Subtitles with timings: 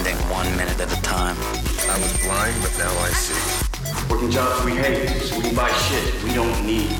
[0.00, 1.36] ending one minute at a time.
[1.90, 4.08] I was blind, but now I see.
[4.08, 6.90] Working jobs we hate, so we can buy shit we don't need.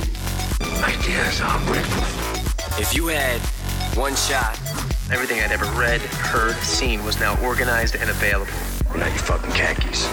[0.84, 2.78] Ideas are breakfast.
[2.78, 3.40] If you had
[3.96, 4.58] one shot,
[5.10, 8.52] everything I'd ever read, heard, seen was now organized and available.
[8.94, 10.04] Now you fucking khakis.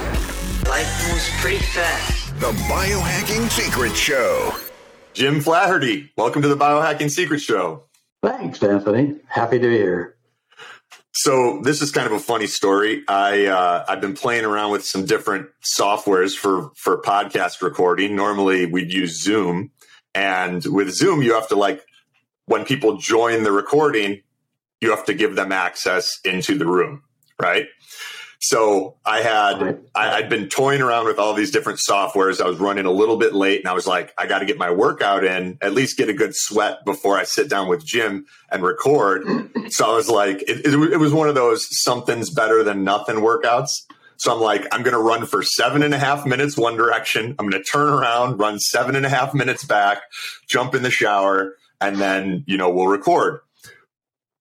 [0.65, 2.39] Life moves pretty fast.
[2.39, 4.55] The Biohacking Secret Show.
[5.13, 7.83] Jim Flaherty, welcome to the Biohacking Secret Show.
[8.23, 9.15] Thanks, Anthony.
[9.27, 10.16] Happy to be here.
[11.19, 13.03] So this is kind of a funny story.
[13.07, 18.15] I uh, I've been playing around with some different softwares for for podcast recording.
[18.15, 19.71] Normally we'd use Zoom,
[20.13, 21.83] and with Zoom you have to like
[22.45, 24.21] when people join the recording,
[24.79, 27.01] you have to give them access into the room,
[27.41, 27.65] right?
[28.39, 32.39] So I had I, I'd been toying around with all these different softwares.
[32.39, 34.57] I was running a little bit late, and I was like, I got to get
[34.57, 38.25] my workout in, at least get a good sweat before I sit down with Jim
[38.51, 39.23] and record.
[39.69, 43.17] so I was like, it, it, it was one of those something's better than nothing
[43.17, 43.71] workouts.
[44.17, 47.35] So I'm like, I'm going to run for seven and a half minutes one direction.
[47.37, 50.01] I'm going to turn around, run seven and a half minutes back,
[50.47, 53.41] jump in the shower, and then you know we'll record.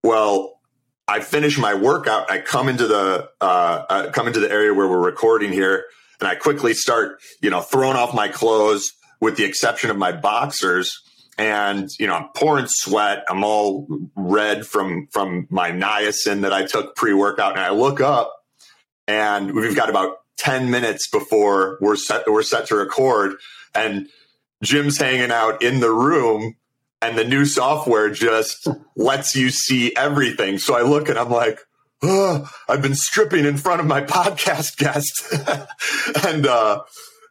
[0.03, 0.54] Well,
[1.07, 2.31] I finish my workout.
[2.31, 5.85] I come into the uh, uh, come into the area where we're recording here,
[6.19, 10.11] and I quickly start, you know, throwing off my clothes, with the exception of my
[10.11, 10.99] boxers.
[11.37, 13.23] And you know, I'm pouring sweat.
[13.29, 17.51] I'm all red from from my niacin that I took pre workout.
[17.51, 18.33] And I look up,
[19.07, 23.35] and we've got about ten minutes before we're set we're set to record,
[23.75, 24.07] and
[24.63, 26.55] Jim's hanging out in the room
[27.05, 30.57] and the new software just lets you see everything.
[30.57, 31.59] So I look and I'm like,
[32.03, 35.33] oh, I've been stripping in front of my podcast guest.
[36.27, 36.81] and uh,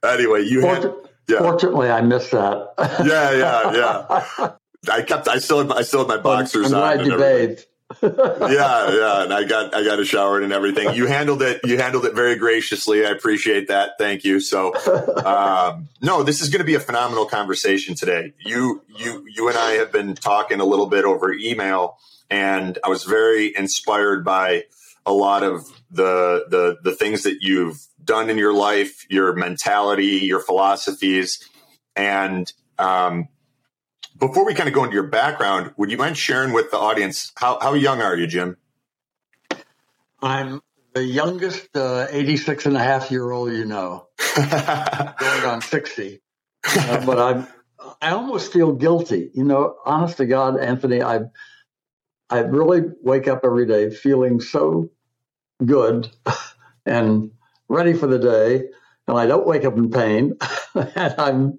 [0.05, 0.95] anyway, you Fortu- had.
[1.27, 1.39] Yeah.
[1.39, 2.75] Fortunately, I missed that.
[2.79, 4.51] yeah, yeah, yeah.
[4.93, 5.27] I kept.
[5.27, 5.63] I still.
[5.63, 6.97] Had, I still had my boxers I'm on.
[6.97, 7.65] glad you bathed.
[8.05, 10.95] Yeah, yeah, and I got I got a shower and everything.
[10.95, 11.61] You handled it.
[11.65, 13.05] You handled it very graciously.
[13.05, 13.93] I appreciate that.
[13.99, 14.41] Thank you.
[14.41, 14.75] So,
[15.25, 18.33] um, no, this is going to be a phenomenal conversation today.
[18.39, 21.99] You you you and I have been talking a little bit over email,
[22.31, 24.65] and I was very inspired by
[25.07, 30.21] a lot of the the the things that you've done in your life, your mentality,
[30.23, 31.39] your philosophies,
[31.97, 33.29] and um,
[34.19, 37.33] before we kind of go into your background, would you mind sharing with the audience
[37.37, 38.57] how, how young are you, Jim?
[40.23, 40.63] I'm
[40.95, 46.21] the youngest uh, 86 and a half year old you know, going on 60.
[46.65, 47.47] Uh, but I'm,
[48.01, 49.31] I almost feel guilty.
[49.35, 51.21] You know, honest to God, Anthony, I,
[52.31, 54.91] I really wake up every day feeling so
[55.65, 56.09] good
[56.87, 57.33] and
[57.69, 58.69] ready for the day.
[59.07, 60.35] And I don't wake up in pain.
[60.75, 61.59] and I'm,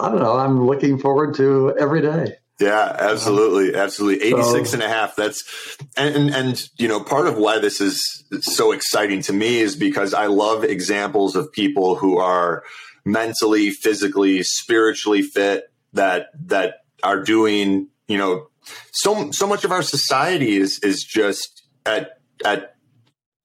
[0.00, 2.36] I don't know, I'm looking forward to every day.
[2.60, 3.74] Yeah, um, absolutely.
[3.74, 4.26] Absolutely.
[4.26, 5.16] 86 So- and a half.
[5.16, 9.60] That's, and, and, and, you know, part of why this is so exciting to me
[9.60, 12.62] is because I love examples of people who are
[13.04, 18.48] mentally, physically, spiritually fit that, that are doing, you know,
[18.92, 22.74] so, so much of our society is, is just at, at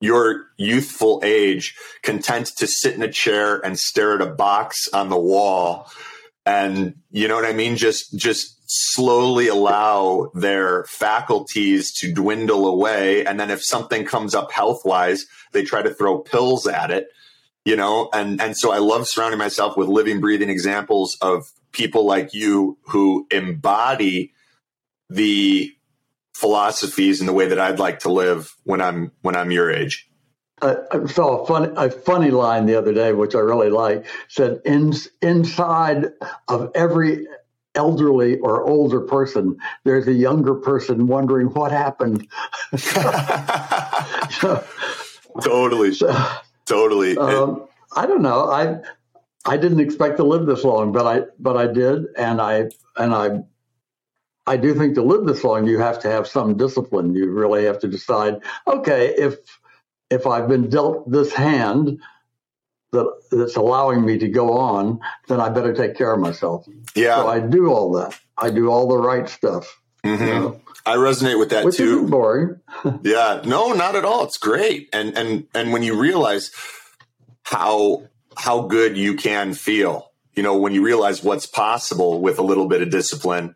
[0.01, 1.73] your youthful age,
[2.03, 5.89] content to sit in a chair and stare at a box on the wall
[6.45, 7.75] and you know what i mean?
[7.77, 13.25] Just just slowly allow their faculties to dwindle away.
[13.25, 17.07] And then if something comes up health wise they try to throw pills at it
[17.63, 18.09] you know?
[18.13, 22.77] And and so i love surrounding myself with living breathing examples of people like you
[22.83, 24.31] who embody
[25.09, 25.71] the
[26.33, 30.09] philosophies and the way that i'd like to live when i'm when i'm your age
[30.61, 34.05] I, I saw a funny, a funny line the other day, which I really like.
[34.29, 36.13] Said, In, "Inside
[36.47, 37.27] of every
[37.75, 42.27] elderly or older person, there's a younger person wondering what happened."
[45.41, 46.27] totally so,
[46.65, 48.49] totally um, I don't know.
[48.49, 48.79] I
[49.45, 53.13] I didn't expect to live this long, but I but I did, and I and
[53.13, 53.43] I
[54.47, 57.13] I do think to live this long, you have to have some discipline.
[57.13, 58.39] You really have to decide.
[58.67, 59.37] Okay, if
[60.15, 61.99] if I've been dealt this hand
[62.91, 66.65] that that's allowing me to go on, then I better take care of myself.
[66.95, 68.17] yeah So I do all that.
[68.37, 69.65] I do all the right stuff.
[70.05, 70.19] Mhm.
[70.19, 72.59] you know, i resonate with that which too boring.
[73.03, 74.23] Yeah, no, not at all.
[74.27, 74.89] It's great.
[74.93, 76.51] And and and when you realize
[77.43, 78.03] how
[78.37, 82.67] how good you can feel, you know, when you realize what's possible with a little
[82.67, 83.53] bit of discipline,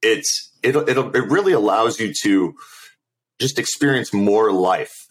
[0.00, 2.54] it's it it it really allows you to
[3.38, 5.01] just experience more life.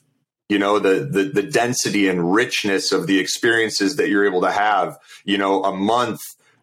[0.52, 4.52] You know, the the the density and richness of the experiences that you're able to
[4.52, 6.20] have, you know, a month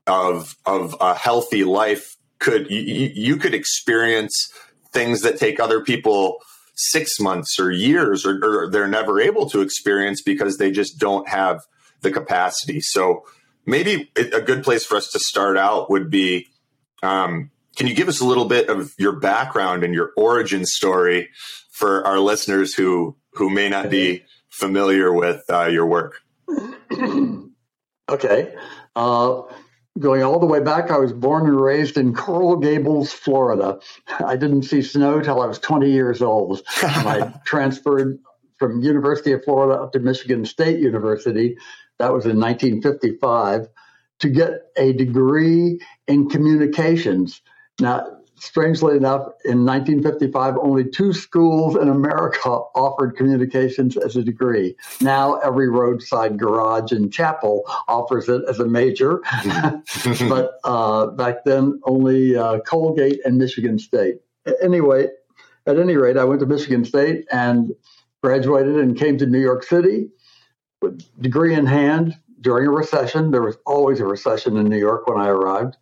[0.07, 2.81] of of a healthy life could you,
[3.15, 4.35] you could experience
[4.93, 6.37] things that take other people
[6.75, 11.27] six months or years, or, or they're never able to experience because they just don't
[11.27, 11.63] have
[12.03, 12.83] the capacity.
[12.83, 13.25] So
[13.65, 16.49] maybe a good place for us to start out would be
[17.03, 21.31] um, can you give us a little bit of your background and your origin story
[21.71, 26.21] for our listeners who who may not be familiar with uh, your work?
[28.09, 28.55] okay.
[28.97, 29.43] Uh,
[29.99, 33.79] going all the way back, I was born and raised in Coral Gables, Florida.
[34.25, 36.63] I didn't see snow till I was 20 years old.
[36.83, 38.19] I transferred
[38.59, 41.57] from University of Florida up to Michigan State University.
[42.01, 43.69] That was in 1955
[44.19, 47.41] to get a degree in communications.
[47.81, 54.77] Now, strangely enough, in 1955, only two schools in America offered communications as a degree.
[55.01, 59.21] Now, every roadside garage and chapel offers it as a major.
[60.29, 64.17] but uh, back then, only uh, Colgate and Michigan State.
[64.63, 65.09] Anyway,
[65.67, 67.73] at any rate, I went to Michigan State and
[68.23, 70.09] graduated and came to New York City
[70.81, 73.31] with degree in hand during a recession.
[73.31, 75.77] There was always a recession in New York when I arrived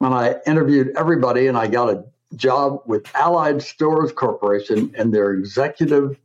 [0.00, 2.04] and I interviewed everybody, and I got a
[2.34, 6.18] job with Allied Stores Corporation in their executive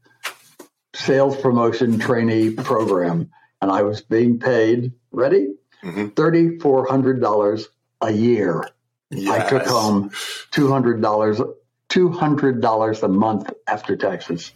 [0.96, 3.31] sales promotion trainee program.
[3.62, 5.56] And I was being paid, ready?
[5.84, 6.08] Mm-hmm.
[6.08, 7.66] $3,400
[8.02, 8.70] a year.
[9.10, 9.30] Yes.
[9.30, 10.10] I took home
[10.52, 11.56] $200,
[11.90, 14.52] $200 a month after taxes.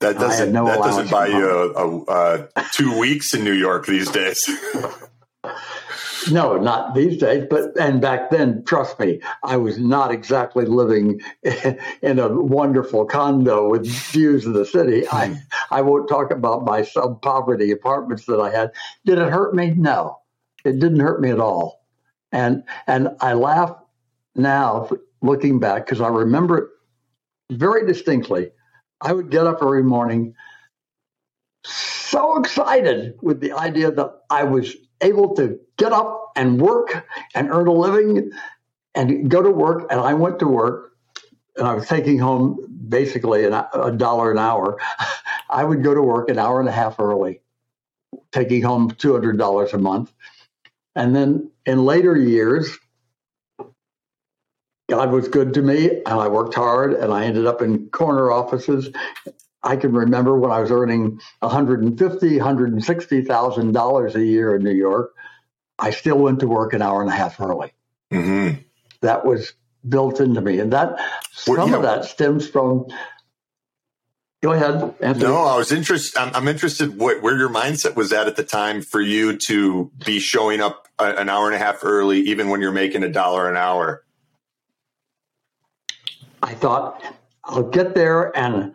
[0.00, 3.86] That doesn't, no that doesn't buy you a, a, a two weeks in New York
[3.86, 4.48] these days.
[6.30, 11.20] No, not these days, but and back then, trust me, I was not exactly living
[12.02, 15.08] in a wonderful condo with views of the city.
[15.08, 15.34] I hmm.
[15.70, 18.72] I won't talk about my sub poverty apartments that I had.
[19.04, 19.74] Did it hurt me?
[19.76, 20.20] No,
[20.64, 21.86] it didn't hurt me at all.
[22.32, 23.74] And and I laugh
[24.34, 24.88] now
[25.22, 26.68] looking back because I remember it
[27.50, 28.50] very distinctly.
[29.00, 30.34] I would get up every morning
[31.64, 37.50] so excited with the idea that I was able to get up and work and
[37.50, 38.30] earn a living
[38.94, 39.86] and go to work.
[39.90, 40.94] And I went to work
[41.56, 42.58] and I was taking home
[42.88, 44.78] basically a dollar an hour.
[45.50, 47.40] I would go to work an hour and a half early,
[48.32, 50.12] taking home $200 a month.
[50.96, 52.76] And then in later years,
[54.88, 58.30] God was good to me and I worked hard and I ended up in corner
[58.32, 58.90] offices.
[59.68, 65.14] I can remember when I was earning 150, 160,000 dollars a year in New York.
[65.78, 67.74] I still went to work an hour and a half early.
[68.10, 68.62] Mm-hmm.
[69.02, 69.52] That was
[69.86, 70.98] built into me, and that
[71.32, 71.76] some well, yeah.
[71.76, 72.86] of that stems from.
[74.42, 74.94] Go ahead.
[75.00, 75.26] Anthony.
[75.26, 76.18] No, I was interested.
[76.18, 79.92] I'm, I'm interested what, where your mindset was at at the time for you to
[80.06, 83.10] be showing up a, an hour and a half early, even when you're making a
[83.10, 84.02] dollar an hour.
[86.42, 87.02] I thought
[87.44, 88.72] I'll get there and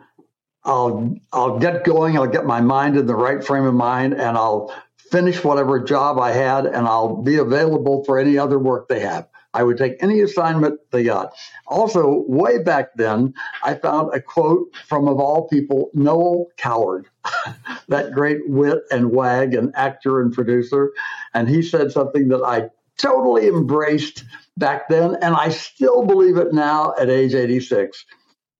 [0.64, 2.16] I'll I'll get going.
[2.16, 4.74] I'll get my mind in the right frame of mind, and I'll
[5.10, 9.28] finish whatever job I had, and I'll be available for any other work they have.
[9.52, 11.32] I would take any assignment they got.
[11.68, 17.08] Also, way back then, I found a quote from, of all people, Noel Coward,
[17.88, 20.92] that great wit and wag and actor and producer.
[21.34, 24.24] And he said something that I totally embraced
[24.56, 28.04] back then, and I still believe it now at age 86,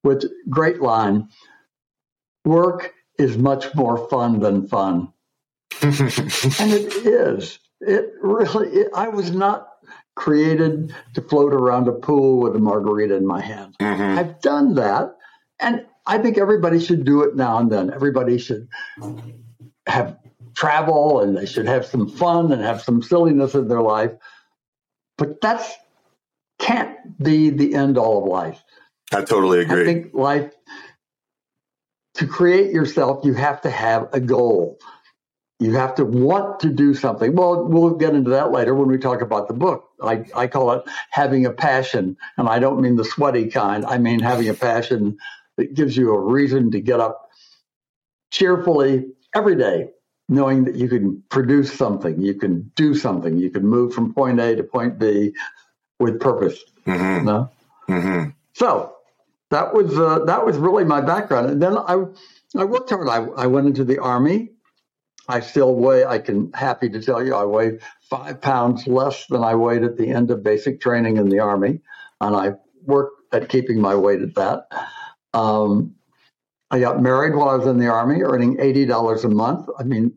[0.05, 1.29] with great line
[2.45, 5.13] work is much more fun than fun
[5.83, 7.59] and it is.
[7.81, 8.69] It really.
[8.69, 9.69] It, I was not
[10.15, 13.77] created to float around a pool with a margarita in my hand.
[13.81, 14.19] Mm-hmm.
[14.19, 15.17] I've done that,
[15.61, 17.93] and I think everybody should do it now and then.
[17.93, 18.69] Everybody should
[19.87, 20.17] have
[20.55, 24.13] travel, and they should have some fun and have some silliness in their life.
[25.19, 25.71] But that's
[26.59, 28.63] can't be the end all of life.
[29.13, 29.83] I totally agree.
[29.83, 30.53] I think life
[32.15, 34.79] to create yourself, you have to have a goal.
[35.61, 37.35] You have to want to do something.
[37.35, 39.89] Well, we'll get into that later when we talk about the book.
[40.03, 42.17] I, I call it having a passion.
[42.37, 45.17] And I don't mean the sweaty kind, I mean having a passion
[45.57, 47.31] that gives you a reason to get up
[48.31, 49.91] cheerfully every day,
[50.29, 54.41] knowing that you can produce something, you can do something, you can move from point
[54.41, 55.33] A to point B
[56.01, 56.59] with purpose.
[56.87, 57.25] Mm-hmm.
[57.25, 57.51] No?
[57.89, 58.31] Mm-hmm.
[58.55, 58.94] So
[59.51, 61.51] that was uh, that was really my background.
[61.51, 62.05] And then I
[62.57, 63.09] I worked hard.
[63.09, 64.51] I, I went into the army.
[65.29, 69.43] I still weigh, I can happy to tell you, I weigh five pounds less than
[69.43, 71.81] I weighed at the end of basic training in the Army.
[72.21, 72.53] And I
[72.85, 74.69] worked at keeping my weight at that.
[75.33, 75.95] Um,
[76.71, 79.69] I got married while I was in the Army, earning $80 a month.
[79.79, 80.13] I mean,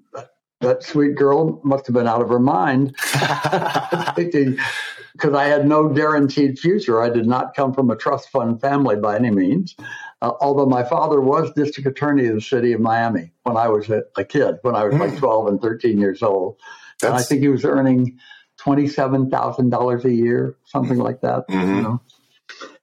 [0.62, 2.96] that sweet girl must have been out of her mind
[4.16, 7.02] because I had no guaranteed future.
[7.02, 9.76] I did not come from a trust fund family by any means.
[10.22, 13.90] Uh, although my father was district attorney of the city of Miami when I was
[13.90, 16.58] a, a kid, when I was like 12 and 13 years old.
[17.04, 18.18] And I think he was earning
[18.60, 21.46] $27,000 a year, something like that.
[21.50, 21.84] You Mhm.
[21.84, 22.02] know?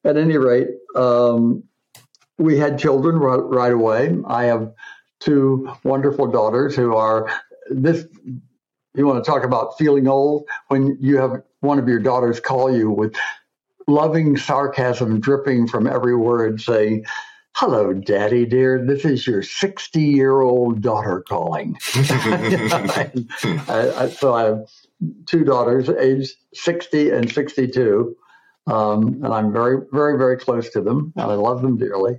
[0.05, 1.65] At any rate, um,
[2.39, 4.17] we had children right, right away.
[4.27, 4.73] I have
[5.21, 7.29] two wonderful daughters who are
[7.71, 8.07] this.
[8.97, 12.75] You want to talk about feeling old when you have one of your daughters call
[12.75, 13.17] you with
[13.87, 17.05] loving sarcasm dripping from every word, saying,
[17.57, 18.85] Hello, Daddy, dear.
[18.85, 21.77] This is your 60 year old daughter calling.
[21.95, 23.11] I,
[23.69, 24.69] I, so I have
[25.27, 28.17] two daughters, aged 60 and 62.
[28.67, 32.19] Um, and I'm very, very, very close to them, and I love them dearly.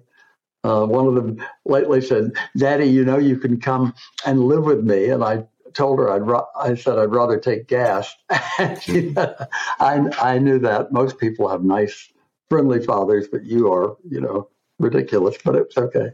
[0.65, 3.93] Uh, one of them lately said, "Daddy, you know you can come
[4.25, 6.24] and live with me." And I told her I'd.
[6.25, 8.13] Ra- I said I'd rather take gas.
[8.29, 12.10] I I knew that most people have nice,
[12.50, 15.36] friendly fathers, but you are, you know, ridiculous.
[15.43, 16.10] But it's okay.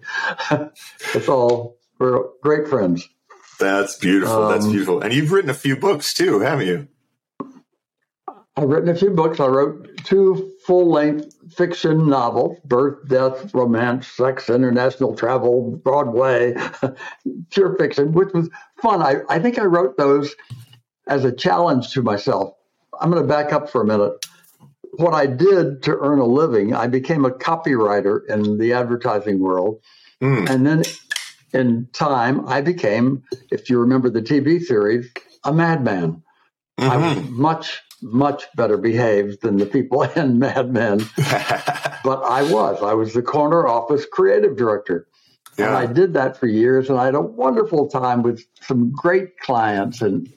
[1.15, 3.07] it's all we're great friends.
[3.59, 4.47] That's beautiful.
[4.49, 5.01] That's Um, beautiful.
[5.01, 6.87] And you've written a few books too, haven't you?
[8.61, 9.39] I've written a few books.
[9.39, 16.55] I wrote two full length fiction novels Birth, Death, Romance, Sex, International Travel, Broadway,
[17.51, 18.49] pure fiction, which was
[18.81, 19.01] fun.
[19.01, 20.35] I, I think I wrote those
[21.07, 22.53] as a challenge to myself.
[22.99, 24.13] I'm going to back up for a minute.
[24.93, 29.81] What I did to earn a living, I became a copywriter in the advertising world.
[30.21, 30.49] Mm.
[30.49, 30.83] And then
[31.53, 35.09] in time, I became, if you remember the TV series,
[35.43, 36.23] a madman.
[36.77, 37.29] I was Mhm.
[37.31, 42.81] much, much better behaved than the people in Mad Men, but I was.
[42.81, 45.07] I was the corner office creative director.
[45.57, 49.37] And I did that for years, and I had a wonderful time with some great
[49.37, 50.31] clients and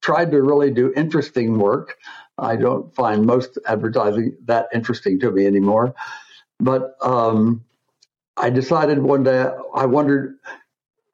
[0.00, 1.96] tried to really do interesting work.
[2.38, 5.94] I don't find most advertising that interesting to me anymore.
[6.58, 7.64] But um,
[8.36, 10.36] I decided one day, I wondered,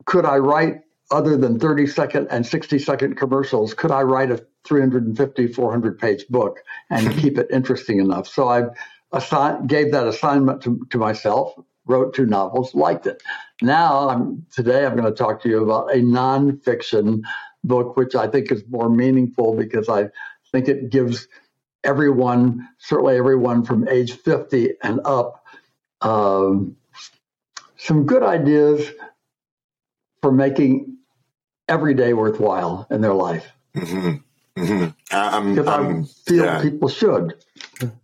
[0.06, 3.74] could I write other than 30 second and 60 second commercials?
[3.74, 6.58] Could I write a 350, 400 page book
[6.90, 8.28] and keep it interesting enough?
[8.28, 8.64] So I
[9.12, 11.54] assign, gave that assignment to, to myself,
[11.86, 13.22] wrote two novels, liked it.
[13.62, 17.22] Now, I'm, today I'm going to talk to you about a nonfiction
[17.64, 20.08] book, which I think is more meaningful because I
[20.52, 21.28] think it gives
[21.84, 25.44] everyone, certainly everyone from age 50 and up,
[26.00, 26.76] um,
[27.76, 28.90] some good ideas
[30.22, 30.98] for making
[31.68, 33.52] every day worthwhile in their life.
[33.74, 34.16] hmm
[34.56, 36.62] hmm I'm, Because I I'm- feel yeah.
[36.62, 37.34] people should.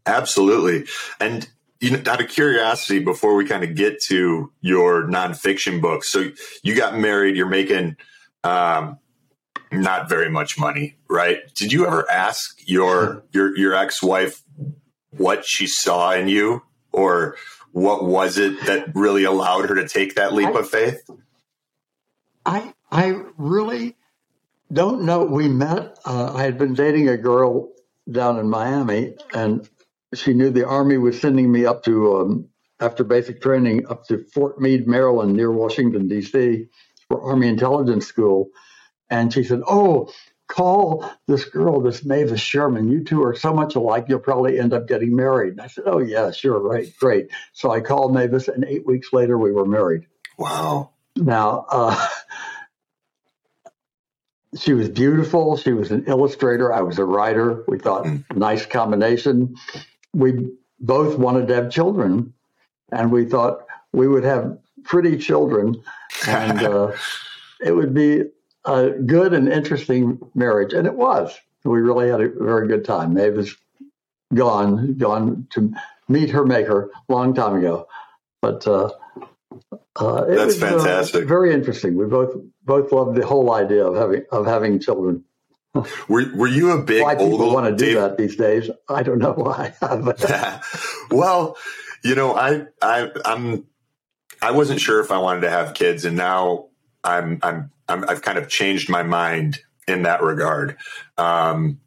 [0.06, 0.86] Absolutely.
[1.20, 1.48] And
[1.80, 6.30] you know, out of curiosity, before we kind of get to your nonfiction books, so
[6.62, 7.96] you got married, you're making
[8.44, 8.98] um,
[9.70, 11.38] not very much money, right?
[11.54, 14.42] Did you ever ask your your your ex wife
[15.10, 16.62] what she saw in you,
[16.92, 17.36] or
[17.72, 20.98] what was it that really allowed her to take that leap I- of faith?
[22.46, 23.96] I I really
[24.72, 25.24] don't know.
[25.24, 25.98] We met.
[26.04, 27.72] Uh, I had been dating a girl
[28.10, 29.68] down in Miami, and
[30.14, 32.48] she knew the army was sending me up to um,
[32.80, 36.68] after basic training up to Fort Meade, Maryland, near Washington D.C.
[37.08, 38.50] for Army Intelligence School.
[39.10, 40.10] And she said, "Oh,
[40.48, 42.90] call this girl, this Mavis Sherman.
[42.90, 44.06] You two are so much alike.
[44.08, 47.70] You'll probably end up getting married." And I said, "Oh yeah, sure, right, great." So
[47.70, 50.06] I called Mavis, and eight weeks later, we were married.
[50.38, 50.90] Wow.
[51.16, 52.08] Now, uh,
[54.58, 55.56] she was beautiful.
[55.56, 56.72] She was an illustrator.
[56.72, 57.64] I was a writer.
[57.68, 59.56] We thought nice combination.
[60.14, 62.32] We both wanted to have children,
[62.92, 65.82] and we thought we would have pretty children,
[66.26, 66.92] and uh,
[67.60, 68.24] it would be
[68.64, 70.72] a good and interesting marriage.
[70.72, 71.36] And it was.
[71.64, 73.14] We really had a very good time.
[73.14, 73.56] Mavis was
[74.34, 75.72] gone, gone to
[76.08, 77.88] meet her maker long time ago,
[78.40, 78.66] but.
[78.66, 78.90] Uh,
[79.98, 81.26] uh, it That's was, uh, fantastic.
[81.26, 81.96] very interesting.
[81.96, 82.36] We both
[82.66, 85.24] both love the whole idea of having of having children.
[86.08, 89.18] Were Were you a big Why people want to do that these days, I don't
[89.18, 89.74] know why.
[91.10, 91.56] Well,
[92.02, 93.64] you know, I, I, I'm,
[94.42, 96.66] I wasn't sure if I wanted to have kids, and now
[97.04, 100.76] I'm, I'm, I'm I've kind of changed my mind in that regard.
[101.16, 101.80] Um,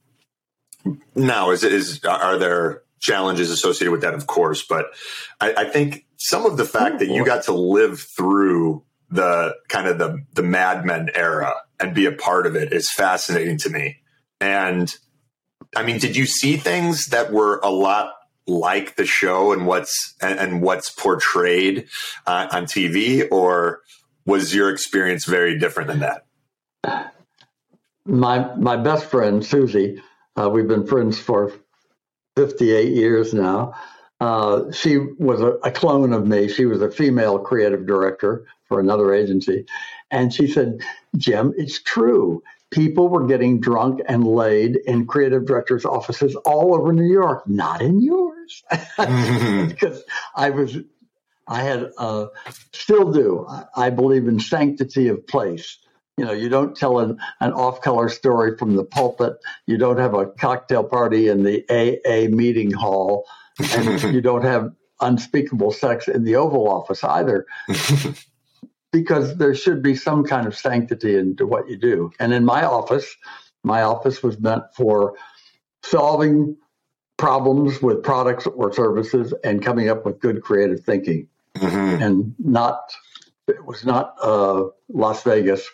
[1.15, 4.13] now, is is are there challenges associated with that?
[4.13, 4.87] Of course, but
[5.41, 9.87] I, I think some of the fact that you got to live through the kind
[9.87, 13.69] of the the Mad Men era and be a part of it is fascinating to
[13.69, 13.97] me.
[14.39, 14.93] And
[15.75, 18.13] I mean, did you see things that were a lot
[18.47, 21.87] like the show and what's and, and what's portrayed
[22.25, 23.81] uh, on TV, or
[24.25, 26.25] was your experience very different than that?
[28.05, 30.01] my my best friend Susie,
[30.35, 31.53] uh, we've been friends for
[32.35, 33.75] fifty eight years now.
[34.19, 36.49] uh, she was a, a, clone of me.
[36.49, 39.65] She was a female creative director for another agency.
[40.11, 40.79] And she said,
[41.17, 42.41] Jim, it's true.
[42.71, 47.81] People were getting drunk and laid in creative directors' offices all over New York, not
[47.81, 48.63] in yours.
[48.71, 49.67] Mm-hmm.
[49.69, 50.03] because
[50.35, 50.77] I was,
[51.47, 52.27] I had, uh,
[52.71, 53.47] still do.
[53.75, 55.79] I believe in sanctity of place.
[56.15, 59.33] You know, you don't tell an, an off color story from the pulpit.
[59.65, 63.25] You don't have a cocktail party in the AA meeting hall
[63.73, 64.71] and you don't have
[65.01, 67.45] unspeakable sex in the Oval Office either.
[68.91, 72.11] because there should be some kind of sanctity into what you do.
[72.19, 73.15] And in my office,
[73.63, 75.15] my office was meant for
[75.83, 76.57] solving
[77.17, 82.01] problems with products or services and coming up with good creative thinking mm-hmm.
[82.01, 82.91] and not
[83.47, 85.67] it was not uh, Las Vegas.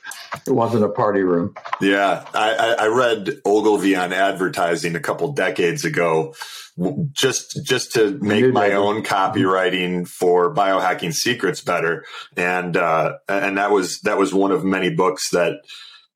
[0.47, 1.55] It wasn't a party room.
[1.81, 6.35] Yeah, I, I read Ogilvy on advertising a couple decades ago,
[7.11, 13.71] just just to make my own copywriting for biohacking secrets better, and uh, and that
[13.71, 15.57] was that was one of many books that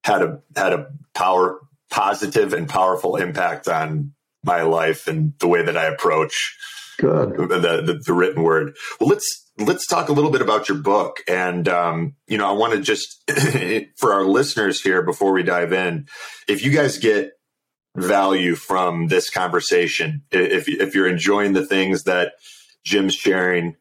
[0.04, 1.60] had a had a power
[1.90, 6.56] positive and powerful impact on my life and the way that I approach
[7.00, 7.38] Good.
[7.38, 8.76] The, the, the written word.
[9.00, 11.22] Well, let's let's talk a little bit about your book.
[11.28, 13.30] And, um, you know, I want to just,
[13.98, 16.08] for our listeners here before we dive in,
[16.48, 17.32] if you guys get
[17.96, 22.34] value from this conversation, if, if you're enjoying the things that
[22.86, 23.76] Jim's sharing,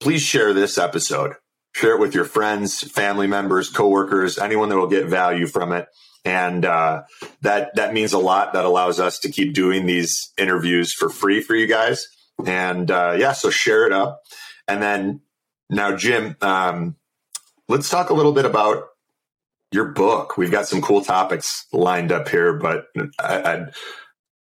[0.00, 1.34] please share this episode.
[1.74, 5.86] Share it with your friends, family members, coworkers, anyone that will get value from it.
[6.24, 7.02] And uh,
[7.42, 8.52] that that means a lot.
[8.52, 12.06] That allows us to keep doing these interviews for free for you guys.
[12.44, 14.20] And uh, yeah, so share it up.
[14.70, 15.20] And then
[15.68, 16.94] now, Jim, um,
[17.68, 18.90] let's talk a little bit about
[19.72, 20.36] your book.
[20.36, 22.86] We've got some cool topics lined up here, but
[23.18, 23.72] I, would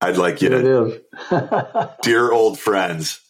[0.02, 3.22] I'd like you to, dear old friends.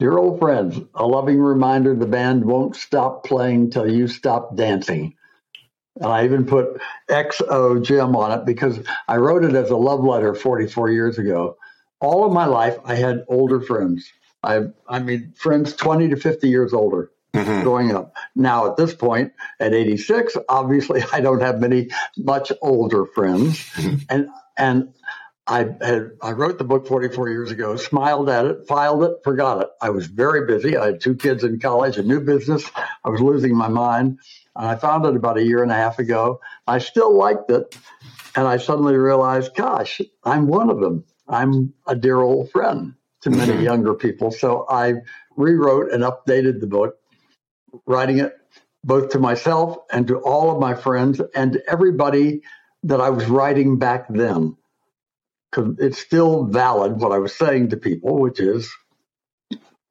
[0.00, 5.14] Dear old friends, a loving reminder the band won't stop playing till you stop dancing.
[5.96, 10.02] And I even put XO Jim on it because I wrote it as a love
[10.02, 11.56] letter 44 years ago.
[12.00, 14.10] All of my life, I had older friends.
[14.42, 17.62] I I mean friends 20 to 50 years older mm-hmm.
[17.62, 18.14] growing up.
[18.34, 23.58] Now at this point at 86, obviously I don't have many much older friends.
[23.58, 23.96] Mm-hmm.
[24.08, 24.94] And and
[25.46, 29.62] I had I wrote the book 44 years ago, smiled at it, filed it, forgot
[29.62, 29.68] it.
[29.82, 30.76] I was very busy.
[30.76, 32.64] I had two kids in college, a new business.
[33.04, 34.18] I was losing my mind.
[34.54, 36.40] And I found it about a year and a half ago.
[36.66, 37.76] I still liked it.
[38.36, 41.04] And I suddenly realized, gosh, I'm one of them.
[41.28, 43.62] I'm a dear old friend to many mm-hmm.
[43.62, 44.30] younger people.
[44.30, 44.94] So I
[45.36, 46.96] rewrote and updated the book,
[47.86, 48.34] writing it
[48.82, 52.42] both to myself and to all of my friends and everybody
[52.84, 54.56] that I was writing back then.
[55.50, 58.72] Because it's still valid what I was saying to people, which is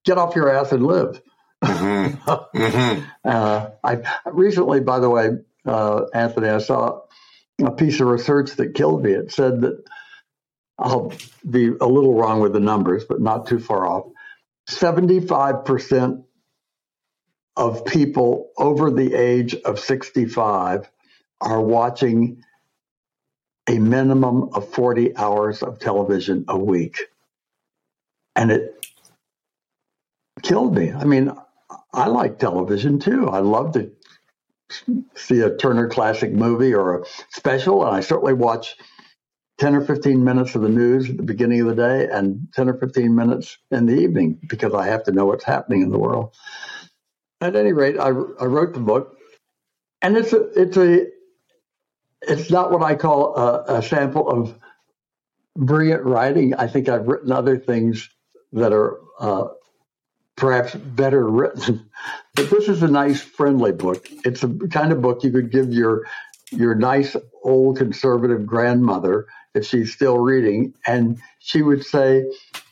[0.05, 1.21] get off your ass and live.
[1.63, 2.29] Mm-hmm.
[2.57, 3.05] mm-hmm.
[3.25, 5.31] uh, I recently, by the way,
[5.65, 7.01] uh, Anthony, I saw
[7.61, 9.11] a piece of research that killed me.
[9.11, 9.83] It said that
[10.79, 11.13] I'll
[11.49, 14.05] be a little wrong with the numbers, but not too far off.
[14.69, 16.23] 75%
[17.57, 20.89] of people over the age of 65
[21.41, 22.43] are watching
[23.67, 27.01] a minimum of 40 hours of television a week.
[28.35, 28.87] And it
[30.41, 30.91] killed me.
[30.91, 31.31] I mean,
[31.93, 33.27] I like television too.
[33.27, 33.91] I love to
[35.15, 38.77] see a Turner Classic movie or a special, and I certainly watch
[39.59, 42.69] 10 or 15 minutes of the news at the beginning of the day and 10
[42.69, 45.99] or 15 minutes in the evening because I have to know what's happening in the
[45.99, 46.33] world.
[47.41, 49.17] At any rate, I, I wrote the book,
[50.01, 51.07] and it's a it's a
[52.21, 54.57] it's not what I call a, a sample of
[55.55, 56.53] brilliant writing.
[56.53, 58.09] I think I've written other things
[58.53, 59.45] that are uh,
[60.35, 61.89] perhaps better written,
[62.35, 64.09] but this is a nice, friendly book.
[64.25, 66.07] It's a kind of book you could give your
[66.51, 72.25] your nice old conservative grandmother if she's still reading, and she would say,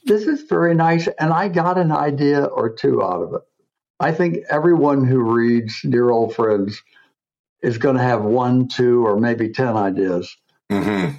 [0.06, 3.42] This is very nice, and I got an idea or two out of it.
[4.00, 6.82] I think everyone who reads Dear Old Friends
[7.62, 10.36] is going to have one, two, or maybe 10 ideas
[10.72, 11.16] mm-hmm.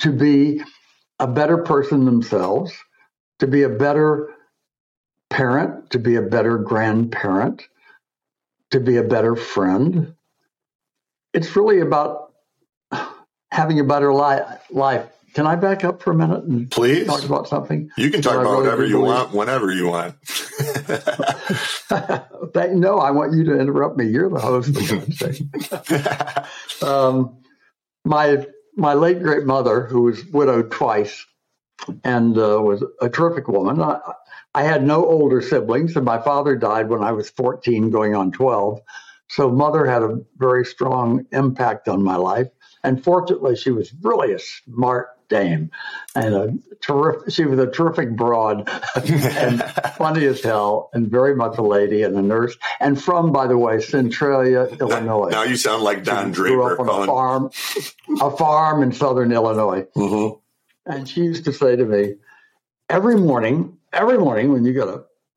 [0.00, 0.62] to be
[1.18, 2.72] a better person themselves,
[3.38, 4.28] to be a better
[5.30, 7.66] parent, to be a better grandparent,
[8.70, 10.14] to be a better friend.
[11.32, 12.27] It's really about
[13.50, 15.08] having a better li- life.
[15.34, 17.90] Can I back up for a minute and please talk about something?
[17.96, 20.14] You can talk about really whatever you want, whenever you want.
[22.74, 24.06] no, I want you to interrupt me.
[24.06, 24.74] You're the host.
[26.82, 27.36] um,
[28.04, 31.26] my my late great mother, who was widowed twice,
[32.04, 33.82] and uh, was a terrific woman.
[33.82, 34.00] I,
[34.54, 38.32] I had no older siblings, and my father died when I was 14, going on
[38.32, 38.80] 12.
[39.28, 42.48] So, mother had a very strong impact on my life.
[42.84, 45.70] And fortunately, she was really a smart dame
[46.14, 47.32] and a terrific.
[47.32, 49.62] She was a terrific broad and
[49.96, 52.56] funny as hell, and very much a lady and a nurse.
[52.80, 55.28] And from, by the way, Centralia, Illinois.
[55.30, 56.54] Now you sound like Don She Draper.
[56.56, 57.50] grew up on a farm,
[58.22, 59.86] a farm in southern Illinois.
[59.96, 60.40] Mhm.
[60.86, 62.14] And she used to say to me,
[62.88, 65.10] every morning, every morning when you get up,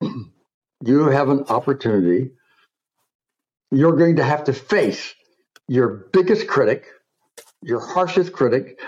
[0.84, 2.30] you have an opportunity.
[3.70, 5.14] You're going to have to face
[5.68, 6.86] your biggest critic,
[7.62, 8.80] your harshest critic,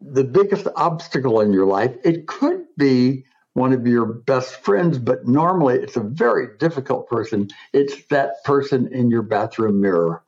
[0.00, 1.94] the biggest obstacle in your life.
[2.04, 7.48] It could be one of your best friends, but normally it's a very difficult person.
[7.72, 10.22] It's that person in your bathroom mirror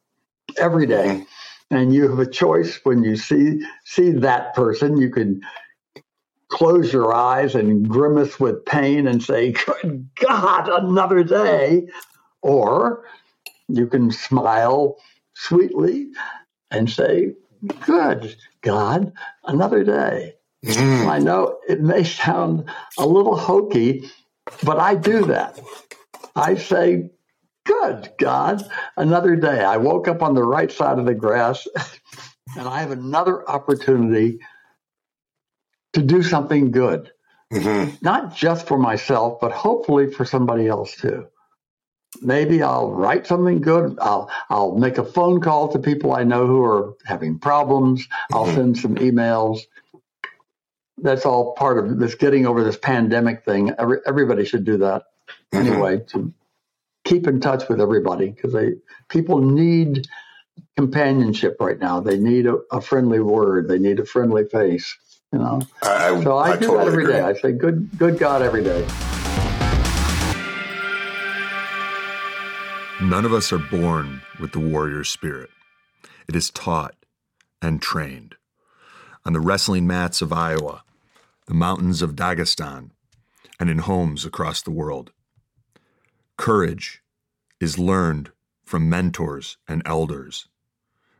[0.58, 1.24] every day.
[1.70, 4.96] And you have a choice when you see see that person.
[4.98, 5.40] You can
[6.48, 11.88] close your eyes and grimace with pain and say, Good God, another day.
[12.42, 13.04] Or
[13.68, 14.96] you can smile
[15.34, 16.08] sweetly
[16.70, 17.34] and say,
[17.86, 19.12] Good God,
[19.44, 20.34] another day.
[20.66, 21.08] Mm.
[21.08, 24.10] I know it may sound a little hokey,
[24.62, 25.60] but I do that.
[26.36, 27.10] I say,
[27.66, 29.62] Good God, another day.
[29.64, 31.66] I woke up on the right side of the grass
[32.56, 34.40] and I have another opportunity
[35.94, 37.12] to do something good,
[37.52, 38.02] Mhm.
[38.02, 41.26] not just for myself, but hopefully for somebody else too.
[42.22, 43.98] Maybe I'll write something good.
[44.00, 48.06] I'll I'll make a phone call to people I know who are having problems.
[48.32, 48.54] I'll Mhm.
[48.54, 49.60] send some emails.
[50.98, 53.72] That's all part of this getting over this pandemic thing.
[53.78, 55.04] Every, everybody should do that
[55.52, 55.60] Mhm.
[55.60, 56.32] anyway to
[57.04, 58.74] keep in touch with everybody because they
[59.08, 60.06] people need
[60.76, 62.00] companionship right now.
[62.00, 63.68] They need a, a friendly word.
[63.68, 64.96] They need a friendly face.
[65.32, 65.62] You know.
[65.82, 67.14] I, I, So I, do totally that every agree.
[67.14, 67.20] day.
[67.20, 68.86] I say, "Good, good God, every day."
[73.06, 75.48] None of us are born with the warrior spirit.
[76.26, 76.96] It is taught
[77.62, 78.34] and trained.
[79.24, 80.82] On the wrestling mats of Iowa,
[81.46, 82.90] the mountains of Dagestan,
[83.60, 85.12] and in homes across the world.
[86.36, 87.00] Courage
[87.60, 88.32] is learned
[88.64, 90.48] from mentors and elders.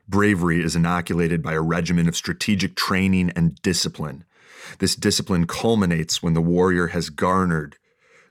[0.08, 4.24] Bravery is inoculated by a regimen of strategic training and discipline.
[4.80, 7.76] This discipline culminates when the warrior has garnered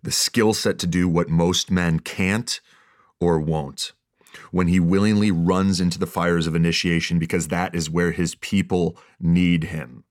[0.04, 2.60] the skill set to do what most men can't
[3.20, 3.94] or won't.
[4.52, 8.98] When he willingly runs into the fires of initiation because that is where his people
[9.20, 10.04] need him.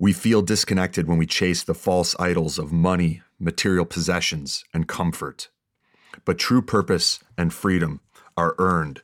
[0.00, 5.50] We feel disconnected when we chase the false idols of money, material possessions, and comfort.
[6.24, 8.00] But true purpose and freedom
[8.36, 9.02] are earned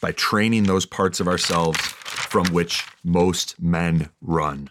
[0.00, 4.70] by training those parts of ourselves from which most men run.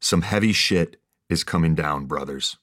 [0.00, 2.56] Some heavy shit is coming down, brothers.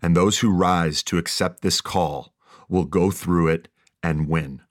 [0.00, 2.32] And those who rise to accept this call
[2.68, 3.68] will go through it
[4.02, 4.62] and win.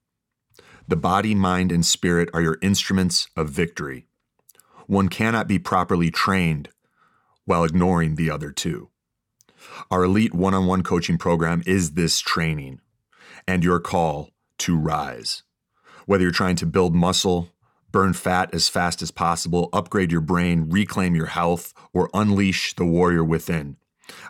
[0.87, 4.07] The body, mind, and spirit are your instruments of victory.
[4.85, 6.69] One cannot be properly trained
[7.45, 8.89] while ignoring the other two.
[9.91, 12.79] Our elite one on one coaching program is this training
[13.47, 14.29] and your call
[14.59, 15.43] to rise.
[16.05, 17.49] Whether you're trying to build muscle,
[17.91, 22.85] burn fat as fast as possible, upgrade your brain, reclaim your health, or unleash the
[22.85, 23.77] warrior within,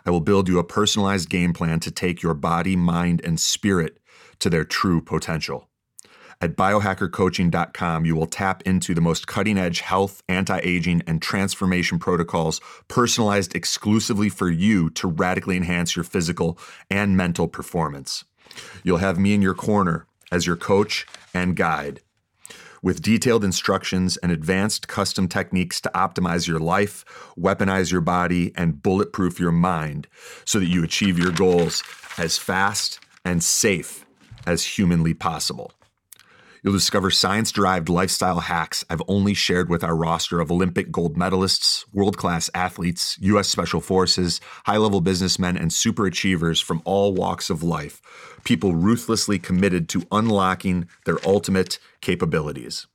[0.04, 3.98] I will build you a personalized game plan to take your body, mind, and spirit
[4.40, 5.68] to their true potential.
[6.40, 11.98] At biohackercoaching.com, you will tap into the most cutting edge health, anti aging, and transformation
[11.98, 16.56] protocols personalized exclusively for you to radically enhance your physical
[16.88, 18.24] and mental performance.
[18.84, 22.00] You'll have me in your corner as your coach and guide
[22.82, 27.04] with detailed instructions and advanced custom techniques to optimize your life,
[27.38, 30.06] weaponize your body, and bulletproof your mind
[30.44, 31.82] so that you achieve your goals
[32.18, 34.04] as fast and safe
[34.46, 35.72] as humanly possible.
[36.62, 41.16] You'll discover science derived lifestyle hacks I've only shared with our roster of Olympic gold
[41.16, 43.48] medalists, world class athletes, U.S.
[43.48, 48.02] Special Forces, high level businessmen, and super achievers from all walks of life,
[48.42, 52.86] people ruthlessly committed to unlocking their ultimate capabilities.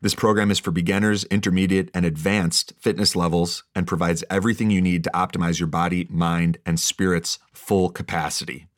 [0.00, 5.02] This program is for beginners, intermediate, and advanced fitness levels and provides everything you need
[5.04, 8.68] to optimize your body, mind, and spirit's full capacity.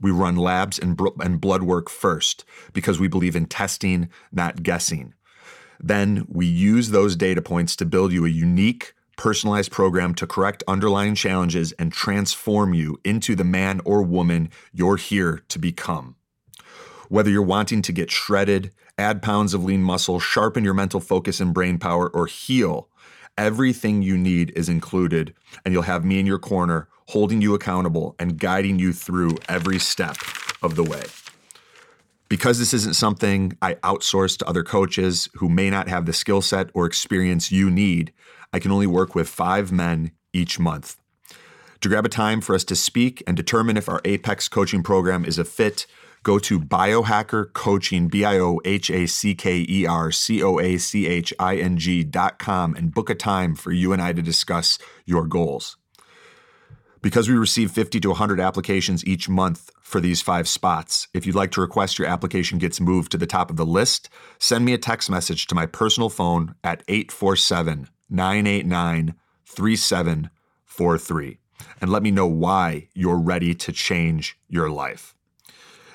[0.00, 5.14] We run labs and, and blood work first because we believe in testing, not guessing.
[5.80, 10.62] Then we use those data points to build you a unique, personalized program to correct
[10.68, 16.16] underlying challenges and transform you into the man or woman you're here to become.
[17.08, 21.40] Whether you're wanting to get shredded, add pounds of lean muscle, sharpen your mental focus
[21.40, 22.88] and brain power, or heal
[23.38, 25.32] Everything you need is included,
[25.64, 29.78] and you'll have me in your corner, holding you accountable and guiding you through every
[29.78, 30.16] step
[30.60, 31.04] of the way.
[32.28, 36.42] Because this isn't something I outsource to other coaches who may not have the skill
[36.42, 38.12] set or experience you need,
[38.52, 40.96] I can only work with five men each month.
[41.82, 45.24] To grab a time for us to speak and determine if our Apex coaching program
[45.24, 45.86] is a fit,
[46.22, 50.58] go to biohacker coaching, B I O H A C K E R C O
[50.58, 54.02] A C H I N G dot com and book a time for you and
[54.02, 55.76] I to discuss your goals.
[57.00, 61.36] Because we receive 50 to 100 applications each month for these five spots, if you'd
[61.36, 64.72] like to request your application gets moved to the top of the list, send me
[64.72, 69.14] a text message to my personal phone at 847 989
[69.46, 71.38] 3743
[71.80, 75.14] and let me know why you're ready to change your life.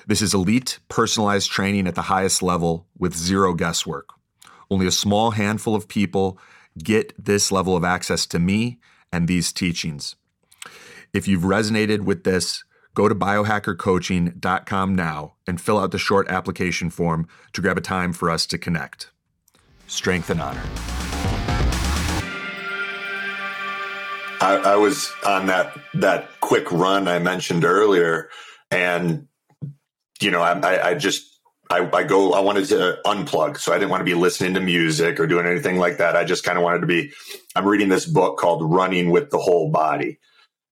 [0.06, 4.10] This is elite, personalized training at the highest level with zero guesswork.
[4.70, 6.38] Only a small handful of people
[6.76, 8.78] get this level of access to me
[9.10, 10.16] and these teachings.
[11.14, 12.64] If you've resonated with this,
[12.94, 18.12] go to biohackercoaching.com now and fill out the short application form to grab a time
[18.12, 19.10] for us to connect.
[19.86, 20.62] Strength and honor.
[24.40, 28.28] I, I was on that that quick run I mentioned earlier,
[28.70, 29.28] and
[30.20, 31.34] you know, I, I just
[31.70, 32.32] I, I, go.
[32.32, 35.46] I wanted to unplug, so I didn't want to be listening to music or doing
[35.46, 36.16] anything like that.
[36.16, 37.12] I just kind of wanted to be.
[37.56, 40.18] I'm reading this book called "Running with the Whole Body,"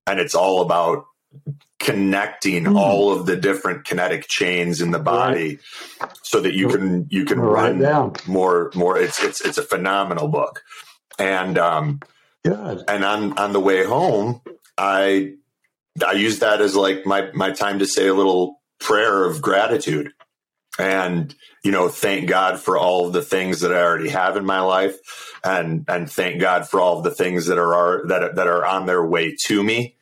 [0.07, 1.05] and it's all about
[1.81, 2.79] connecting mm.
[2.79, 5.59] all of the different kinetic chains in the body,
[6.01, 6.11] right.
[6.23, 8.15] so that you can you can run down.
[8.27, 8.99] more more.
[8.99, 10.63] It's it's it's a phenomenal book,
[11.19, 12.01] and um,
[12.45, 12.85] Good.
[12.87, 14.43] and on on the way home,
[14.77, 15.33] I
[16.07, 20.13] I use that as like my my time to say a little prayer of gratitude.
[20.79, 24.45] And you know thank god for all of the things that i already have in
[24.45, 24.99] my life
[25.45, 28.65] and and thank god for all of the things that are, are that, that are
[28.65, 29.97] on their way to me.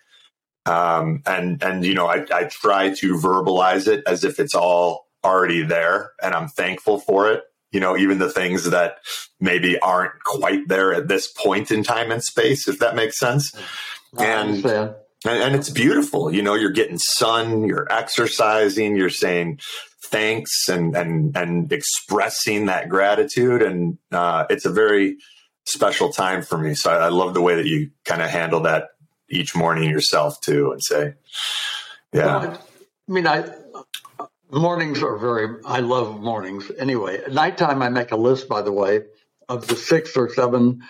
[0.67, 5.07] Um, and and you know I, I try to verbalize it as if it's all
[5.25, 7.43] already there and i'm thankful for it.
[7.73, 8.99] You know even the things that
[9.41, 13.55] maybe aren't quite there at this point in time and space if that makes sense.
[14.17, 16.33] I and understand and, and, it's beautiful.
[16.33, 19.61] You know, you're getting sun, you're exercising, you're saying
[20.03, 25.19] thanks and and and expressing that gratitude, and uh, it's a very
[25.67, 26.75] special time for me.
[26.75, 28.89] So I, I love the way that you kind of handle that
[29.29, 31.15] each morning yourself too, and say,
[32.13, 32.39] yeah.
[32.39, 32.59] Well,
[33.09, 33.45] I mean, I
[34.51, 35.63] mornings are very.
[35.67, 37.19] I love mornings anyway.
[37.19, 39.03] At nighttime, I make a list, by the way,
[39.49, 40.83] of the six or seven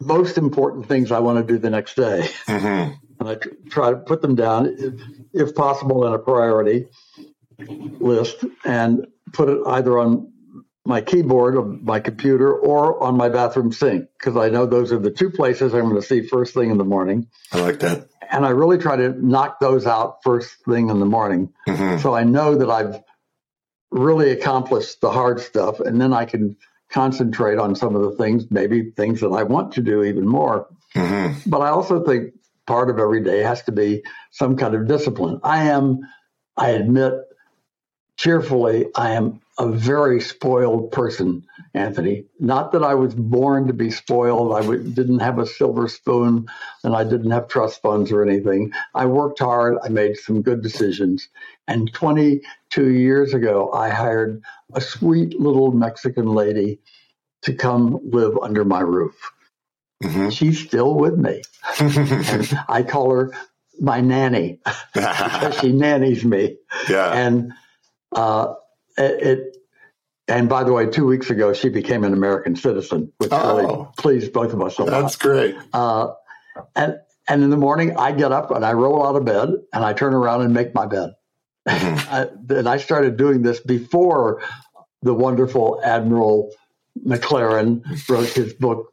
[0.00, 2.28] most important things I want to do the next day.
[2.46, 3.36] Mm-hmm and I
[3.68, 4.94] try to put them down, if,
[5.32, 6.86] if possible, in a priority
[7.58, 10.32] list, and put it either on
[10.88, 14.98] my keyboard of my computer or on my bathroom sink because I know those are
[14.98, 17.28] the two places I'm going to see first thing in the morning.
[17.52, 18.08] I like that.
[18.30, 21.52] And I really try to knock those out first thing in the morning.
[21.68, 21.98] Mm-hmm.
[21.98, 23.02] So I know that I've
[23.90, 26.56] really accomplished the hard stuff and then I can
[26.90, 30.68] concentrate on some of the things, maybe things that I want to do even more.
[30.94, 31.50] Mm-hmm.
[31.50, 32.32] But I also think
[32.68, 35.40] part of every day has to be some kind of discipline.
[35.44, 36.00] I am,
[36.56, 37.14] I admit
[38.18, 42.26] cheerfully, I am a very spoiled person, Anthony.
[42.40, 44.54] Not that I was born to be spoiled.
[44.54, 46.48] I w- didn't have a silver spoon
[46.84, 48.72] and I didn't have trust funds or anything.
[48.94, 49.78] I worked hard.
[49.84, 51.28] I made some good decisions.
[51.68, 54.42] And 22 years ago, I hired
[54.74, 56.80] a sweet little Mexican lady
[57.42, 59.14] to come live under my roof.
[60.02, 60.28] Mm-hmm.
[60.30, 61.42] She's still with me.
[62.68, 63.32] I call her
[63.80, 64.60] my nanny
[64.94, 66.56] because she nannies me.
[66.88, 67.12] Yeah.
[67.12, 67.52] And
[68.12, 68.54] uh,
[68.96, 69.56] it, it,
[70.28, 73.86] and by the way, two weeks ago she became an American citizen, which oh, really
[73.96, 74.90] pleased both of us a lot.
[74.90, 75.56] That's great.
[75.72, 76.12] Uh,
[76.76, 79.84] and and in the morning I get up and I roll out of bed and
[79.84, 81.10] I turn around and make my bed.
[81.68, 82.14] Mm-hmm.
[82.54, 84.42] I, and I started doing this before
[85.02, 86.52] the wonderful Admiral
[87.04, 88.92] McRaven wrote his book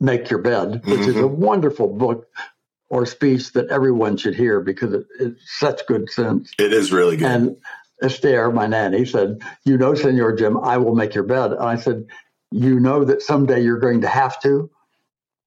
[0.00, 1.10] Make Your Bed, which mm-hmm.
[1.10, 1.40] is a mm-hmm.
[1.40, 2.28] wonderful book
[2.88, 6.52] or speech that everyone should hear because it, it's such good sense.
[6.58, 7.30] It is really good.
[7.30, 7.56] And
[8.02, 11.52] Esther, my nanny, said, You know, Senor Jim, I will make your bed.
[11.52, 12.06] And I said,
[12.50, 14.70] You know that someday you're going to have to,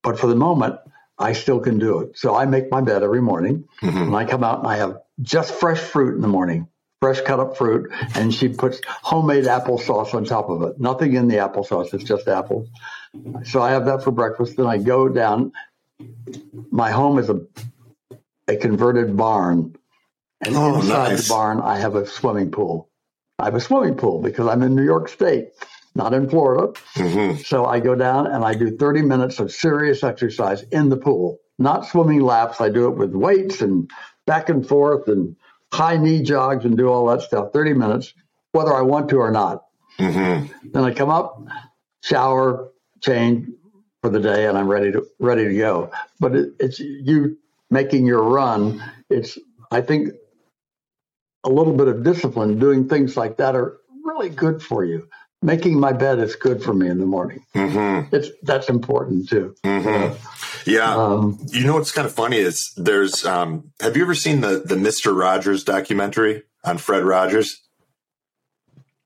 [0.03, 0.79] but for the moment,
[1.19, 2.17] I still can do it.
[2.17, 3.97] So I make my bed every morning mm-hmm.
[3.97, 6.67] and I come out and I have just fresh fruit in the morning,
[7.01, 7.91] fresh cut up fruit.
[8.15, 10.79] And she puts homemade applesauce on top of it.
[10.79, 12.69] Nothing in the applesauce, it's just apples.
[13.43, 14.57] So I have that for breakfast.
[14.57, 15.51] Then I go down.
[16.71, 17.41] My home is a
[18.49, 19.75] a converted barn,
[20.45, 21.27] and oh, inside nice.
[21.27, 22.89] the barn I have a swimming pool.
[23.39, 25.49] I have a swimming pool because I'm in New York State.
[25.95, 26.71] not in Florida.
[26.95, 27.43] Mhm.
[27.43, 31.39] So I go down and I do 30 minutes of serious exercise in the pool,
[31.57, 32.61] not swimming laps.
[32.61, 33.89] I do it with weights and
[34.27, 35.35] back and forth and
[35.73, 38.13] high knee jogs and do all that stuff, 30 minutes,
[38.51, 39.65] whether I want to or not.
[39.99, 40.49] Mhm.
[40.73, 41.41] Then I come up,
[42.03, 42.69] shower,
[43.01, 43.49] change
[44.01, 45.91] for the day, and I'm ready to ready to go.
[46.19, 47.37] But it, it's you
[47.69, 48.83] making your run.
[49.09, 49.37] It's
[49.71, 50.13] I think
[51.43, 55.07] a little bit of discipline doing things like that are really good for you.
[55.43, 57.45] Making my bed is good for me in the morning.
[57.55, 58.11] Mhm.
[58.11, 59.53] It's that's important too.
[59.63, 60.17] Mhm.
[60.65, 60.95] Yeah.
[60.95, 64.63] Um, You know what's kind of funny is there's um have you ever seen the
[64.65, 65.15] the Mr.
[65.17, 67.61] Rogers documentary on Fred Rogers?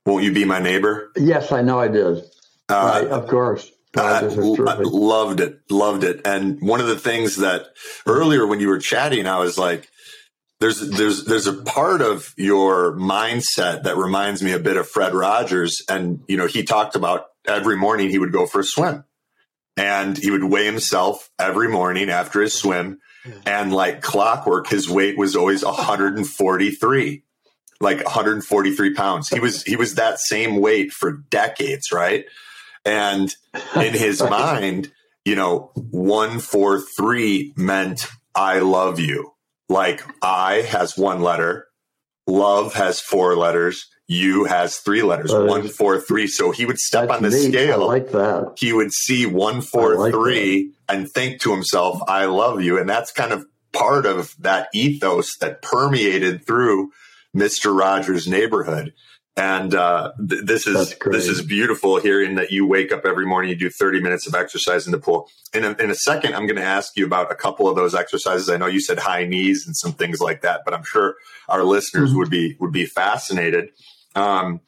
[0.06, 1.12] Won't you be my neighbor?
[1.17, 2.24] yes, I know I did.
[2.70, 3.70] Uh, right, of course.
[3.98, 4.86] I Rogers is l- terrific.
[4.89, 6.22] loved it, loved it.
[6.26, 7.67] And one of the things that
[8.08, 9.89] earlier when you were chatting, I was like,
[10.62, 15.13] "There's there's there's a part of your mindset that reminds me a bit of Fred
[15.13, 19.04] Rogers." And you know, he talked about every morning he would go for a swim,
[19.76, 23.00] and he would weigh himself every morning after his swim,
[23.45, 27.24] and like clockwork, his weight was always 143
[27.82, 29.30] like 143 pounds.
[29.30, 32.26] He was he was that same weight for decades, right?
[32.86, 33.34] And
[33.76, 34.91] in his mind,
[35.26, 39.34] you know, 143 meant I love you.
[39.71, 41.67] Like I has one letter,
[42.27, 46.27] love has four letters, you has three letters, Uh, one, four, three.
[46.27, 47.51] So he would step on the neat.
[47.53, 48.53] scale I like that.
[48.57, 52.89] he would see one four like three and think to himself, "I love you," and
[52.89, 56.89] that's kind of part of that ethos that permeated through
[57.34, 58.91] Mister Rogers' neighborhood.
[59.38, 63.50] And uh, th- this is this is beautiful hearing that you wake up every morning,
[63.50, 65.30] you do thirty minutes of exercise in the pool.
[65.54, 67.96] In a, in a second, I'm going to ask you about a couple of those
[67.96, 68.50] exercises.
[68.50, 71.15] I know you said high knees and some things like that, but I'm sure
[71.48, 72.17] our listeners Mhm.
[72.17, 73.70] would be would be fascinated.
[74.15, 74.60] Um,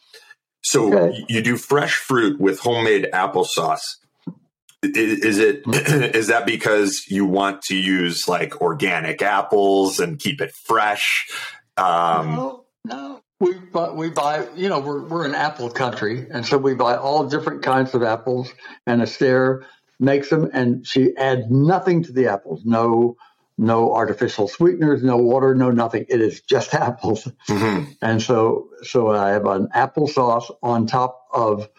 [0.62, 1.26] so Okay.
[1.28, 3.82] you do fresh fruit with homemade applesauce.
[4.28, 5.64] I- Is it
[6.16, 11.28] is that because you want to use like organic apples and keep it fresh?
[11.76, 13.20] Um, no, no.
[13.44, 16.28] We buy, we buy, you know, we're, we're an apple country.
[16.32, 18.54] And so we buy all different kinds of apples.
[18.88, 19.66] And Astaire
[20.00, 22.62] makes them, and she adds nothing to the apples.
[22.64, 23.18] No,
[23.58, 26.06] no artificial sweeteners, no water, no nothing.
[26.08, 27.28] It is just apples.
[27.50, 27.94] mhm.
[28.02, 31.70] And so, so I have an applesauce on top of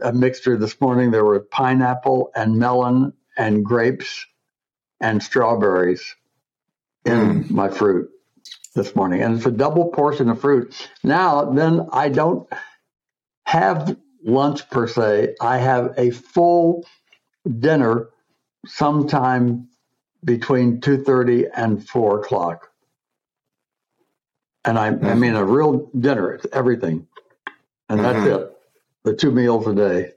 [0.00, 0.56] a mixture.
[0.56, 4.26] This morning there were pineapple and melon and grapes
[5.00, 6.14] and strawberries
[7.04, 8.10] in my fruit
[8.74, 10.74] this morning, and it's a double portion of fruit.
[11.02, 12.48] Now, then I don't
[13.46, 15.34] have lunch per se.
[15.40, 16.86] I have a full
[17.58, 18.08] dinner
[18.66, 19.68] sometime
[20.24, 22.68] between two thirty and four o'clock
[24.64, 26.32] and I, I mean a real dinner.
[26.34, 27.06] It's everything,
[27.88, 28.40] and that's Mhm.
[28.40, 28.56] it.
[29.04, 30.12] The two meals a day.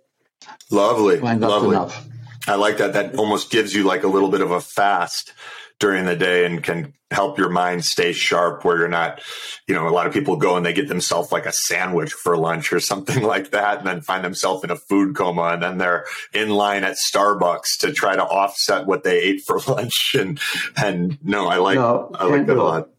[0.69, 1.69] Lovely, lovely.
[1.75, 2.05] enough.
[2.47, 2.93] I like that.
[2.93, 5.31] That almost gives you like a little bit of a fast
[5.79, 9.21] during the day and can help your mind stay sharp where you're not,
[9.67, 12.37] you know, a lot of people go and they get themselves like a sandwich for
[12.37, 15.77] lunch or something like that and then find themselves in a food coma and then
[15.77, 20.39] they're in line at Starbucks to try to offset what they ate for lunch and
[20.75, 22.89] and no, I like No, I like that a lot.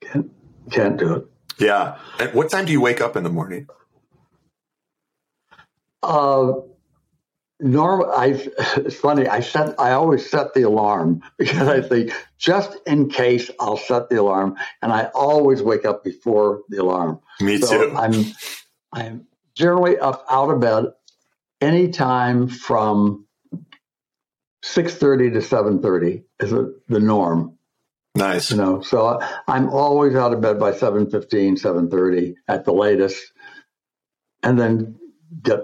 [0.00, 0.30] Can't,
[0.70, 1.26] can't do it.
[1.58, 1.98] Yeah.
[2.18, 3.68] And what time do you wake up in the morning?
[6.02, 6.52] Uh,
[7.62, 8.10] normal.
[8.12, 8.28] I.
[8.76, 9.28] It's funny.
[9.28, 9.78] I set.
[9.80, 14.56] I always set the alarm because I think just in case I'll set the alarm,
[14.82, 17.20] and I always wake up before the alarm.
[17.40, 17.96] Me So too.
[17.96, 18.24] I'm.
[18.92, 20.86] I'm generally up out of bed
[21.60, 23.26] anytime from
[24.62, 27.58] six thirty to seven thirty is the the norm.
[28.16, 28.50] Nice.
[28.50, 33.32] you know so i'm always out of bed by 7.15 7.30 at the latest
[34.42, 34.96] and then
[35.42, 35.60] get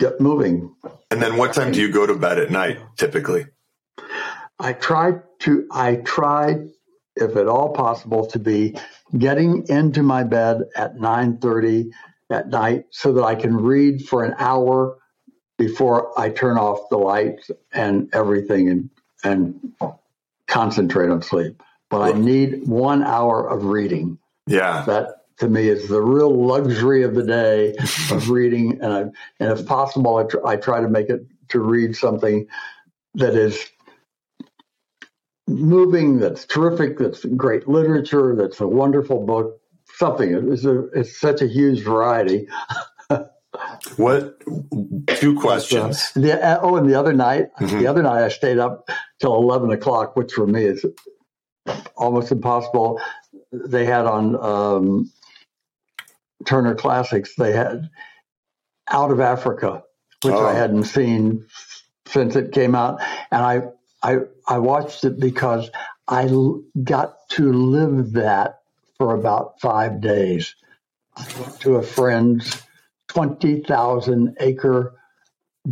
[0.00, 0.74] get moving
[1.18, 3.46] And then what time do you go to bed at night typically?
[4.60, 6.54] i try to i try
[7.16, 8.76] if at all possible to be
[9.16, 11.90] getting into my bed at 9.30
[12.30, 14.96] at night so that i can read for an hour
[15.58, 18.90] before i turn off the lights and everything and
[19.24, 19.72] and
[20.46, 21.60] concentrate on sleep
[21.90, 24.84] but i need one hour of reading Yeah.
[24.86, 27.74] that to me is the real luxury of the day
[28.10, 28.80] of reading.
[28.82, 29.00] And I,
[29.40, 32.46] and if possible I, tr- I try to make it to read something
[33.14, 33.58] that is
[35.46, 39.60] moving that's terrific that's great literature that's a wonderful book
[39.96, 40.52] something.
[40.52, 42.48] It's, a, it's such a huge variety.
[43.96, 44.40] What
[45.18, 46.12] two questions?
[46.12, 47.80] the, uh, oh and the other night Mhm.
[47.80, 48.88] the other night i stayed up
[49.20, 50.84] till 11 o'clock which for me is
[51.96, 53.00] almost impossible.
[53.52, 55.10] They had on um,
[56.46, 57.90] turner classics they had
[58.88, 59.84] Out of Africa,
[60.22, 60.46] which Oh.
[60.46, 61.46] I hadn't seen
[62.06, 63.62] since it came out, and I
[64.02, 64.18] I
[64.48, 65.70] I watched it because
[66.08, 68.60] I l- got to live that
[68.98, 70.54] for about five days.
[71.16, 72.62] I went to a friend's
[73.08, 74.94] twenty thousand acre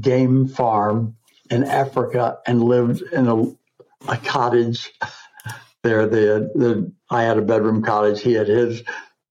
[0.00, 1.16] game farm
[1.50, 3.42] in Africa and lived in a,
[4.12, 4.92] a cottage
[5.82, 6.06] there.
[6.06, 8.22] The, the I had a bedroom cottage.
[8.22, 8.82] He had his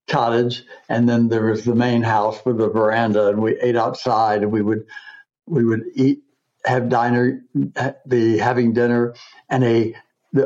[0.08, 4.44] cottage, and then there was the main house with the veranda, and we ate outside,
[4.44, 4.86] and we would
[5.48, 6.24] we would eat,
[6.66, 7.44] have diner,
[8.08, 9.14] be having dinner,
[9.50, 9.96] and a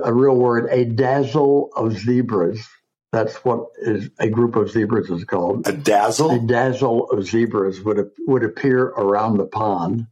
[0.04, 2.68] a real word, a dazzle of zebras.
[3.12, 6.32] That's what is a group of zebras is called A dazzle.
[6.32, 7.10] a dazzle?
[7.10, 10.06] of zebras would would appear around the pond.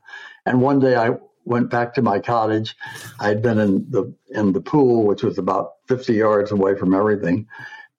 [0.46, 1.12] And one day I
[1.46, 2.76] went back to my cottage.
[3.20, 6.94] I had been in the in the pool, which was about 50 yards away from
[6.96, 7.48] everything.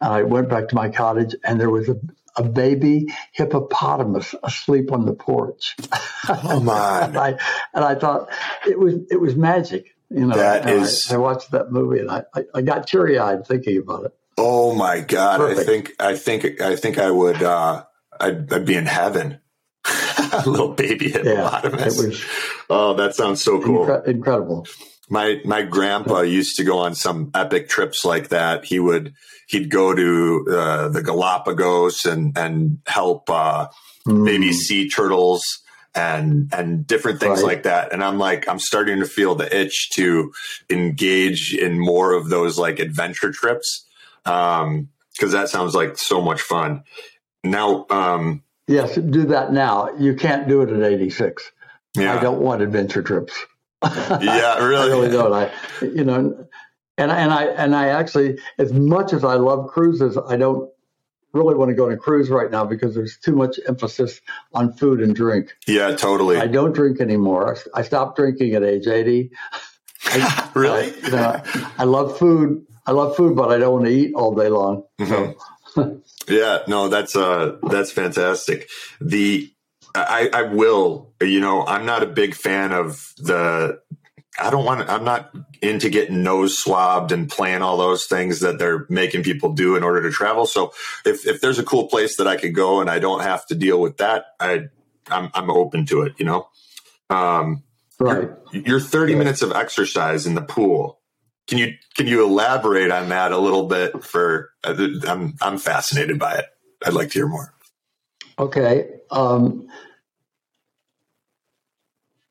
[0.00, 1.96] I went back to my cottage, and there was a,
[2.36, 5.76] a baby hippopotamus asleep on the porch.
[6.24, 7.02] Come on.
[7.10, 7.28] and I
[7.74, 8.28] and I thought
[8.66, 9.94] it was it was magic.
[10.10, 13.18] You know, That And I- I, watched that movie, and I, I, I got teary
[13.18, 14.14] eyed thinking about it.
[14.38, 15.40] Oh my god!
[15.40, 17.42] I think I think I think I would.
[17.42, 17.84] Uh,
[18.20, 19.40] I'd, I'd be in heaven.
[20.32, 21.98] A little baby Yeah, hippopotamus.
[22.02, 22.24] it was
[22.70, 23.86] oh, that sounds so cool.
[23.86, 24.66] incre- incredible.
[25.08, 28.64] My my grandpa used to go on some epic trips like that.
[28.64, 29.14] He would
[29.46, 33.68] he'd go to uh, the Galapagos and and help uh,
[34.06, 34.54] baby Mm.
[34.54, 35.42] sea turtles
[35.94, 37.46] and and different things Right.
[37.56, 37.92] like that.
[37.92, 40.32] And I'm like, I'm starting to feel the itch to
[40.68, 43.86] engage in more of those like adventure trips
[44.26, 46.84] um, because that sounds like so much fun.
[47.42, 49.88] Now, um, Yes, do that now.
[49.98, 51.50] You can't do it at 86.
[51.94, 53.32] yeah, I don't want adventure trips.
[53.84, 54.76] Yeah, really?
[54.76, 55.32] I really don't.
[55.32, 55.50] I,
[55.82, 56.46] you know,
[56.96, 60.70] and and I and I actually, as much as I love cruises, I don't
[61.32, 64.20] really want to go on a cruise right now because there's too much emphasis
[64.54, 65.54] on food and drink.
[65.66, 66.38] yeah, totally.
[66.38, 67.56] I don't drink anymore.
[67.74, 69.30] I stopped drinking at age 80.
[70.06, 70.90] I, really?
[70.90, 71.42] I, you know,
[71.78, 72.64] I love food.
[72.86, 74.84] I love food, but I don't want to eat all day long.
[74.98, 75.36] Mhm.
[76.28, 78.68] Yeah, no, that's uh that's fantastic.
[79.00, 79.50] The
[79.94, 83.80] I I will, you know, I'm not a big fan of the
[84.38, 88.58] I don't want I'm not into getting nose swabbed and playing all those things that
[88.58, 90.46] they're making people do in order to travel.
[90.46, 90.72] So
[91.04, 93.54] if if there's a cool place that I could go and I don't have to
[93.54, 94.68] deal with that, I
[95.10, 96.48] I'm I'm open to it, you know.
[97.10, 97.64] Um
[98.00, 98.30] Right.
[98.52, 101.00] your 30 minutes of exercise in the pool.
[101.48, 104.04] Can you can you elaborate on that a little bit?
[104.04, 104.76] For uh,
[105.08, 106.46] I'm I'm fascinated by it.
[106.86, 107.54] I'd like to hear more.
[108.38, 108.88] Okay.
[109.10, 109.68] Um,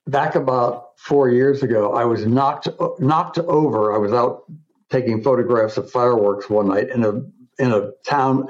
[0.07, 3.93] back about four years ago, I was knocked knocked over.
[3.93, 4.43] I was out
[4.89, 7.13] taking photographs of fireworks one night in a
[7.61, 8.49] in a town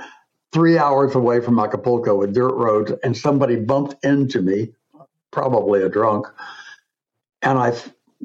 [0.54, 4.74] three hours away from Acapulco with dirt roads, and somebody bumped into me,
[5.32, 6.28] probably a drunk,
[7.42, 7.76] and I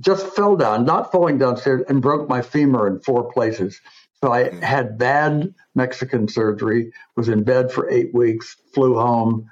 [0.00, 3.80] just fell down, not falling downstairs, and broke my femur in four places.
[4.22, 9.50] So I had bad Mexican surgery, was in bed for eight weeks, flew home,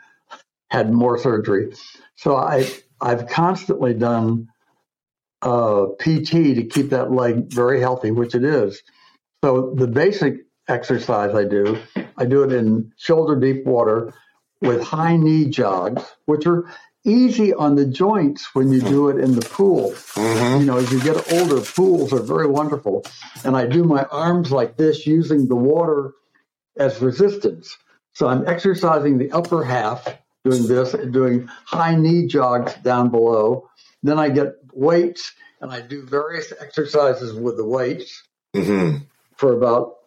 [0.70, 1.72] had more surgery.
[2.14, 4.48] So I I've constantly done
[5.42, 8.82] uh, PT to keep that leg very healthy, which it is.
[9.42, 10.36] So the basic
[10.68, 11.78] exercise I do,
[12.16, 14.12] I do it in shoulder deep water
[14.60, 16.70] with high knee jogs, which are
[17.04, 19.94] easy on the joints when you do it in the pool.
[20.60, 23.04] You know, as you get older, pools are very wonderful.
[23.44, 26.12] And I do my arms like this using the water
[26.76, 27.76] as resistance.
[28.12, 30.06] So I'm exercising the upper half,
[30.44, 33.68] doing this, and doing high knee jogs down below.
[34.02, 38.22] Then I get weights and I do various exercises with the weights
[38.54, 38.96] hmm
[39.36, 39.99] for about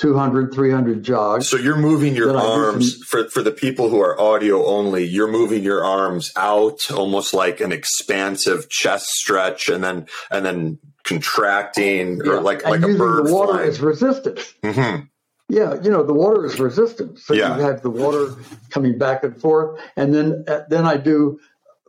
[0.00, 1.48] 200, 300 jogs.
[1.48, 4.18] So you're moving your Then I do arms some- for for the people who are
[4.20, 5.04] audio only.
[5.04, 10.78] You're moving your arms out, almost like an expansive chest stretch, and then and then
[11.04, 13.68] contracting, or like and like a bird the water flying.
[13.68, 14.54] as resistance.
[14.64, 15.08] Mhm.
[15.50, 17.56] Yeah, you know the water is resistance, so Yeah.
[17.56, 18.28] you have the water
[18.70, 21.40] coming back and forth, and then uh, then I do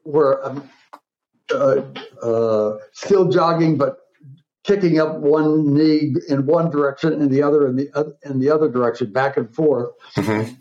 [0.04, 0.64] where I'm
[1.54, 1.82] uh,
[2.24, 3.98] uh, still jogging, but
[4.64, 8.70] kicking up one knee in one direction and the other in the in the other
[8.70, 10.58] direction, back and forth, Mhm.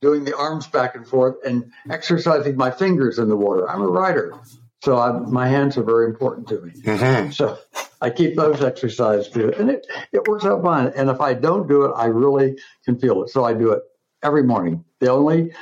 [0.00, 3.68] doing the arms back and forth, and exercising my fingers in the water.
[3.68, 4.34] I'm a rider,
[4.82, 6.72] so I, my hands are very important to me.
[6.82, 7.32] Mhm.
[7.32, 7.56] So
[8.00, 10.88] I keep those exercises too, and it, it works out fine.
[10.96, 13.30] And if I don't do it, I really can feel it.
[13.30, 13.82] So I do it
[14.22, 14.84] every morning.
[15.00, 15.52] The only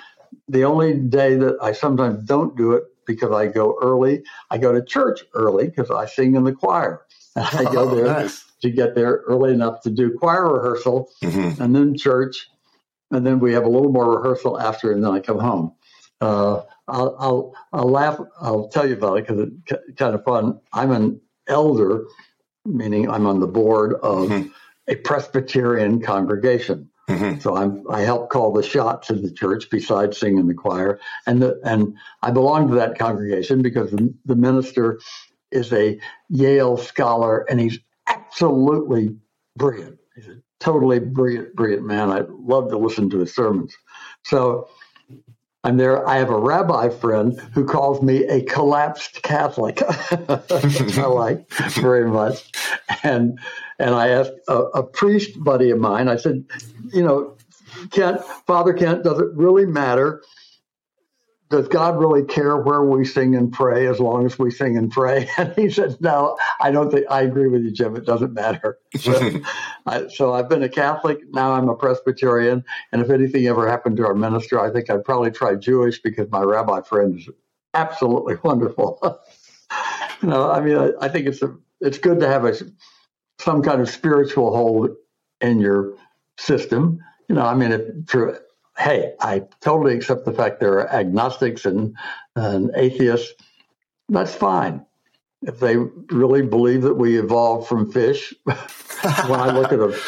[0.48, 4.72] the only day that I sometimes don't do it because I go early, I go
[4.72, 7.02] to church early because I sing in the choir.
[7.36, 8.44] I go Oh, there nice.
[8.62, 11.60] to get there early enough to do choir rehearsal Mhm.
[11.60, 12.48] and then church,
[13.10, 15.72] and then we have a little more rehearsal after, and then I come home.
[16.20, 18.18] Uh, I'll, I'll I'll laugh.
[18.40, 20.60] I'll tell you about it because it's kind of fun.
[20.72, 22.04] I'm an elder,
[22.66, 24.50] meaning I'm on the board of Mhm.
[24.88, 26.88] a Presbyterian congregation.
[27.10, 27.42] Mhm.
[27.42, 31.42] So I'm I help call the shots in the church besides singing the choir, and
[31.42, 35.00] the and I belong to that congregation because the, the minister
[35.52, 35.98] is a
[36.28, 39.16] Yale scholar and he's absolutely
[39.56, 39.98] brilliant.
[40.14, 42.10] He's a totally brilliant, brilliant man.
[42.10, 43.76] I love to listen to his sermons.
[44.24, 44.68] So
[45.64, 46.06] I'm there.
[46.08, 49.80] I have a rabbi friend who calls me a collapsed Catholic.
[49.80, 52.50] which I like very much.
[53.04, 53.38] And
[53.78, 56.08] and I asked a, a priest buddy of mine.
[56.08, 56.44] I said,
[56.92, 57.36] you know,
[57.90, 60.22] Kent, Father Kent, does it really matter?
[61.52, 64.90] Does God really care where we sing and pray as long as we sing and
[64.90, 65.28] pray?
[65.36, 67.94] And he said, No, I don't think I agree with you, Jim.
[67.94, 68.78] It doesn't matter.
[68.98, 69.40] So,
[69.86, 71.18] I, so I've been a Catholic.
[71.30, 72.64] Now I'm a Presbyterian.
[72.90, 76.30] And if anything ever happened to our minister, I think I'd probably try Jewish because
[76.30, 77.28] my rabbi friend is
[77.74, 78.98] absolutely wonderful.
[80.22, 82.54] you know, I mean, I, I think it's a, it's good to have a
[83.38, 84.88] some kind of spiritual hold
[85.42, 85.98] in your
[86.38, 86.98] system.
[87.28, 88.40] You know, I mean, if for
[88.78, 91.94] hey, I totally accept the fact there are agnostics and,
[92.36, 93.32] and atheists.
[94.08, 94.84] That's fine.
[95.42, 100.00] If they really believe that we evolved from fish, when I look at a,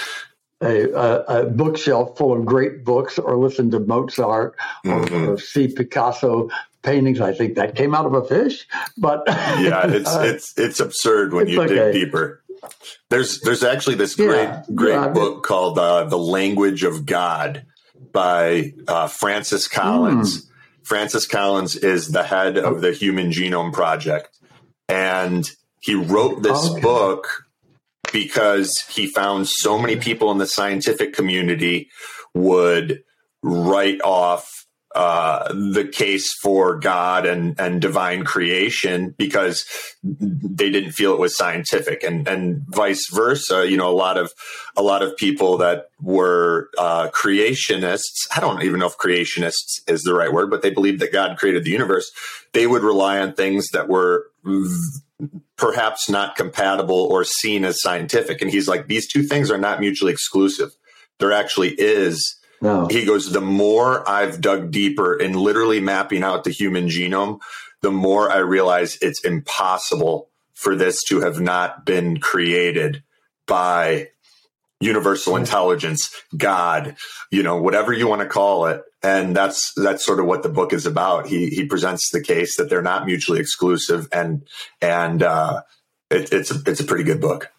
[0.60, 4.54] a, a, a bookshelf full of great books or listen to Mozart
[4.84, 5.28] or, Mhm.
[5.28, 6.48] or see Picasso
[6.82, 8.66] paintings, I think that came out of a fish.
[8.96, 11.92] But yeah, it's uh, it's it's absurd when it's you okay.
[11.92, 12.42] dig deeper.
[13.10, 17.64] There's there's actually this Yeah, great great yeah, book called uh, "The Language of God"
[18.12, 20.44] by uh, Francis Collins.
[20.44, 20.50] Hmm.
[20.84, 24.38] Francis Collins is the head of the Human Genome Project,
[24.88, 25.50] and
[25.80, 26.80] he wrote this Okay.
[26.80, 27.26] book
[28.12, 31.88] because he found so many people in the scientific community
[32.34, 33.02] would
[33.42, 34.63] write off
[34.94, 39.66] uh, the case for God and, and divine creation because
[40.02, 43.68] they didn't feel it was scientific and, and vice versa.
[43.68, 44.32] You know, a lot of,
[44.76, 50.02] a lot of people that were, uh, creationists, I don't even know if creationists is
[50.02, 52.12] the right word, but they believed that God created the universe.
[52.52, 55.00] They would rely on things that were v-
[55.56, 58.42] perhaps not compatible or seen as scientific.
[58.42, 60.70] And he's like, these two things are not mutually exclusive.
[61.18, 62.88] There actually is no.
[62.88, 67.40] he goes, the more I've dug deeper in literally mapping out the human genome,
[67.82, 73.02] the more I realize it's impossible for this to have not been created
[73.46, 74.08] by
[74.80, 76.96] universal intelligence, God,
[77.30, 78.82] you know, whatever you want to call it.
[79.02, 81.26] And that's that's sort of what the book is about.
[81.26, 84.48] He he presents the case that they're not mutually exclusive, and
[84.80, 85.60] and uh,
[86.10, 87.50] it, it's a, it's a pretty good book.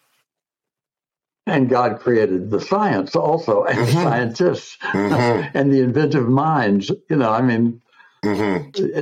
[1.46, 4.02] And God created the science also, and Mhm.
[4.02, 5.50] scientists, Mhm.
[5.54, 6.90] and the inventive minds.
[7.10, 7.80] You know, I mean,
[8.24, 8.58] hmm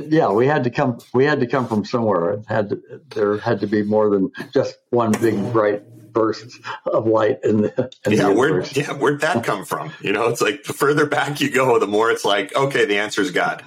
[0.09, 0.99] yeah, we had to come.
[1.13, 2.33] We had to come from somewhere.
[2.33, 2.81] It had to,
[3.15, 5.83] there had to be more than just one big bright
[6.13, 8.77] burst of light in the, in Yeah, the where universe.
[8.77, 9.93] yeah, where'd that come from?
[10.01, 12.97] You know, it's like the further back you go, the more it's like, okay, the
[12.97, 13.63] answer is God.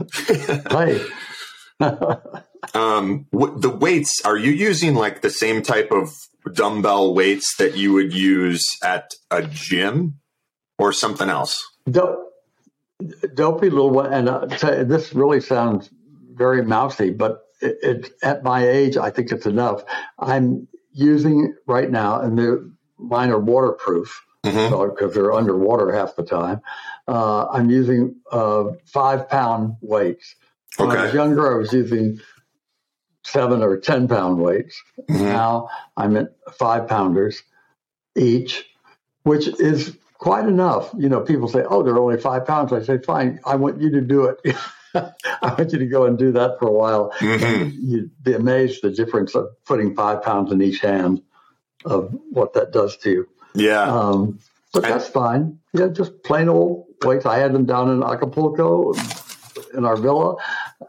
[0.71, 1.07] Hey,
[2.79, 6.11] um, what, the weights, are you using like the same type of
[6.55, 10.21] dumbbell weights that you would use at a gym
[10.79, 11.63] or something else?
[11.91, 12.29] Don't
[13.35, 14.13] dopey little one.
[14.13, 14.47] And uh,
[14.85, 15.91] this really sounds
[16.33, 19.83] very mousy, but it, it, at my age, I think it's enough.
[20.19, 22.61] I'm using right now, and they're,
[22.99, 26.61] mine are waterproof because they're underwater half the time.
[27.07, 30.35] Uh, I'm using uh, five pound weights.
[30.77, 32.21] When I was younger, I was using
[33.31, 34.83] seven or 10 pound weights.
[35.09, 35.21] Mhm.
[35.21, 37.43] Now I'm at five pounders
[38.17, 38.65] each,
[39.23, 40.91] which is quite enough.
[40.97, 42.73] You know, people say, oh, they're only five pounds.
[42.73, 44.57] I say, fine, I want you to do it.
[44.95, 47.13] I want you to go and do that for a while.
[47.19, 47.73] Mhm.
[47.81, 51.23] You'd be amazed the difference of putting five pounds in each hand
[51.85, 53.29] of what that does to you.
[53.55, 53.83] Yeah.
[53.83, 54.39] Um,
[54.73, 55.59] but I- that's fine.
[55.73, 57.27] Yeah, just plain old weights.
[57.27, 58.95] I had them down in Acapulco
[59.75, 60.37] in our villa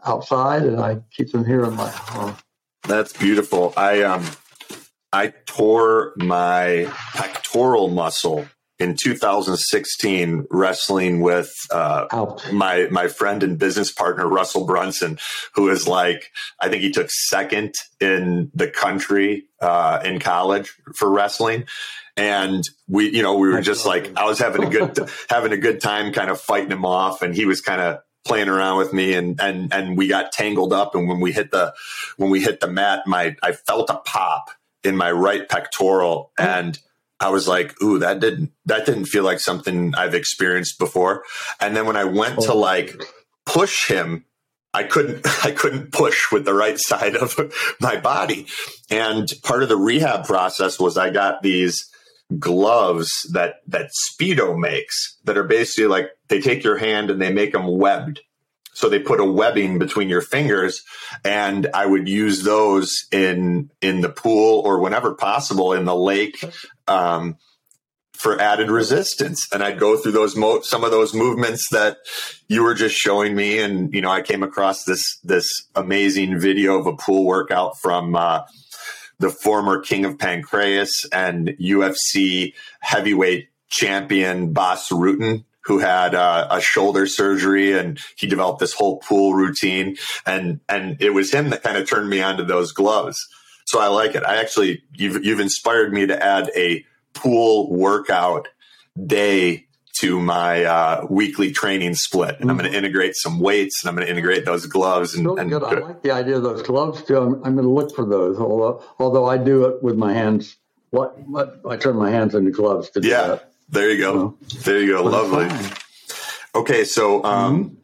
[0.04, 2.36] outside, and I keep them here in my home.
[2.86, 3.72] That's beautiful.
[3.76, 4.24] I um
[5.12, 8.46] I tore my pectoral muscle
[8.78, 15.18] in 2016 wrestling with uh my my friend and business partner Russell Brunson,
[15.54, 21.10] who is like I think he took second in the country uh, in college for
[21.10, 21.66] wrestling,
[22.16, 25.58] and we you know we were just like I was having a good having a
[25.58, 28.92] good time, kind of fighting him off, and he was kind of playing around with
[28.92, 31.72] me and and and we got tangled up and when we hit the
[32.16, 34.50] when we hit the mat my I felt a pop
[34.84, 36.78] in my right pectoral and
[37.18, 41.24] I was like ooh that didn't that didn't feel like something I've experienced before
[41.60, 42.58] and then when I went to oh.
[42.58, 43.02] like
[43.46, 44.26] push him
[44.72, 47.36] I couldn't I couldn't push with the right side of
[47.80, 48.46] my body.
[48.90, 51.89] And part of the rehab process was I got these
[52.38, 57.32] gloves that that Speedo makes that are basically like they take your hand and they
[57.32, 58.20] make them webbed.
[58.72, 60.82] So they put a webbing between your fingers
[61.24, 66.42] and I would use those in in the pool or whenever possible in the lake
[66.86, 67.36] um,
[68.12, 69.48] for added resistance.
[69.52, 71.96] And I'd go through those mo- some of those movements that
[72.48, 73.58] you were just showing me.
[73.58, 78.14] And you know, I came across this this amazing video of a pool workout from
[78.14, 78.42] uh,
[79.20, 86.60] the former King of Pancrase and UFC heavyweight champion Bas Rutten who had uh, a
[86.60, 89.96] shoulder surgery and he developed this whole pool routine.
[90.26, 93.18] And and it was him that kind of turned me onto those gloves.
[93.66, 94.24] So i like it.
[94.24, 98.48] I actually you've you've inspired me to add a pool workout
[99.06, 99.66] day
[100.00, 103.94] to my uh, weekly training split and i'm going to integrate some weights and i'm
[103.94, 105.62] going to integrate those gloves and, Really and good.
[105.62, 107.16] I like the idea of those gloves too.
[107.18, 108.38] I'm, I'm going to look for those.
[108.38, 110.56] Although, although I do it with my hands.
[110.90, 111.18] What?
[111.28, 111.60] What?
[111.68, 113.52] I turn my hands into gloves to do yeah that.
[113.68, 115.48] there you go there you go lovely.
[116.54, 117.76] Okay, so um,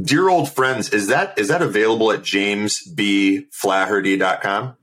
[0.00, 4.76] dear old friends, is that is that available at jamesbflaherty.com?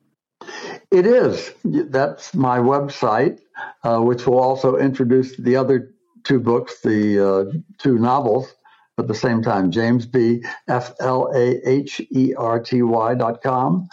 [0.90, 1.54] It is.
[1.64, 3.40] That's my website,
[3.84, 5.94] uh, which will also introduce the other
[6.24, 8.54] two books, the uh, two novels
[8.98, 9.72] at the same time.
[9.72, 10.44] James B.
[10.68, 13.88] F L A H E R T Y dot com,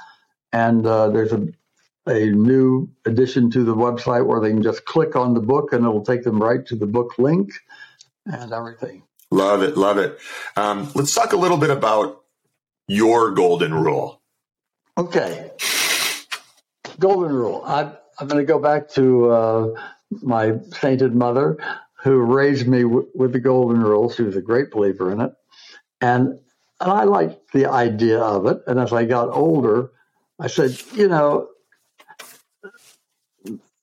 [0.53, 1.49] and uh, there's a
[2.09, 5.85] a new addition to the website where they can just click on the book and
[5.85, 7.51] it'll take them right to the book link
[8.25, 9.03] and everything.
[9.31, 10.19] Love it, love it.
[10.57, 12.23] Um, let's talk a little bit about
[12.87, 14.23] your golden rule.
[14.97, 15.51] Okay.
[16.99, 17.63] Golden rule.
[17.67, 19.69] I, I'm going to go back to uh,
[20.11, 21.59] my sainted mother
[22.03, 24.11] who raised me w- with the golden rule.
[24.11, 25.33] She was a great believer in it.
[26.01, 26.39] And,
[26.81, 28.63] and I liked the idea of it.
[28.67, 29.91] And as I got older,
[30.39, 31.49] I said, you know,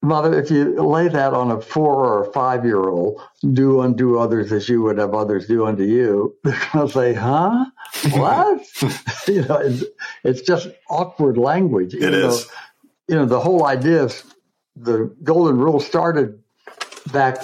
[0.06, 3.20] Mother, if you lay that on a four or a five year old,
[3.54, 7.14] do unto others as you would have others do unto you, they're going to say,
[7.14, 7.66] huh?
[8.12, 8.62] What?
[9.28, 9.84] you know, it's,
[10.24, 11.96] it's just awkward language.
[11.96, 12.40] It even though,
[13.08, 14.24] you know, the whole idea is
[14.76, 16.40] the golden rule started
[17.12, 17.44] back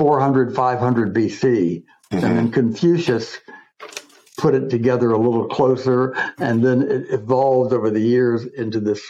[0.00, 1.84] 400, 500 BC.
[2.10, 2.52] And then mm-hmm.
[2.52, 3.36] Confucius
[4.38, 9.02] put it together a little closer, and then it evolved over the years into this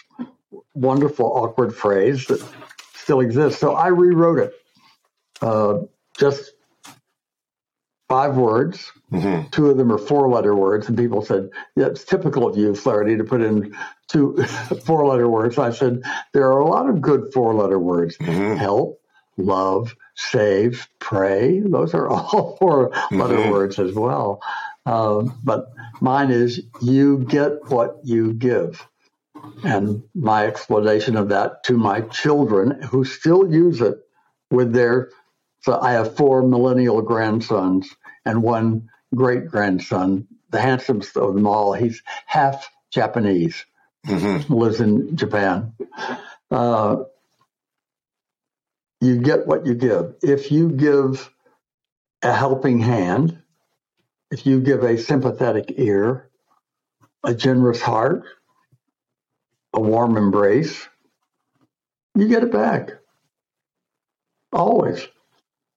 [0.75, 2.45] wonderful awkward phrase that
[2.95, 3.61] still exists.
[3.61, 4.53] So I rewrote it.
[5.41, 5.83] Uh,
[6.19, 6.55] just
[8.09, 8.91] five words.
[9.13, 9.51] Mm-hmm.
[9.51, 13.17] Two of them are four-letter words, and people said, "Yeah, it's typical of you, Flaherty,
[13.17, 13.77] to put in
[14.09, 14.37] two
[14.85, 16.03] four-letter words." I said,
[16.35, 18.57] "There are a lot of good four-letter words: mm-hmm.
[18.57, 19.00] help,
[19.41, 21.61] love, save, pray.
[21.61, 24.41] Those are all 4 letter words as well.
[24.87, 28.87] Um, but mine is you get what you give.
[29.65, 33.99] And my explanation of that to my children who still use it
[34.51, 35.11] with their,
[35.61, 41.73] so I have four millennial grandsons and one great grandson, the handsomest of them all.
[41.73, 43.65] He's half Japanese,
[44.49, 45.75] lives in Japan.
[46.51, 47.05] Uh,
[49.01, 50.15] you get what you give.
[50.23, 51.31] If you give
[52.23, 53.43] a helping hand,
[54.31, 56.31] if you give a sympathetic ear,
[57.25, 58.25] a generous heart,
[59.75, 60.89] a warm embrace,
[62.17, 62.91] you get it back.
[64.53, 65.07] Always.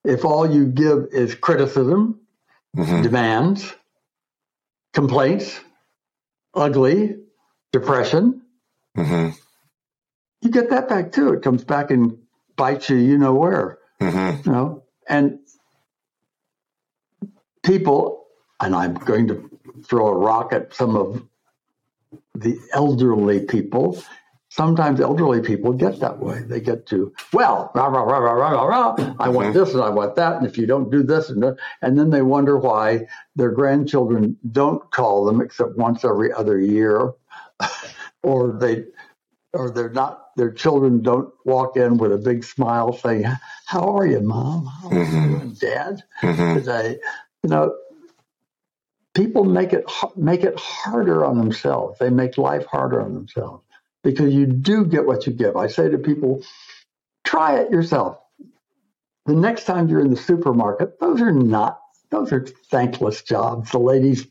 [0.05, 2.21] If all you give is criticism,
[3.01, 3.73] demands,
[4.93, 5.59] complaints,
[6.55, 7.17] ugly,
[7.73, 8.41] depression,
[8.97, 9.29] Mm-hmm.
[10.41, 11.33] you get that back too.
[11.33, 12.19] It comes back and
[12.55, 13.79] bites you, you know where.
[14.01, 14.49] Mm-hmm.
[14.49, 15.39] You know, and
[17.63, 18.25] people,
[18.59, 19.49] and I'm going to
[19.85, 21.23] throw a rock at some of
[22.35, 24.01] the elderly people.
[24.49, 26.43] Sometimes elderly people get that way.
[26.43, 29.15] They get to, well, rah, rah, rah, rah, rah, rah, rah.
[29.19, 30.37] I want this and I want that.
[30.37, 34.37] And if you don't do this and that, and then they wonder why their grandchildren
[34.51, 37.13] don't call them except once every other year,
[38.23, 38.85] or they,
[39.53, 43.25] or they're not, their children don't walk in with a big smile saying,
[43.65, 44.65] how are you, mom?
[44.65, 45.37] How are you, mm-hmm.
[45.37, 46.03] doing, dad?
[46.21, 46.59] Mm-hmm.
[46.59, 46.99] Today,
[47.43, 47.75] you know,
[49.13, 49.85] people make it
[50.15, 51.99] make it harder on themselves.
[51.99, 53.63] They make life harder on themselves
[54.03, 55.55] because you do get what you give.
[55.55, 56.43] I say to people,
[57.23, 58.17] try it yourself.
[59.25, 61.79] The next time you're in the supermarket, those are not
[62.09, 63.71] those are thankless jobs.
[63.71, 64.27] The ladies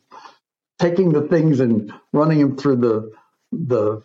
[0.78, 3.12] taking the things and running them through the
[3.52, 4.02] the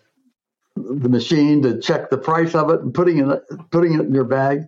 [1.01, 4.25] the machine to check the price of it and putting it putting it in your
[4.25, 4.67] bag.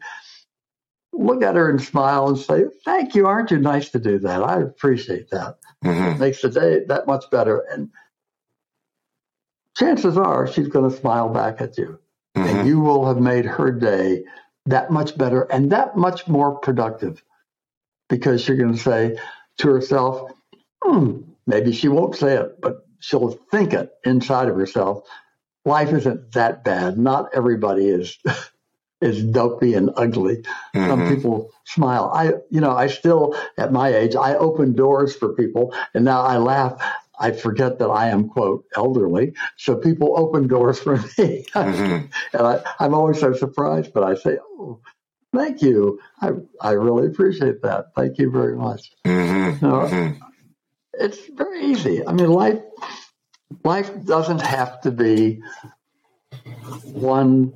[1.11, 4.41] look at her and smile and say, "Thank you, aren't you nice to do that?
[4.43, 5.57] I appreciate that.
[5.83, 6.15] Mhm.
[6.15, 7.89] It makes the day that much better." And
[9.77, 11.99] chances are she's going to smile back at you,
[12.37, 12.45] Mhm.
[12.45, 14.23] and you will have made her day
[14.65, 17.23] that much better and that much more productive
[18.07, 19.17] because you're going to say
[19.57, 20.31] to herself,
[20.83, 25.07] hmm, maybe she won't say it, but she'll think it inside of herself.
[25.65, 26.97] Life isn't that bad.
[26.97, 28.17] Not everybody is
[29.01, 30.43] is dopey and ugly.
[30.75, 31.09] Some Mhm.
[31.15, 32.11] people smile.
[32.13, 36.21] I, you know, I still at my age, I open doors for people, and now
[36.21, 36.81] I laugh.
[37.21, 42.09] I forget that I am quote elderly, so people open doors for me, Mhm.
[42.33, 43.93] and I, I'm always so surprised.
[43.93, 44.79] But I say, "Oh,
[45.35, 45.99] thank you.
[46.21, 46.31] I
[46.61, 47.87] I really appreciate that.
[47.95, 49.61] Thank you very much." Mhm.
[49.61, 49.81] No.
[49.81, 50.17] Mhm.
[50.93, 52.05] it's very easy.
[52.05, 52.61] I mean, life
[53.63, 55.41] life doesn't have to be
[56.83, 57.53] one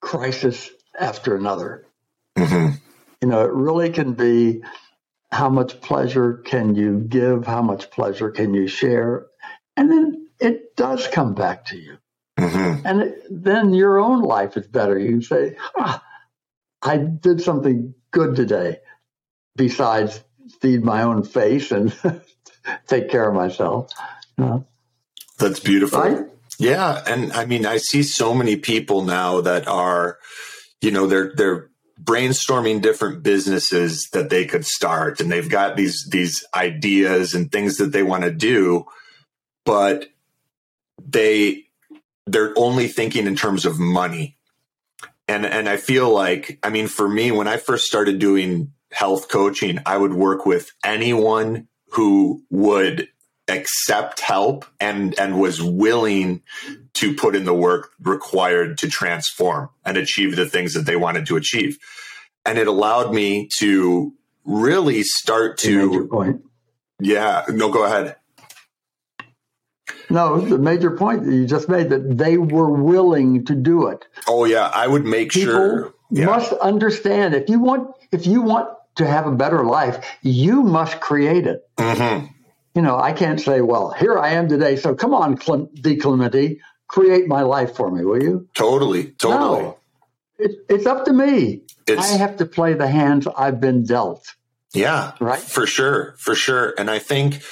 [0.00, 1.86] crisis after another.
[2.36, 2.78] Mhm.
[3.20, 4.62] You know, it really can be
[5.30, 9.26] how much pleasure can you give, how much pleasure can you share,
[9.76, 11.98] and then it does come back to you.
[12.38, 12.82] Mhm.
[12.84, 14.98] And it, then your own life is better.
[14.98, 16.02] You can say, ah,
[16.82, 18.80] I did something good today
[19.56, 20.22] besides
[20.60, 21.94] feed my own face and
[22.86, 23.90] take care of myself.
[24.36, 24.66] You know,
[25.42, 26.00] That's beautiful.
[26.00, 26.26] Right?
[26.58, 30.18] Yeah, and I mean, I see so many people now that are,
[30.80, 31.70] you know, they're they're
[32.00, 37.78] brainstorming different businesses that they could start, and they've got these these ideas and things
[37.78, 38.84] that they want to do,
[39.64, 40.06] but
[41.04, 41.64] they
[42.26, 44.36] they're only thinking in terms of money.
[45.26, 49.28] And and I feel like, I mean, for me, when I first started doing health
[49.28, 53.08] coaching, I would work with anyone who would
[53.48, 56.42] accept help and and was willing
[56.94, 61.26] to put in the work required to transform and achieve the things that they wanted
[61.26, 61.76] to achieve
[62.46, 64.12] and it allowed me to
[64.44, 66.42] really start you made your to point.
[67.00, 68.14] yeah no go ahead
[70.08, 74.04] No, the major point that you just made that they were willing to do it.
[74.28, 78.40] oh yeah i would make People sure yeah must understand if you want if you
[78.42, 81.66] want to have a better life, you must create it.
[81.78, 82.26] hmm
[82.74, 85.96] You know, I can't say, well, here I am today, so come on, Clem- D.
[85.96, 88.48] Clementi, create my life for me, will you?
[88.54, 89.78] totally totally No.
[90.38, 91.62] It, it's up to me.
[91.86, 94.34] It's- I have to play the hands I've been dealt.
[94.74, 95.38] Yeah, Right?
[95.38, 96.72] For sure, for sure.
[96.78, 97.42] And I think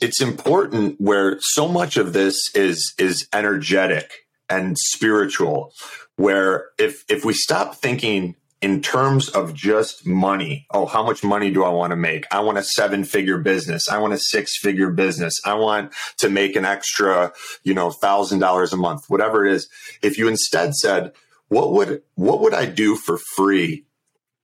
[0.00, 4.08] it's important where so much of this is is energetic
[4.48, 5.72] and spiritual.
[6.14, 11.50] Where if if we stop thinking in terms of just money, oh, how much money
[11.50, 12.26] do I want to make?
[12.30, 13.88] I want a seven figure business.
[13.88, 15.40] I want a six figure business.
[15.44, 17.32] I want to make an extra,
[17.64, 19.68] you know, thousand dollars a month, whatever it is.
[20.02, 21.12] If you instead said,
[21.48, 23.86] what would what would I do for free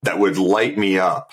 [0.02, 1.32] that would light me up?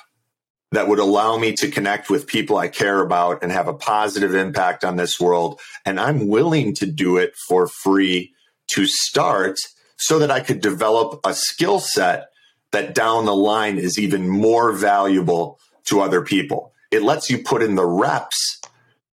[0.74, 4.34] that would allow me to connect with people I care about and have a positive
[4.34, 5.62] impact on this world.
[5.86, 8.34] And I'm willing to do it for free
[8.72, 9.58] to start
[9.98, 12.26] so that I could develop a skill set
[12.74, 16.74] that down the line is even more valuable to other people.
[16.92, 18.62] It lets you put in the reps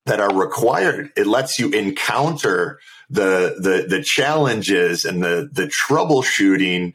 [0.06, 1.10] that are required.
[1.16, 2.78] It lets you encounter
[3.10, 6.94] the the the challenges and the the troubleshooting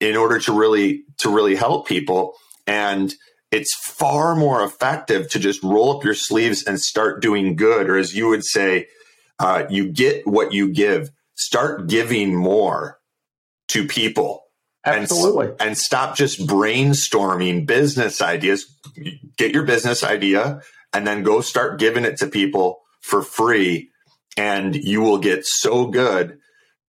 [0.00, 2.34] in order to really to really help people
[2.66, 3.14] and
[3.50, 7.96] it's far more effective to just roll up your sleeves and start doing good or
[7.96, 8.86] as you would say
[9.38, 12.98] uh, you get what you give start giving more
[13.68, 14.41] to people
[14.84, 15.50] Absolutely.
[15.60, 18.66] and stop just brainstorming business ideas
[19.36, 20.60] get your business idea
[20.92, 23.90] and then go start giving it to people for free
[24.36, 26.38] and you will get so good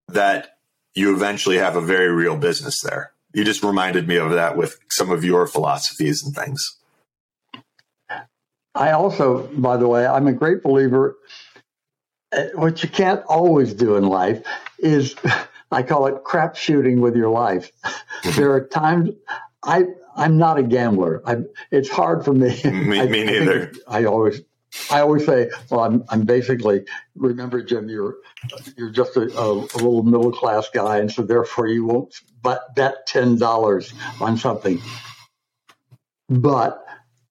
[0.09, 0.57] that
[0.95, 4.79] you eventually have a very real business there you just reminded me of that with
[4.91, 6.77] some of your philosophies and things
[8.75, 11.17] I also, by the way, I'm a great believer.
[12.33, 14.43] uh, What you can't always do in life
[14.79, 15.15] is,
[15.71, 17.71] I call it crap shooting with your life.
[18.23, 18.41] Mm-hmm.
[18.41, 19.11] there are times
[19.65, 19.85] I
[20.17, 21.23] I'm not a gambler.
[21.27, 21.39] I
[21.71, 22.61] it's hard for me.
[22.65, 23.63] Me- I, me neither.
[23.65, 24.43] it- I always
[24.91, 26.83] I always say, well, I'm I'm basically
[27.17, 28.17] remember, Jim, you're
[28.77, 32.75] you're just a, a, a little middle class guy, and so therefore you won't but
[32.75, 34.81] bet ten dollars on something.
[36.29, 36.85] But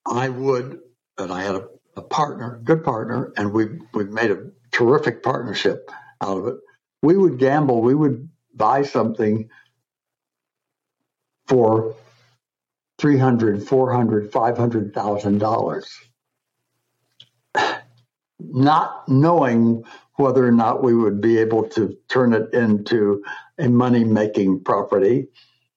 [0.06, 0.80] I would,
[1.18, 1.68] and I had a,
[1.98, 6.56] a partner, good partner, and we we made a terrific partnership out of it.
[7.04, 7.82] We would gamble.
[7.82, 9.50] We would buy something
[11.48, 11.96] for
[13.00, 15.90] 300 400 500000 dollars
[18.40, 19.84] not knowing
[20.16, 23.24] whether or not we would be able to turn it into
[23.60, 25.28] a money making property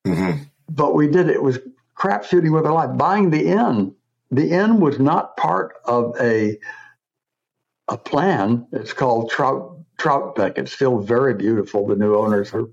[0.06, 0.48] Mhm.
[0.70, 1.36] but we did it.
[1.36, 1.58] It was
[1.94, 3.94] crap shooting with their life, buying the inn.
[4.30, 6.58] The inn was not part of a
[7.88, 8.66] a plan.
[8.72, 10.58] It's called Trout Troutbeck.
[10.58, 11.86] It's still very beautiful.
[11.86, 12.66] The new owners are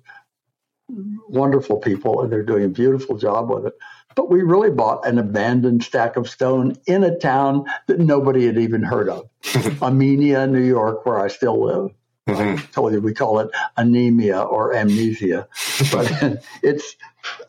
[1.27, 3.73] wonderful people, and they're doing a beautiful job with it.
[4.15, 8.57] But we really bought an abandoned stack of stone in a town that nobody had
[8.57, 11.91] even heard of, Amenia, New York, where I still live.
[12.37, 15.47] I told you we call it anemia or amnesia,
[15.91, 16.95] but it's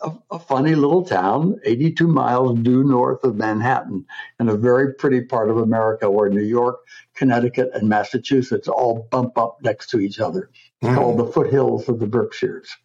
[0.02, 4.06] a, a, funny little town, 82 miles due north of Manhattan,
[4.38, 6.80] in a very pretty part of America where New York,
[7.14, 10.50] Connecticut, and Massachusetts all bump up next to each other.
[10.82, 12.76] It's called the foothills of the Berkshires.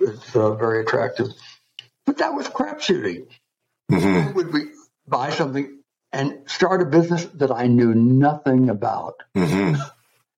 [0.00, 1.28] It's uh, very attractive.
[2.06, 3.26] But that was crap shooting.
[3.90, 4.34] Mm-hmm.
[4.34, 4.62] Would we
[5.06, 5.78] buy something
[6.12, 9.22] and start a business that I knew nothing about?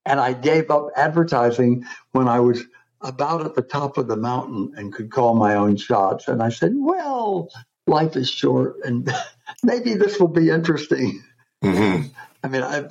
[0.04, 2.62] And I gave up advertising when I was
[3.00, 6.28] about at the top of the mountain and could call my own shots.
[6.28, 7.48] And I said, well,
[7.86, 9.12] life is short and
[9.62, 11.22] maybe this will be interesting.
[11.62, 12.08] Mm-hmm.
[12.42, 12.88] I mean, I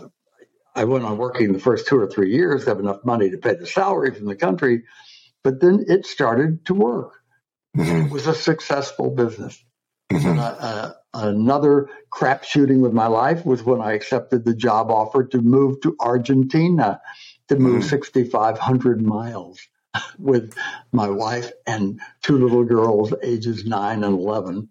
[0.74, 3.56] I went on working the first two or three years, have enough money to pay
[3.56, 4.84] the salary from the country,
[5.44, 7.16] but then it started to work.
[7.76, 8.06] Mm-hmm.
[8.06, 9.62] It was a successful business.
[10.12, 10.40] Mm-hmm.
[10.40, 15.42] Uh, another crap shooting with my life was when I accepted the job offer to
[15.42, 17.02] move to Argentina,
[17.48, 17.90] to move Mm.
[17.90, 19.60] 6,500 miles
[20.20, 20.54] with
[20.92, 24.70] my wife and two little girls, ages nine and 11.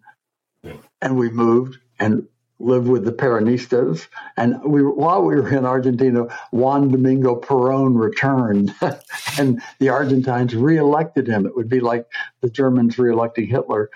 [1.01, 2.27] And we moved and
[2.59, 4.07] lived with the Peronistas.
[4.37, 8.73] And we, while we were in Argentina, Juan Domingo Perón returned,
[9.39, 11.47] and the Argentines reelected him.
[11.47, 12.05] It would be like
[12.41, 13.89] the Germans reelecting Hitler,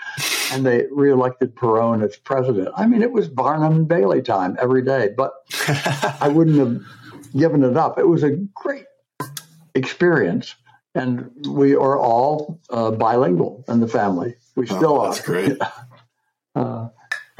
[0.55, 2.69] and they reelected Perón as president.
[2.75, 5.33] I mean, it was Barnum and Bailey time every day, but
[6.21, 6.81] I wouldn't have
[7.37, 7.99] given it up.
[7.99, 8.85] It was a great
[9.75, 10.55] experience,
[10.95, 14.35] and we are all uh, bilingual in the family.
[14.55, 15.23] We still Oh, that's are.
[15.23, 15.57] great.
[16.57, 16.87] Uh,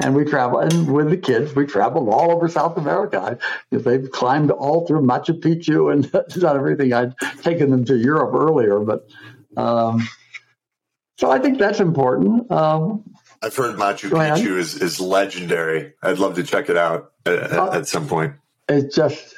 [0.02, 3.18] and we travel, and with the kids, we traveled all over South America.
[3.18, 6.92] I, they've climbed all through Machu Picchu and that's not everything.
[6.92, 9.08] I'd taken them to Europe earlier, but
[9.56, 10.06] um,
[11.16, 12.50] so I think that's important.
[12.50, 13.02] Um,
[13.42, 15.92] I've heard Machu Picchu is, is legendary.
[16.02, 18.34] I'd love to check it out at, Uh, at some point.
[18.68, 19.34] it's just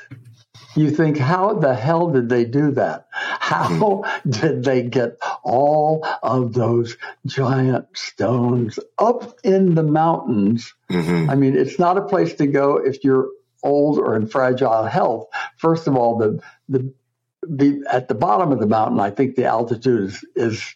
[0.76, 6.53] you think how the hell did they do that how did they get all of
[6.53, 12.47] those giant stones up in the mountains hmm i mean it's not a place to
[12.47, 13.29] go if you're
[13.62, 15.26] old or in fragile health
[15.57, 16.93] first of all the the,
[17.43, 20.74] the at the bottom of the mountain i think the altitude is, is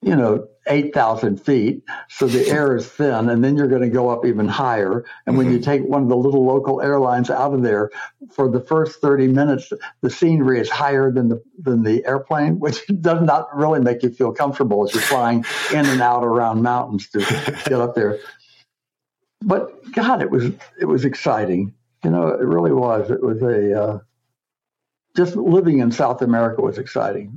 [0.00, 4.10] you know 8000 feet so the air is thin and then you're going to go
[4.10, 5.04] up even higher.
[5.26, 7.90] And when you take one of the little local airlines out of there
[8.30, 9.72] for the first 30 minutes
[10.02, 14.10] the scenery is higher than the than the airplane which does not really make you
[14.10, 18.18] feel comfortable as you're flying in and out around mountains to get up there.
[19.40, 21.74] But god it was it was exciting.
[22.04, 23.10] You know it really was.
[23.10, 23.98] It was a uh,
[25.16, 27.36] just living in south america was exciting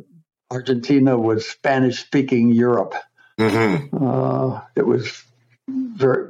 [0.52, 2.94] argentina was spanish speaking europe
[3.40, 5.24] hmm uh, it was
[5.68, 6.28] very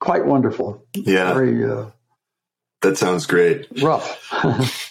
[0.00, 1.86] quite wonderful Yeah, very uh,
[2.82, 3.68] that sounds great.
[3.82, 4.18] rough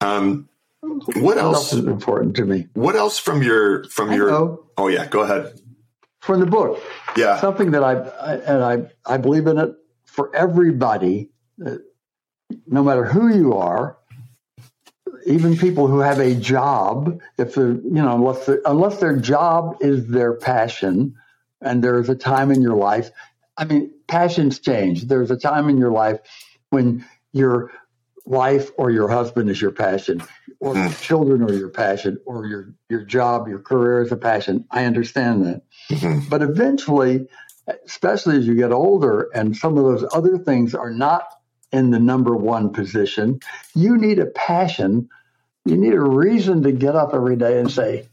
[0.00, 0.48] Um,
[0.82, 1.56] what what else?
[1.56, 4.30] else is important to me What else from your from I your?
[4.30, 4.64] know.
[4.78, 5.60] Oh yeah, go ahead.
[6.20, 6.80] from the book
[7.16, 7.38] Yeah.
[7.40, 8.64] something that I, I and
[9.06, 9.74] I I believe in it
[10.06, 11.30] for everybody,
[11.64, 11.76] uh,
[12.66, 13.98] no matter who you are,
[15.26, 17.20] even people who have a job.
[17.38, 21.14] If they're you know unless unless their job is their passion,
[21.60, 23.10] and there is a time in your life.
[23.56, 25.04] I mean, passions change.
[25.06, 26.20] There's a time in your life
[26.70, 27.70] when your
[28.24, 30.22] wife or your husband is your passion,
[30.60, 34.64] or your children are your passion, or your your job, your career is a passion.
[34.70, 35.62] I understand that.
[35.90, 36.30] Mhm.
[36.30, 37.26] But eventually,
[37.84, 41.24] especially as you get older and some of those other things are not
[41.72, 43.40] in the number one position,
[43.74, 45.08] you need a passion.
[45.64, 48.08] You need a reason to get up every day and say,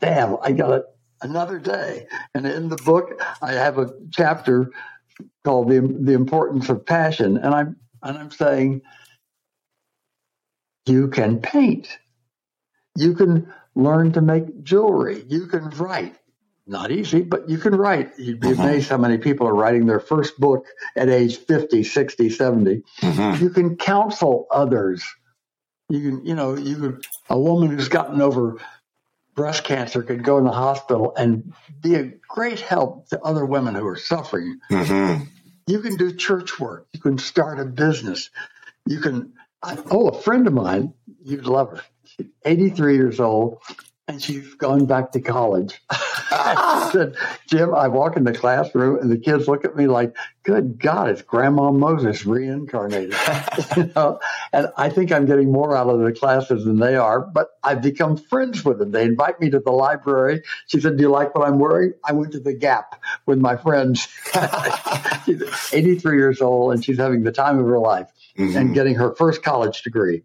[0.00, 0.84] damn, I got it
[1.22, 2.06] another day.
[2.34, 4.70] And in the book, I have a chapter
[5.44, 7.36] called the, the importance of passion.
[7.36, 8.82] And I'm, and I'm saying,
[10.86, 11.98] you can paint.
[12.96, 15.24] You can learn to make jewelry.
[15.28, 16.16] You can write
[16.66, 18.12] not easy, but you can write.
[18.18, 18.58] You'd be Mhm.
[18.58, 22.82] amazed how many people are writing their first book at age 50, 60, 70.
[23.00, 23.40] Mhm.
[23.40, 25.04] You can counsel others.
[25.88, 27.00] You can, you know, you can,
[27.30, 28.56] a woman who's gotten over
[29.36, 31.52] breast cancer could go in the hospital and
[31.82, 34.58] be a great help to other women who are suffering.
[34.70, 35.28] Mhm.
[35.68, 36.86] You can do church work.
[36.92, 38.30] You can start a business.
[38.86, 41.82] You can, I, oh, a friend of mine, you'd love her.
[42.04, 43.58] She's 83 years old
[44.08, 45.80] and she's gone back to college.
[46.36, 47.16] she said,
[47.46, 51.08] Jim, I walk in the classroom and the kids look at me like, good God,
[51.10, 53.14] it's Grandma Moses reincarnated.
[53.76, 54.20] you know?
[54.52, 57.82] And I think I'm getting more out of the classes than they are, but I've
[57.82, 58.92] become friends with them.
[58.92, 60.42] They invite me to the library.
[60.68, 61.94] She said, Do you like what I'm wearing?
[62.04, 64.06] I went to the Gap with my friends.
[65.24, 68.08] she's 83 years old and she's having the time of her life
[68.38, 68.54] Mhm.
[68.56, 70.22] and getting her first college degree.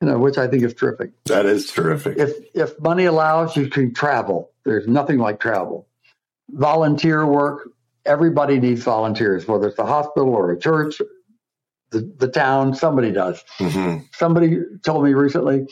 [0.00, 2.18] You know, which I think is terrific That is terrific.
[2.18, 4.50] if if money allows, you can travel.
[4.64, 5.88] There's nothing like travel.
[6.50, 7.70] Volunteer work.
[8.06, 11.00] Everybody needs volunteers, whether it's a hospital or a church,
[11.90, 12.74] the, the town.
[12.74, 13.42] Somebody does.
[13.58, 15.66] hmm Somebody told me recently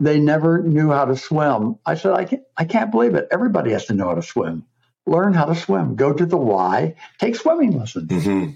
[0.00, 1.76] they never knew how to swim.
[1.86, 3.28] I said, I can't, I can't believe it.
[3.32, 4.66] Everybody has to know how to swim.
[5.06, 5.96] Learn how to swim.
[5.96, 6.94] Go to the Y.
[7.18, 8.10] Take swimming lessons.
[8.24, 8.50] hmm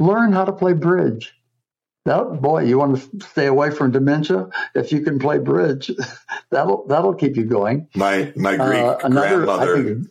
[0.00, 1.34] Learn how to play bridge.
[2.06, 4.48] That boy, you want to stay away from dementia?
[4.74, 5.90] If you can play bridge,
[6.50, 7.88] that'll that'll keep you going.
[7.94, 9.76] My my Greek Uh, another, grandmother.
[9.76, 10.08] I think,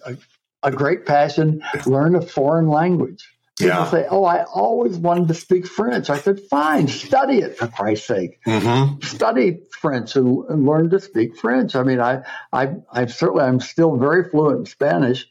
[0.64, 1.62] a, a great passion.
[1.88, 3.28] Learn a foreign language.
[3.58, 3.90] People Yeah.
[3.90, 8.08] say, "Oh, I always wanted to speak French." I said, "Fine, study it for Christ's
[8.08, 8.40] sake.
[8.46, 12.22] hmm Study French and, and learn to speak French." I mean, I,
[12.54, 15.28] I, I certainly, I'm still very fluent in Spanish,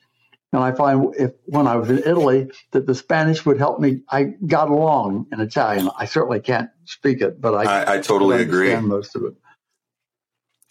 [0.53, 4.03] and I find if when I was in Italy that the Spanish would help me.
[4.11, 5.91] I got along in Italian.
[5.99, 8.75] I certainly can't speak it, but I, I, I totally agree.
[8.77, 9.35] most of it.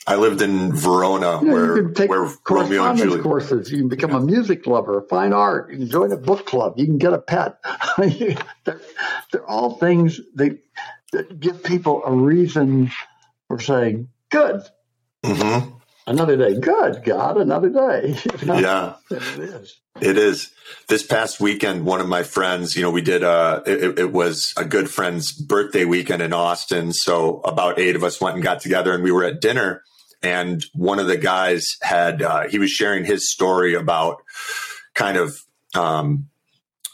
[0.07, 3.23] I lived in Verona, You, know, where you can take where Romeo and Juliet.
[3.23, 3.71] courses.
[3.71, 5.71] You can become a music lover, fine art.
[5.71, 6.75] You can join a book club.
[6.77, 7.57] You can get a pet.
[7.97, 8.81] they're,
[9.31, 10.57] they're all things that,
[11.11, 12.89] that give people a reason
[13.49, 14.63] for saying, "Good,
[15.25, 15.76] hmm
[16.07, 16.59] another day.
[16.59, 18.95] Good God, another day." Yeah.
[19.11, 19.79] it is.
[20.01, 20.51] It is.
[20.87, 24.53] This past weekend, one of my friends, you know, we did a, it, it was
[24.57, 26.93] a good friend's birthday weekend in Austin.
[26.93, 29.83] So about eight of us went and got together and we were at dinner.
[30.21, 34.23] And one of the guys had, uh, he was sharing his story about
[34.93, 35.37] kind of,
[35.75, 36.29] um,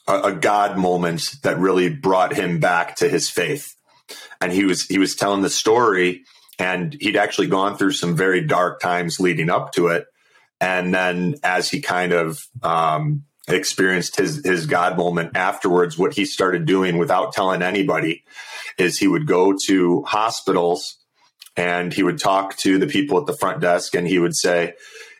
[0.08, 3.76] a, a God moment that really brought him back to his faith.
[4.42, 6.24] And he was, he was telling the story
[6.64, 10.08] and he'd actually gone through some very dark times leading up to it
[10.64, 16.24] and then as he kind of um, experienced his his God moment afterwards, what he
[16.24, 18.24] started doing without telling anybody
[18.78, 21.00] is he would go to hospitals
[21.58, 24.74] and he would talk to the people at the front desk and he would say,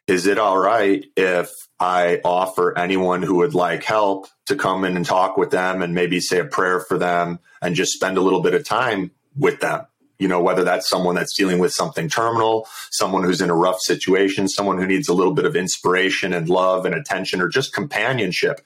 [0.08, 4.96] "Is it all right if I offer anyone who would like help to come in
[4.96, 8.22] and talk with them and maybe say a prayer for them and just spend a
[8.22, 9.86] little bit of time with them?"
[10.24, 13.80] You know, whether that's someone that's dealing with something terminal, someone who's in a rough
[13.82, 17.74] situation, someone who needs a little bit of inspiration and love and attention or just
[17.74, 18.62] companionship.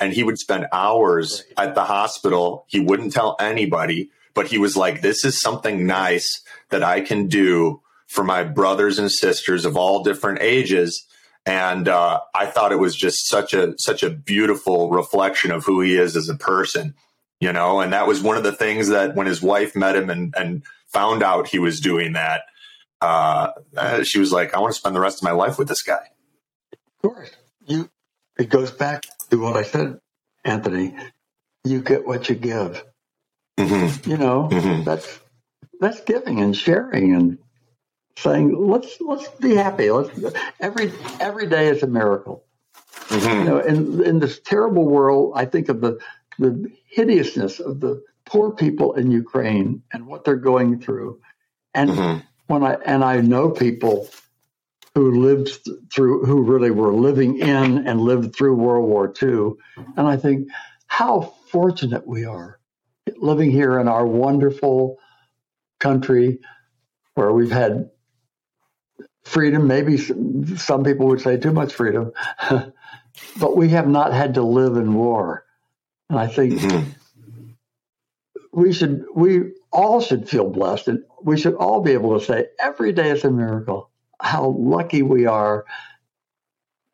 [0.00, 2.64] And he would spend hours at the hospital.
[2.66, 7.28] He wouldn't tell anybody, but he was like, this is something nice that I can
[7.28, 11.06] do for my brothers and sisters of all different ages.
[11.46, 15.80] And uh, I thought it was just such a such a beautiful reflection of who
[15.82, 16.94] he is as a person,
[17.38, 17.80] you know.
[17.80, 20.64] And that was one of the things that when his wife met him and and
[20.88, 22.42] found out he was doing that,
[23.00, 25.68] uh, uh, she was like, "I want to spend the rest of my life with
[25.68, 26.00] this guy."
[27.02, 27.30] Of course,
[27.66, 27.90] you.
[28.38, 29.98] It goes back to what I said,
[30.44, 30.94] Anthony.
[31.64, 32.84] You get what you give.
[33.58, 34.84] hmm You know, Mhm.
[34.84, 35.20] that's
[35.80, 37.38] that's giving and sharing and
[38.18, 39.90] saying let's let's be happy.
[39.90, 40.10] Let's
[40.60, 42.44] every every day is a miracle.
[43.10, 45.98] You hmm know, in in this terrible world, I think of the
[46.38, 51.20] the hideousness of the poor people in Ukraine and what they're going through.
[51.74, 52.18] And hmm
[52.48, 54.08] when I and I know people
[54.94, 55.50] who lived
[55.94, 59.52] through who really were living in and lived through World War II,
[59.96, 60.48] and I think
[60.88, 62.60] how fortunate we are
[63.18, 64.98] living here in our wonderful
[65.80, 66.40] country
[67.14, 67.90] where we've had
[69.24, 69.66] freedom.
[69.68, 72.12] Maybe some, some people would say too much freedom,
[73.36, 75.44] but we have not had to live in war.
[76.10, 76.82] And I think hmm
[78.56, 82.46] we should we all should feel blessed and we should all be able to say
[82.58, 83.90] every day is a miracle.
[84.20, 85.66] How lucky we are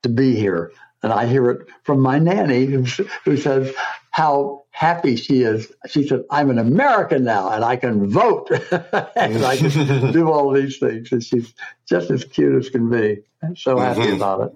[0.02, 0.72] to be here.
[1.04, 2.82] And i hear it from my nanny who,
[3.24, 3.72] who says
[4.10, 5.72] how happy she is.
[5.88, 8.50] She said i'm an american now and i can vote.
[9.16, 11.54] And i can do all these things and she's
[11.88, 13.22] just as cute as can be.
[13.42, 14.16] I'm so happy Mhm.
[14.16, 14.52] about it.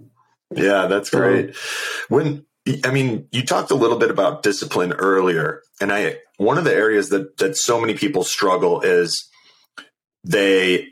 [0.65, 1.55] Yeah, that's So- great.
[2.09, 2.45] When
[2.85, 6.75] I mean, you talked a little bit about discipline earlier, and I one of the
[6.75, 9.29] areas that that so many people struggle is
[10.25, 10.89] they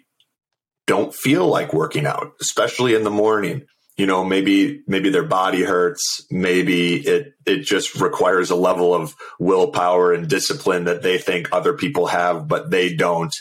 [0.86, 3.66] don't feel like working out, especially in the morning.
[3.96, 9.14] You know, maybe maybe their body hurts, maybe it it just requires a level of
[9.38, 13.34] willpower and discipline that they think other people have, but they don't.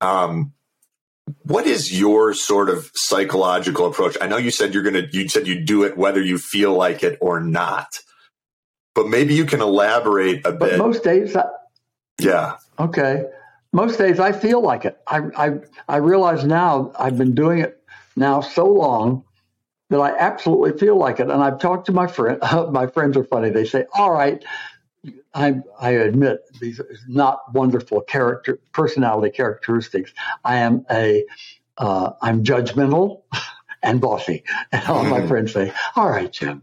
[0.00, 0.54] Um,
[1.42, 4.16] what is your sort of psychological approach?
[4.20, 7.02] I know you said you're to, you said you do it whether you feel like
[7.02, 7.88] it or not,
[8.94, 10.78] but maybe you can elaborate a But bit.
[10.78, 11.44] most days, I,
[12.20, 12.56] yeah.
[12.78, 13.24] okay,
[13.72, 14.98] most days I feel like it.
[15.06, 15.50] I, I,
[15.88, 17.82] I realize now I've been doing it
[18.16, 19.24] now so long
[19.90, 21.30] that I absolutely feel like it.
[21.30, 22.38] And I've talked to my friend.
[22.72, 23.50] my friends are funny.
[23.50, 24.44] They say, "All right,
[25.34, 30.12] I, I admit these are not wonderful character personality characteristics.
[30.44, 31.24] I am a
[31.78, 33.22] uh, I'm judgmental
[33.82, 35.28] and bossy." And all my mm-hmm.
[35.28, 36.62] friends say, "All right, Jim.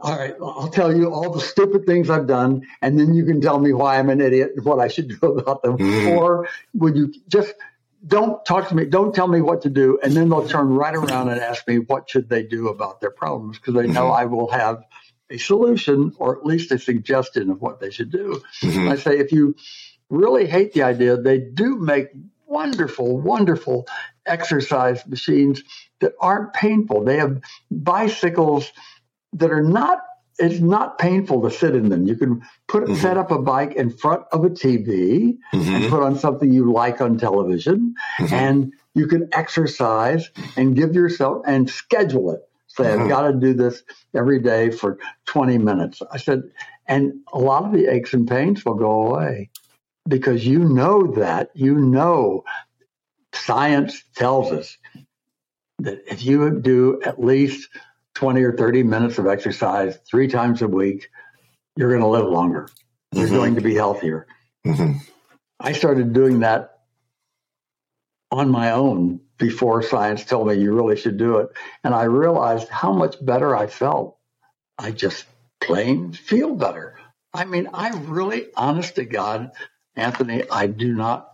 [0.00, 3.40] All right, I'll tell you all the stupid things I've done, and then you can
[3.40, 5.78] tell me why I'm an idiot and what I should do about them.
[5.78, 6.16] Mhm.
[6.16, 7.54] Or would you just
[8.06, 10.94] don't talk to me, don't tell me what to do, and then they'll turn right
[10.94, 14.22] around and ask me what should they do about their problems because they know mm-hmm.
[14.22, 14.84] I will have
[15.28, 18.42] a solution or at least a suggestion of what they should do.
[18.62, 18.88] Mm-hmm.
[18.88, 19.54] I say if you
[20.08, 22.08] really hate the idea, they do make
[22.46, 23.86] wonderful, wonderful
[24.26, 25.62] exercise machines
[26.00, 27.04] that aren't painful.
[27.04, 27.40] They have
[27.70, 28.72] bicycles
[29.34, 30.00] that are not
[30.38, 32.06] it's not painful to sit in them.
[32.06, 32.96] You can put Mhm.
[32.96, 35.90] set up a bike in front of a TV and Mhm.
[35.90, 38.32] put on something you like on television Mhm.
[38.32, 42.40] and you can exercise and give yourself and schedule it.
[42.68, 42.90] Say.
[42.92, 43.82] I've got to do this
[44.14, 46.02] every day for 20 minutes.
[46.10, 46.42] I said,
[46.86, 49.50] and a lot of the aches and pains will go away
[50.08, 51.50] because you know that.
[51.54, 52.44] You know,
[53.34, 54.78] science tells us
[55.82, 57.68] that if you do at least
[58.14, 61.08] 20 or 30 minutes of exercise three times a week,
[61.76, 62.68] you're going to live longer.
[63.12, 63.34] You're Mhm.
[63.34, 64.26] going to be healthier.
[64.66, 65.00] Mhm.
[65.58, 66.78] I started doing that
[68.30, 71.48] on my own before science told me you really should do it.
[71.82, 74.18] And I realized how much better I felt.
[74.78, 75.24] I just
[75.60, 76.98] plain feel better.
[77.34, 79.52] I mean, I really, honest to God,
[79.96, 81.28] Anthony, I do not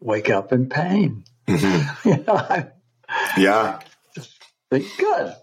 [0.00, 1.24] wake up in pain.
[1.48, 2.04] Mhm.
[2.04, 2.68] You know, I
[3.36, 3.80] Yeah.
[4.70, 5.34] think, good.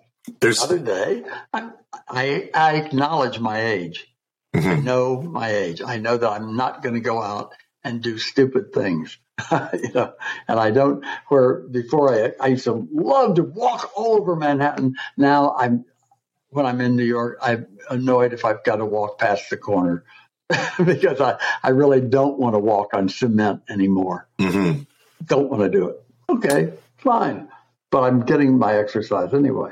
[0.42, 1.70] There's, Other day, I,
[2.08, 4.06] I, I acknowledge my age.
[4.54, 4.84] I Mhm.
[4.84, 5.82] know my age.
[5.86, 7.54] I know that I'm not going to go out
[7.84, 9.18] and do stupid things.
[9.52, 10.14] you know,
[10.48, 11.04] and I don't.
[11.30, 14.96] Where before I, I used to love to walk all over Manhattan.
[15.18, 15.86] Now I'm,
[16.50, 20.04] when I'm in New York, I'm annoyed if I've got to walk past the corner
[20.84, 24.28] because I, I really don't want to walk on cement anymore.
[24.40, 24.88] Mhm.
[25.26, 26.04] Don't want to do it.
[26.30, 27.48] Okay, fine,
[27.92, 29.72] but I'm getting my exercise anyway.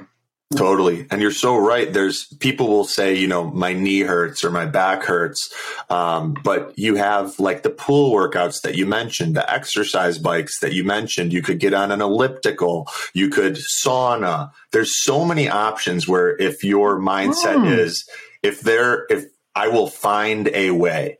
[0.56, 1.06] Totally.
[1.12, 1.92] And you're so right.
[1.92, 5.54] There's people will say, you know, my knee hurts or my back hurts.
[5.90, 10.72] Um, but you have like the pool workouts that you mentioned, the exercise bikes that
[10.72, 11.34] you mentioned.
[11.34, 12.88] You could get on an elliptical.
[13.14, 14.52] You could sauna.
[14.72, 17.78] There's so many options where if your mindset Mm.
[17.80, 18.10] is,
[18.42, 21.18] if there, if I will find a way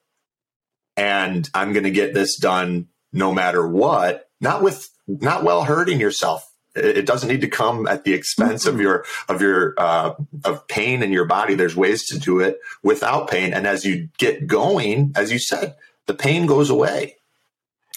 [0.96, 6.00] and I'm going to get this done no matter what, not with, not while hurting
[6.00, 6.50] yourself.
[6.78, 10.14] It doesn't need to come at the expense of your of your uh,
[10.46, 11.56] of pain in your body.
[11.56, 15.76] There's ways to do it without pain, and as you get going, as you said,
[16.06, 17.18] the pain goes away,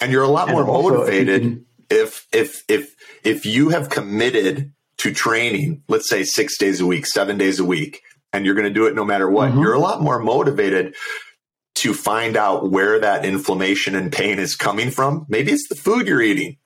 [0.00, 4.72] and you're a lot And more motivated can- if if if if you have committed
[4.98, 8.02] to training, let's say six days a week, seven days a week,
[8.32, 9.62] and you're going to do it no matter what, Mhm.
[9.62, 10.94] you're a lot more motivated
[11.76, 15.24] to find out where that inflammation and pain is coming from.
[15.28, 16.58] Maybe it's the food you're eating,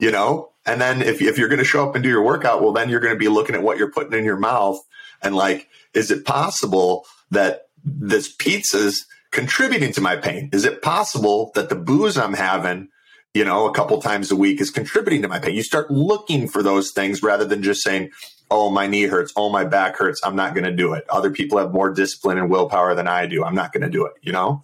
[0.00, 0.50] you know?
[0.66, 2.88] And then if, if you're going to show up and do your workout, well, then
[2.88, 4.78] you're going to be looking at what you're putting in your mouth
[5.22, 10.50] and like, is it possible that this pizza's contributing to my pain?
[10.52, 12.88] Is it possible that the booze I'm having,
[13.34, 15.54] you know, a couple times a week is contributing to my pain?
[15.54, 18.10] You start looking for those things rather than just saying,
[18.50, 19.32] oh, my knee hurts.
[19.36, 20.20] Oh, my back hurts.
[20.24, 21.04] I'm not going to do it.
[21.08, 23.44] Other people have more discipline and willpower than I do.
[23.44, 24.62] I'm not going to do it, you know?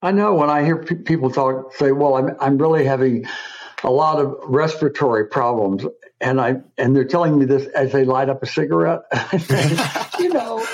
[0.00, 3.26] I know when I hear pe- people talk, say, "Well, I'm I'm really having
[3.84, 5.84] a lot of respiratory problems,"
[6.20, 9.02] and I and they're telling me this as they light up a cigarette.
[9.12, 10.66] I say, you know,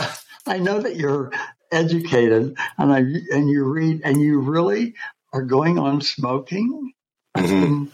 [0.47, 1.32] I know that you're
[1.72, 4.94] educated, and I and you read, and you really
[5.32, 6.93] are going on smoking.
[7.36, 7.90] Mhm.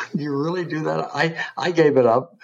[0.14, 1.10] you really do that?
[1.14, 2.36] I I gave it up.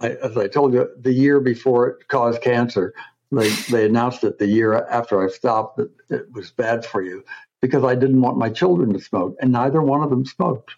[0.00, 2.94] I, as I told you, the year before it caused cancer,
[3.32, 7.24] they they announced it the year after I stopped that it was bad for you
[7.62, 10.74] because I didn't want my children to smoke, and neither one of them smoked.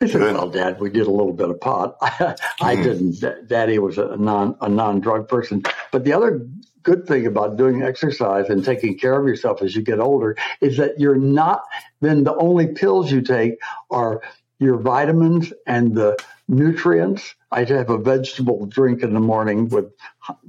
[0.00, 1.96] Said, "Well, Dad, we did a little bit of pot.
[2.02, 2.82] I, Mhm.
[3.20, 3.48] didn't.
[3.48, 5.62] Daddy was a non a non drug person.
[5.92, 6.46] But the other
[6.82, 10.76] good thing about doing exercise and taking care of yourself as you get older is
[10.76, 11.62] that you're not.
[12.00, 13.54] Then the only pills you take
[13.90, 14.20] are
[14.58, 16.18] your vitamins and the
[16.48, 17.34] nutrients.
[17.50, 19.86] I have a vegetable drink in the morning with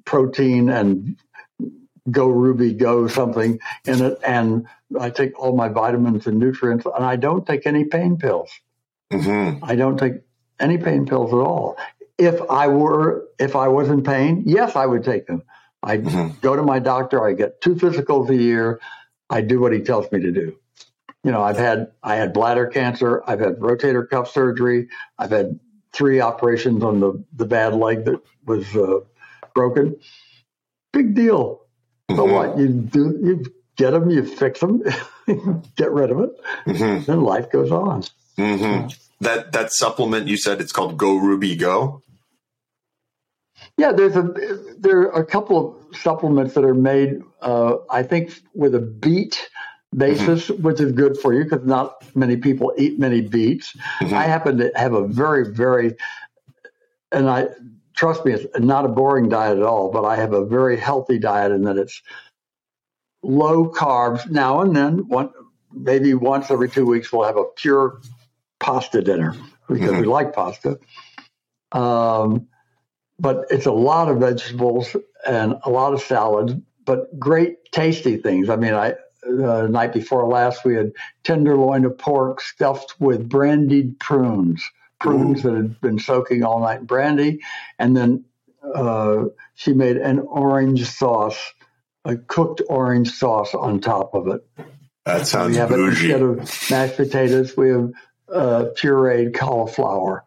[0.04, 1.16] protein and
[2.12, 4.68] go ruby go something in it and
[5.00, 8.52] i take all my vitamins and nutrients and i don't take any pain pills
[9.12, 10.14] hmm I don't take
[10.60, 11.78] any pain pills at all.
[12.18, 15.44] If I were, if I was in pain, yes, I would take them.
[15.84, 16.42] I Mhm.
[16.42, 17.26] go to my doctor.
[17.26, 18.80] I get two physicals a year.
[19.30, 20.56] I do what he tells me to do.
[21.24, 23.24] You know, I've had I had bladder cancer.
[23.28, 24.90] I've had rotator cuff surgery.
[25.20, 25.60] I've had
[25.94, 29.02] three operations on the the bad leg that was uh,
[29.56, 29.98] broken.
[30.94, 31.62] Big deal.
[32.10, 32.34] But Mhm.
[32.34, 33.20] what you do?
[33.24, 33.46] You
[33.78, 34.10] get them.
[34.10, 34.84] You fix them.
[35.78, 36.32] get rid of it.
[36.66, 38.04] hmm Then life goes on.
[38.38, 38.88] Hmm
[39.22, 42.02] That that supplement you said it's called Go Ruby Go.
[43.78, 44.24] Yeah, there's a
[44.78, 47.22] there are a couple of supplements that are made.
[47.42, 49.50] Uh, I think with a beet
[49.96, 53.76] basis, which is good for you because not many people eat many beets.
[54.02, 54.14] Mhm.
[54.14, 55.96] I happen to have a very very,
[57.12, 57.48] and I
[57.96, 59.90] trust me, it's not a boring diet at all.
[59.92, 62.02] But I have a very healthy diet in that it's
[63.24, 64.30] low carbs.
[64.30, 65.32] Now and then, one
[65.74, 68.02] maybe once every two weeks, we'll have a pure
[68.60, 69.36] pasta dinner
[69.68, 70.80] because we like pasta.
[71.72, 72.48] Um,
[73.20, 74.96] but it's a lot of vegetables
[75.26, 76.54] and a lot of salads,
[76.86, 78.50] but great tasty things.
[78.50, 80.92] I mean, I the night before last we had
[81.24, 84.64] tenderloin of pork stuffed with brandied prunes,
[85.00, 87.42] prunes that had been soaking all night in brandy,
[87.80, 88.26] and then
[88.76, 89.26] uh,
[89.56, 91.54] she made an orange sauce,
[92.04, 94.48] a cooked orange sauce on top of it.
[95.06, 96.12] That sounds we have it bougie.
[96.12, 97.56] instead of mashed potatoes.
[97.56, 97.92] We have
[98.32, 100.24] uh, pureed cauliflower.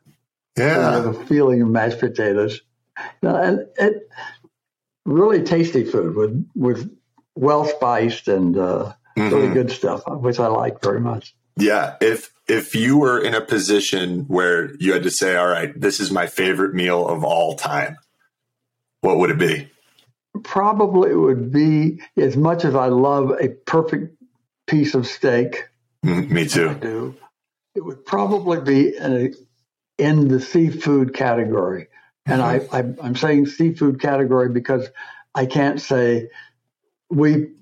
[0.57, 1.11] I yeah.
[1.11, 2.63] a feeling of mashed potatoes.
[3.23, 4.09] No, and it
[5.05, 6.91] really tasty food with with
[7.37, 9.55] well spiced and uh, really Mhm.
[9.55, 11.35] good stuff, which I like very much.
[11.57, 11.95] Yeah.
[12.01, 16.01] If if you were in a position where you had to say, "All right, this
[16.01, 17.97] is my favorite meal of all time,"
[19.01, 19.69] what would it be?
[20.43, 24.17] Probably it would be as much as I love a perfect
[24.67, 25.69] piece of steak.
[26.05, 26.75] Mm, me I too.
[26.75, 27.15] do.
[27.79, 31.87] It would probably be in, a, in the seafood category.
[32.27, 34.89] And I, I, I'm saying seafood category because
[35.33, 36.29] I can't say
[37.09, 37.53] we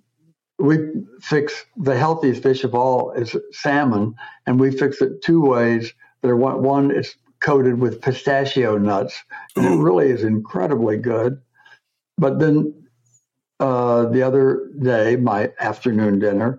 [0.58, 0.78] we
[1.20, 4.14] fix the healthiest fish of all is salmon,
[4.46, 5.92] and we fix it two ways.
[6.22, 9.22] There one one is coated with pistachio nuts,
[9.54, 11.42] and it really is incredibly good.
[12.16, 12.88] But then
[13.60, 16.58] uh, the other day, my afternoon dinner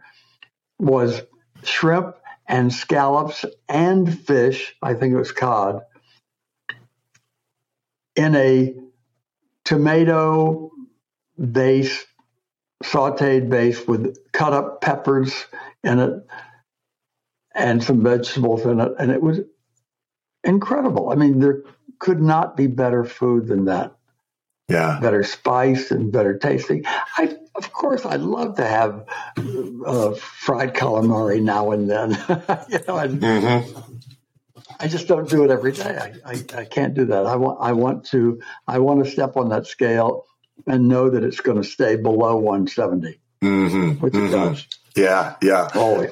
[0.77, 1.23] was
[1.63, 2.17] shrimp
[2.48, 4.76] and scallops and fish.
[4.82, 5.82] I think it was cod
[8.18, 8.74] in a
[9.64, 10.72] tomato
[11.52, 12.06] base,
[12.84, 15.45] sauteed base with cut up peppers
[15.84, 16.14] in it
[17.53, 18.91] and some vegetables in it.
[18.99, 19.40] And it was
[20.44, 21.11] incredible.
[21.11, 21.64] I mean, there
[21.99, 23.95] could not be better food than that.
[24.68, 24.99] Yeah.
[24.99, 26.84] Better spice and better tasting.
[26.86, 29.05] I, of course, I'd love to have
[29.85, 32.11] uh, fried calamari now and then.
[32.69, 33.81] you know, and hmm
[34.79, 35.97] I just don't do it every day.
[36.23, 37.25] I, I, I can't do that.
[37.25, 40.25] I want I want to I want to step on that scale
[40.67, 45.35] and know that it's going to stay below 170, hmm which it does Yeah.
[45.41, 45.69] Yeah.
[45.75, 46.11] always.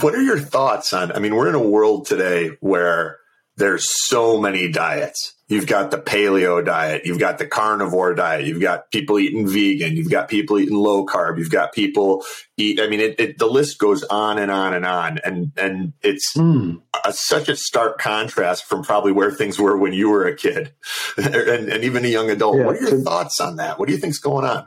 [0.00, 1.12] What are your thoughts on?
[1.12, 3.18] I mean, we're in a world today where
[3.56, 5.33] there's so many diets.
[5.46, 9.94] You've got the paleo diet, you've got the carnivore diet, you've got people eating vegan,
[9.94, 12.24] you've got people eating low carb, you've got people
[12.56, 12.80] eat.
[12.80, 16.32] I mean, it, it, the list goes on and on and on, and and it's
[16.32, 16.76] Hmm.
[17.04, 20.72] a, such a stark contrast from probably where things were when you were a kid,
[21.18, 22.56] and, and even a young adult.
[22.56, 23.78] Yeah, what are your so- thoughts on that?
[23.78, 24.66] What do you think's going on?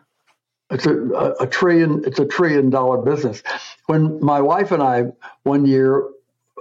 [0.70, 0.96] It's a,
[1.40, 2.04] a trillion.
[2.06, 3.42] It's a trillion dollar business.
[3.88, 5.06] When my wife and I
[5.42, 6.04] one year,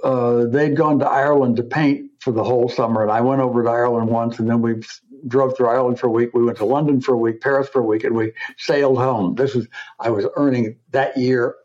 [0.02, 3.62] uh, they'd gone to Ireland to paint for the whole summer, and I went over
[3.62, 4.82] to Ireland once, and then we
[5.26, 6.30] drove through Ireland for a week.
[6.34, 9.34] We went to London for a week, Paris for a week, and we sailed home.
[9.34, 9.68] This was
[9.98, 11.56] I was earning that year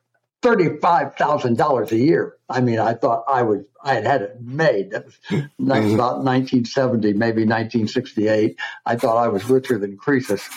[0.41, 2.35] thirty five thousand dollars a year.
[2.49, 4.91] I mean, I thought I was I had had it made.
[4.91, 8.59] That was about nineteen seventy, maybe nineteen sixty eight.
[8.85, 10.47] I thought I was richer than Croesus.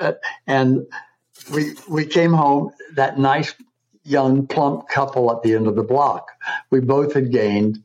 [0.46, 0.86] and
[1.52, 3.54] we we came home that nice
[4.06, 6.30] young plump couple at the end of the block.
[6.70, 7.82] We both had gained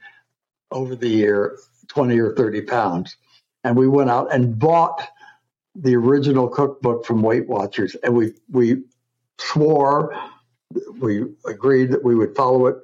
[0.71, 1.57] over the year
[1.89, 3.17] 20 or 30 pounds.
[3.63, 5.07] And we went out and bought
[5.75, 7.95] the original cookbook from weight watchers.
[8.03, 8.83] And we we
[9.37, 10.15] swore
[10.99, 12.77] we agreed that we would follow it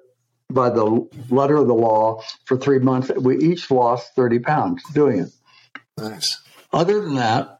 [0.50, 3.12] by the letter of the law for three months.
[3.16, 5.30] We each lost 30 pounds doing it.
[5.98, 6.42] Nice.
[6.72, 7.57] other than that,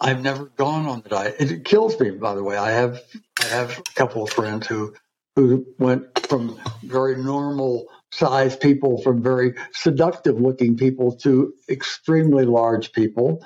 [0.00, 1.36] I've never gone on the diet.
[1.40, 2.56] It kills me, by the way.
[2.56, 3.00] I have
[3.40, 4.94] I have a couple of friends who
[5.34, 12.92] who went from very normal sized people, from very seductive looking people to extremely large
[12.92, 13.44] people,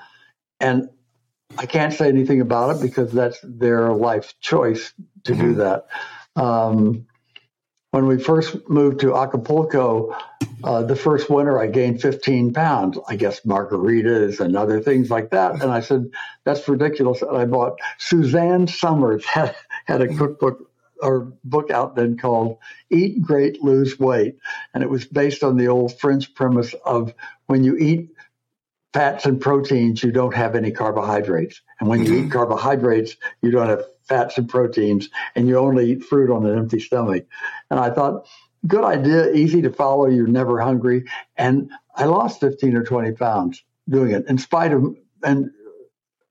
[0.61, 0.89] and
[1.59, 4.93] I can't say anything about it because that's their life choice
[5.25, 5.87] to do that.
[6.37, 7.07] Um,
[7.93, 10.17] when we first moved to Acapulco,
[10.65, 12.99] uh, the first winter I gained 15 pounds.
[13.07, 15.63] I guess margaritas and other things like that.
[15.63, 16.11] And I said,
[16.45, 17.21] that's ridiculous.
[17.21, 19.55] And I bought Suzanne Somers had,
[19.85, 20.71] had a cookbook
[21.03, 22.59] or book out then called
[22.89, 24.39] Eat Great, Lose Weight.
[24.73, 27.13] And it was based on the old French premise of
[27.47, 28.09] when you eat
[28.95, 31.61] fats and proteins, you don't have any carbohydrates.
[31.79, 36.05] And when you eat carbohydrates, you don't have fats and proteins, and you only eat
[36.05, 37.25] fruit on an empty stomach.
[37.71, 38.27] And I thought,
[38.67, 41.05] good idea, easy to follow, you're never hungry.
[41.37, 44.95] And I lost 15 or 20 pounds doing it, in spite of,
[45.25, 45.51] and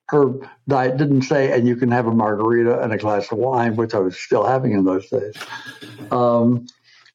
[0.09, 0.33] her
[0.67, 3.95] diet didn't say, and you can have a margarita and a glass of wine, which
[3.95, 5.35] I was still having in those days.
[6.11, 6.67] Um,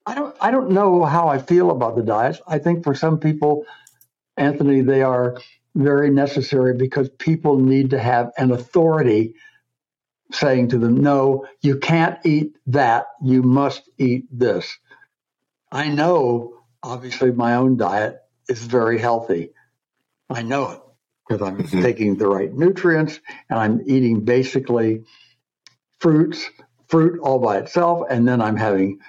[0.05, 2.41] I don't, I don't know how I feel about the diets.
[2.49, 3.67] I think for some people,
[4.37, 5.39] Anthony, they are
[5.77, 9.35] very necessary because people need to have an authority
[10.32, 13.09] saying to them, no, you can't eat that.
[13.23, 14.78] You must eat this.
[15.73, 19.53] I know, obviously, my own diet is very healthy.
[20.31, 20.81] I know it
[21.28, 21.82] because I'm Mhm.
[21.82, 23.20] taking the right nutrients
[23.51, 25.05] and I'm eating basically
[26.01, 26.51] fruits,
[26.89, 29.01] fruit all by itself, and then I'm having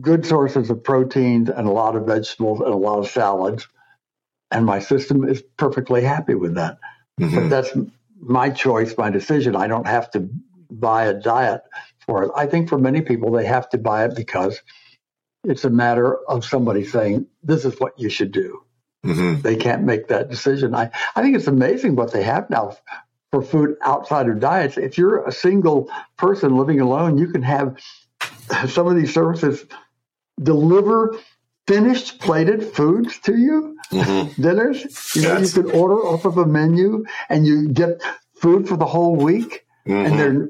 [0.00, 3.68] good sources of proteins and a lot of vegetables and a lot of salads.
[4.50, 6.78] And my system is perfectly happy with that.
[7.34, 7.50] But Mhm.
[7.50, 7.70] that's
[8.26, 9.56] my choice, my decision.
[9.56, 10.28] I don't have to
[10.70, 11.62] buy a diet
[12.06, 12.30] for it.
[12.36, 14.60] I think for many people, they have to buy it because
[15.44, 18.62] it's a matter of somebody saying, this is what you should do.
[19.04, 19.42] Mhm.
[19.42, 20.74] They can't make that decision.
[20.74, 22.76] I, I think it's amazing what they have now
[23.30, 24.76] for food outside of diets.
[24.76, 27.76] If you're a single person living alone, you can have
[28.68, 29.64] some of these services
[30.42, 31.16] deliver
[31.66, 34.34] finished plated foods to you, Mhm.
[34.40, 34.84] dinners.
[35.14, 38.00] You know, you can order off of a menu and you get
[38.34, 40.06] food for the whole week, Mhm.
[40.06, 40.48] and they're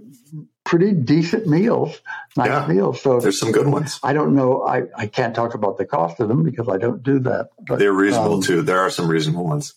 [0.65, 2.01] pretty decent meals,
[2.37, 2.67] nice Yeah.
[2.67, 3.01] meals.
[3.01, 4.01] So There's some good ones.
[4.03, 4.63] I don't know.
[4.65, 7.51] I, I can't talk about the cost of them because I don't do that.
[7.69, 8.63] But, They're reasonable um, too.
[8.63, 9.75] There are some reasonable ones.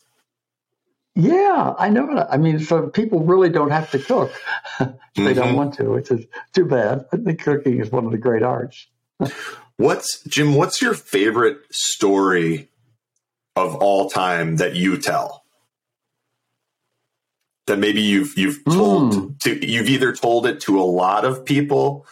[1.15, 2.15] Yeah, I know.
[2.15, 2.31] that.
[2.31, 4.31] I mean, so people really don't have to cook.
[5.15, 5.55] they don't Mhm.
[5.55, 7.05] want to, which is too bad.
[7.13, 8.87] I think cooking is one of the great arts.
[9.79, 10.55] What's Jim?
[10.55, 12.67] What's your favorite story
[13.55, 15.45] of all time that you tell?
[17.67, 19.27] That maybe you've you've told Hmm.
[19.43, 22.05] to you've either told it to a lot of people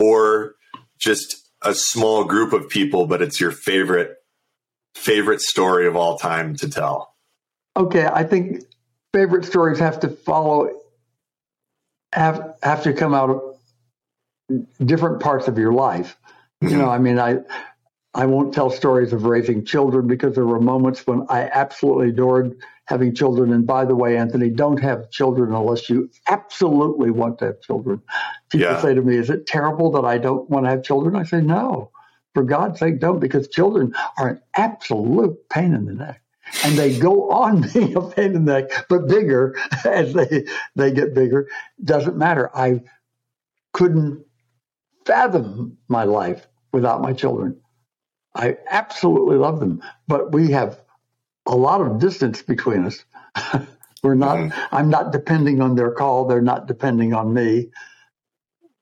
[0.00, 0.56] or
[0.98, 4.16] just a small group of people, but it's your favorite
[4.96, 7.14] favorite story of all time to tell.
[7.76, 8.64] Okay, I think
[9.14, 10.70] favorite stories have to follow,
[12.12, 13.42] have have to come out of
[14.84, 16.16] different parts of your life.
[16.62, 17.38] You know, I mean, I
[18.14, 22.56] I won't tell stories of raising children because there were moments when I absolutely adored
[22.86, 23.52] having children.
[23.52, 28.02] And by the way, Anthony, don't have children unless you absolutely want to have children.
[28.50, 28.82] People Yeah.
[28.82, 31.40] say to me, "Is it terrible that I don't want to have children?" I say,
[31.40, 31.90] "No,
[32.34, 36.22] for God's sake, don't," because children are an absolute pain in the neck
[36.64, 40.44] and they go on being a pain in the neck, but bigger as they
[40.76, 41.48] they get bigger.
[41.82, 42.50] Doesn't matter.
[42.54, 42.82] I
[43.72, 44.24] couldn't
[45.06, 47.60] fathom my life without my children.
[48.34, 50.80] I absolutely love them, but we have
[51.46, 53.04] a lot of distance between us.
[54.02, 54.50] We're not.
[54.50, 54.52] Mhm.
[54.72, 56.26] I'm not depending on their call.
[56.26, 57.70] They're not depending on me.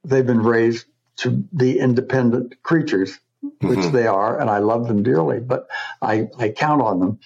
[0.05, 0.87] They've been raised
[1.19, 3.19] to be independent creatures,
[3.67, 3.93] which Mhm.
[3.93, 5.41] they are, and I love them dearly.
[5.41, 5.69] But
[6.03, 7.21] I I count on them.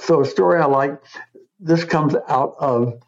[0.00, 1.02] So a story I like.
[1.60, 3.00] This comes out of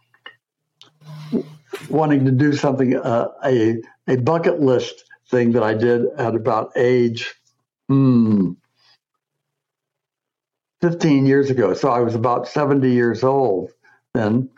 [1.88, 6.72] wanting to do something uh, a a bucket list thing that I did at about
[6.76, 7.34] age
[7.88, 8.52] hmm,
[10.82, 11.74] 15 years ago.
[11.74, 13.72] So I was about 70 years old
[14.14, 14.50] then.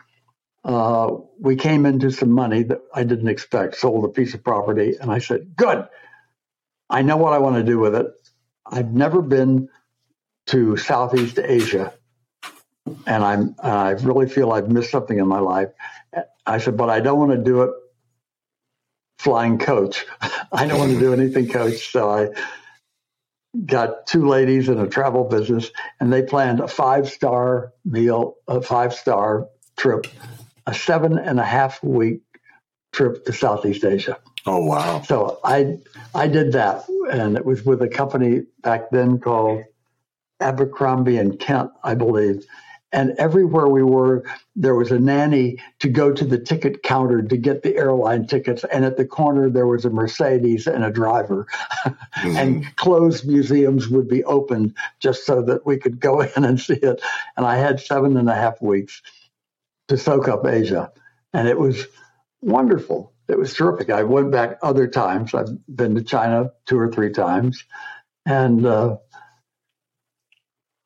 [0.65, 4.95] Uh, we came into some money that I didn't expect, sold a piece of property,
[5.01, 5.87] and I said, Good.
[6.89, 8.07] I know what I want to do with it.
[8.65, 9.69] I've never been
[10.47, 11.93] to Southeast Asia,
[13.07, 15.69] and I'm I really feel I've missed something in my life.
[16.45, 17.71] I said, but I don't want to do it
[19.21, 20.05] flying coach.
[20.51, 21.91] I don't want to do anything coach.
[21.91, 22.29] So I
[23.65, 25.69] got two ladies in a travel business,
[25.99, 30.07] and they planned a five star meal, a five star trip,
[30.65, 32.21] a seven and a half week
[32.93, 34.17] trip to Southeast Asia.
[34.47, 35.01] Oh wow.
[35.03, 35.77] So I
[36.15, 39.63] I did that, and it was with a company back then called
[40.39, 42.43] Abercrombie and Kent, I believe.
[42.93, 44.23] And everywhere we were,
[44.55, 48.63] there was a nanny to go to the ticket counter to get the airline tickets.
[48.65, 51.47] And at the corner, there was a Mercedes and a driver.
[51.85, 52.35] Mhm.
[52.41, 56.73] And closed museums would be opened just so that we could go in and see
[56.75, 57.01] it.
[57.37, 59.01] And I had seven and a half weeks
[59.89, 60.91] to soak up Asia.
[61.33, 61.87] And it was
[62.41, 63.13] wonderful.
[63.29, 63.89] it was terrific.
[63.89, 65.33] I went back other times.
[65.33, 67.63] I've been to China two or three times,
[68.25, 68.97] and uh,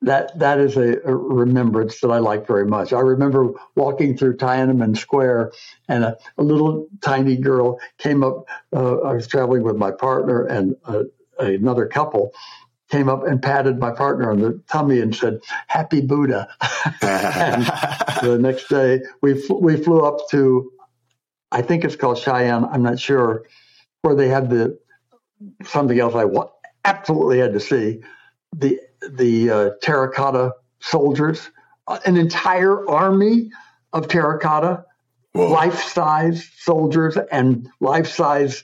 [0.06, 2.94] that that is a, a, remembrance that I like very much.
[2.94, 5.52] I remember walking through Tiananmen Square,
[5.90, 8.46] and a, a little tiny girl came up.
[8.72, 11.04] Uh, I was traveling with my partner and uh,
[11.40, 12.34] another couple.
[12.92, 16.48] Came up and patted my partner on the tummy and said, "Happy Buddha."
[17.02, 20.72] the next day, we fl- we flew up to,
[21.52, 22.64] I think it's called Cheyenne.
[22.66, 23.48] I'm not sure,
[24.04, 24.78] where they had the
[25.64, 26.52] something else I wa-
[26.86, 28.02] absolutely had to see
[28.56, 28.80] the
[29.10, 31.50] the uh, terracotta soldiers,
[31.88, 33.52] uh, an entire army
[33.94, 34.86] of terracotta,
[35.34, 38.64] life size soldiers and life size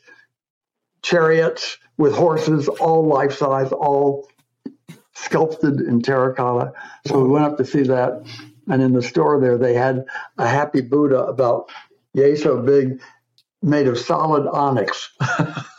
[1.04, 4.30] chariots with horses, all life size, all
[5.14, 6.74] sculpted in terracotta.
[7.08, 8.24] So we went up to see that.
[8.68, 10.06] And in the store there, they had
[10.38, 11.70] a happy Buddha about
[12.14, 13.02] yay so big,
[13.62, 15.10] made of solid onyx.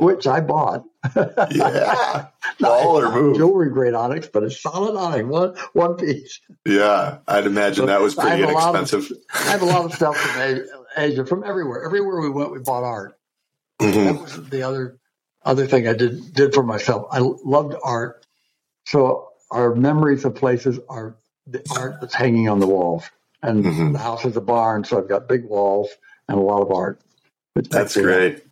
[0.00, 0.84] which I bought.
[1.50, 2.26] yeah,
[2.58, 3.36] baller move.
[3.36, 6.40] Jewelry grade onyx, but it's solid onyx, one one piece.
[6.66, 9.10] Yeah, I'd imagine that was pretty I inexpensive.
[9.10, 10.64] Of, I have a lot of stuff from
[10.96, 11.84] Asia, from everywhere.
[11.84, 13.18] Everywhere we went, we bought art.
[13.80, 14.04] Mm-hmm.
[14.04, 14.98] That was the other
[15.44, 17.06] other thing I did did for myself.
[17.10, 18.26] I loved art,
[18.86, 21.16] so our memories of places are
[21.46, 23.04] the art that's hanging on the walls.
[23.42, 23.92] And mm-hmm.
[23.92, 25.88] the house is a barn, so I've got big walls
[26.28, 27.00] and a lot of art.
[27.54, 28.44] That's great.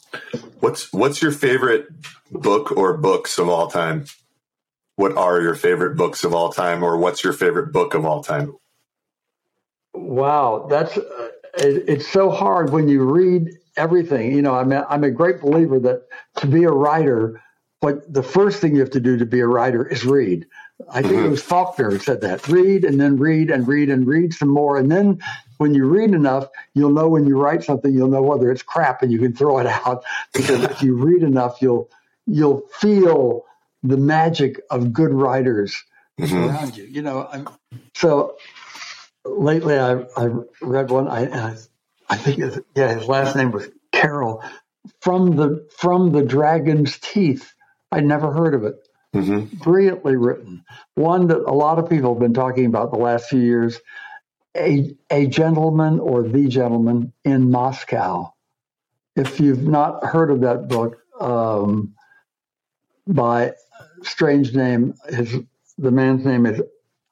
[0.60, 1.86] What's what's your favorite
[2.30, 4.06] book or books of all time?
[4.96, 8.22] What are your favorite books of all time, or what's your favorite book of all
[8.22, 8.54] time?
[9.94, 14.32] Wow, that's uh, it, it's so hard when you read everything.
[14.32, 16.02] You know, I'm a, I'm a great believer that
[16.36, 17.40] to be a writer,
[17.80, 20.46] what the first thing you have to do to be a writer is read.
[20.88, 21.26] I think mm-hmm.
[21.26, 22.46] it was Faulkner who said that.
[22.48, 24.78] Read and then read and read and read some more.
[24.78, 25.20] And then
[25.58, 29.02] when you read enough, you'll know when you write something, you'll know whether it's crap
[29.02, 30.04] and you can throw it out.
[30.32, 31.90] Because if you read enough, you'll
[32.26, 33.44] you'll feel
[33.82, 35.82] the magic of good writers
[36.18, 36.36] mm-hmm.
[36.36, 36.84] around you.
[36.84, 37.48] You know, I'm,
[37.94, 38.36] so
[39.24, 40.30] lately I I
[40.62, 41.08] read one.
[41.08, 41.56] I I,
[42.08, 42.38] I think
[42.74, 44.42] yeah, his last name was Carroll
[45.00, 47.52] from the from the dragon's teeth.
[47.92, 48.76] I'd never heard of it.
[49.14, 49.56] Mm-hmm.
[49.58, 50.64] Brilliantly written.
[50.94, 53.80] One that a lot of people have been talking about the last few years.
[54.56, 58.32] A, a gentleman or the gentleman in Moscow.
[59.16, 61.94] If you've not heard of that book um,
[63.06, 63.52] by
[64.02, 65.36] strange name, his
[65.78, 66.60] the man's name is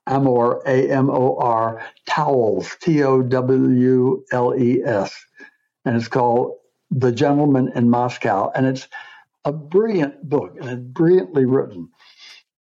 [0.07, 5.15] Amor A M O R Towles T O W L E S,
[5.85, 6.57] and it's called
[6.91, 8.89] The Gentleman in Moscow, and it's
[9.45, 11.89] a brilliant book and brilliantly written.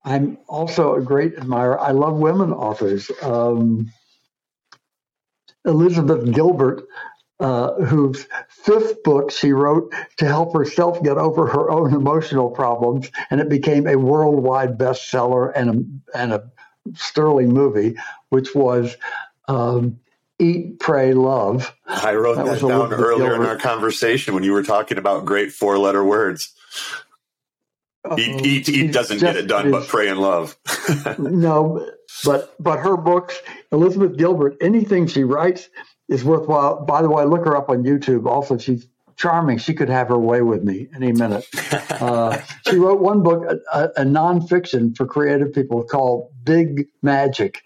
[0.03, 1.79] I'm also a great admirer.
[1.79, 3.09] I love women authors.
[3.21, 3.91] Um,
[5.65, 6.83] Elizabeth Gilbert,
[7.39, 13.09] uh, whose fifth book she wrote to help herself get over her own emotional problems,
[13.29, 16.51] and it became a worldwide bestseller and a, and a
[16.93, 17.95] sterling movie,
[18.29, 18.95] which was
[19.47, 19.99] um,
[20.37, 21.73] Eat, Pray, Love.
[21.87, 23.43] I wrote that, that down earlier Gilbert.
[23.43, 26.53] in our conversation when you were talking about great four letter words.
[28.17, 30.55] Eat, eat, eat doesn't get it done, but pray and love.
[31.17, 31.89] no,
[32.23, 33.39] but but her books,
[33.71, 35.69] Elizabeth Gilbert, anything she writes
[36.07, 36.85] is worthwhile.
[36.85, 38.27] By the way, look her up on YouTube.
[38.27, 38.87] Also, she's
[39.17, 39.57] charming.
[39.57, 41.45] She could have her way with me any minute.
[41.95, 47.63] Uh, she wrote one book, a, a nonfiction for creative people called Big Magic,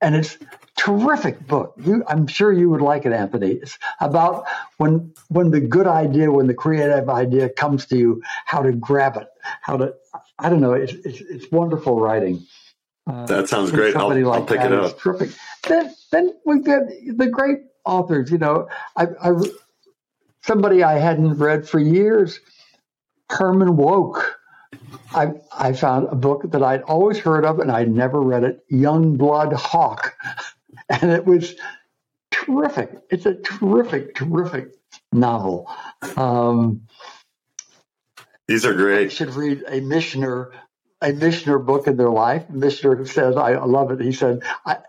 [0.00, 0.38] and it's
[0.78, 1.74] terrific book.
[1.84, 3.52] You, I'm sure you would like it, Anthony.
[3.52, 4.46] It's about
[4.78, 9.16] when when the good idea, when the creative idea comes to you, how to grab
[9.16, 9.28] it,
[9.60, 9.94] how to.
[10.38, 10.72] I don't know.
[10.72, 12.46] It's it's, it's wonderful writing.
[13.06, 13.96] Uh, that sounds great.
[13.96, 14.98] I'll, like I'll pick it up.
[14.98, 15.30] Terrific.
[15.68, 16.82] Then then we get
[17.16, 18.30] the great authors.
[18.30, 19.32] You know, I, I
[20.42, 22.40] somebody I hadn't read for years,
[23.30, 24.36] Herman Wouk.
[25.12, 28.64] I I found a book that I'd always heard of and I'd never read it,
[28.70, 30.14] Youngblood Hawke.
[30.88, 31.54] and it was
[32.30, 32.90] terrific.
[33.10, 34.74] It's a terrific, terrific
[35.12, 35.70] novel.
[36.16, 36.82] Um,
[38.46, 39.04] These are great.
[39.04, 40.52] You should read a Michener
[41.00, 42.48] a Michener book in their life.
[42.48, 44.00] Michener says, I love it.
[44.00, 44.42] He said,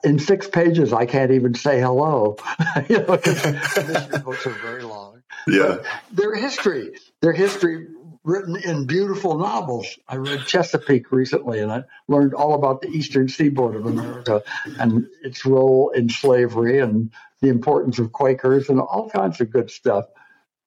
[0.04, 2.38] in six pages, I can't even say hello.
[2.90, 5.22] you know, Michener books are very long.
[5.48, 5.68] Yeah.
[5.68, 7.88] But their history, their history
[8.30, 9.97] written in beautiful novels.
[10.07, 14.43] I read Chesapeake recently, and I learned all about the eastern seaboard of America
[14.80, 17.11] and its role in slavery and
[17.41, 20.06] the importance of Quakers and all kinds of good stuff.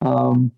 [0.01, 0.53] Um,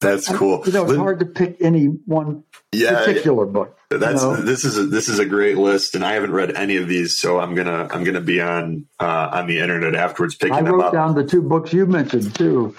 [0.00, 0.62] that's cool.
[0.64, 3.76] You know, it's hard to pick any one yeah, particular book.
[3.90, 4.36] That's you know?
[4.36, 7.18] this is a, this is a great list, and I haven't read any of these,
[7.18, 10.74] so I'm gonna I'm gonna be on uh, on the internet afterwards picking I them
[10.74, 10.80] up.
[10.80, 12.74] Wrote down the two books you mentioned too.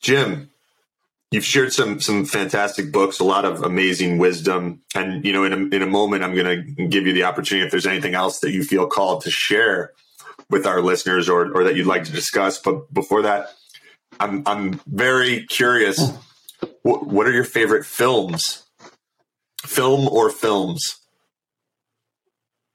[0.00, 0.50] Jim,
[1.34, 5.52] you've shared some some fantastic books, a lot of amazing wisdom, and you know, in
[5.52, 8.38] a, in a moment, I'm going to give you the opportunity if there's anything else
[8.38, 9.92] that you feel called to share
[10.48, 12.60] with our listeners or or that you'd like to discuss.
[12.60, 13.48] But before that,
[14.20, 16.12] I'm I'm very curious.
[16.82, 18.64] What, what are your favorite films?
[19.66, 21.00] Film or films?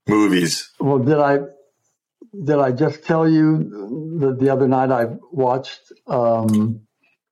[0.06, 0.70] Movies.
[0.80, 1.40] Well, did I
[2.44, 6.82] did I just tell you that the other night I watched um,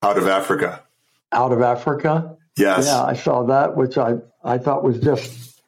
[0.02, 0.84] Out of Africa?
[1.32, 2.36] Out of Africa.
[2.56, 2.86] Yes.
[2.86, 5.62] Yeah, I saw that, which I I thought was just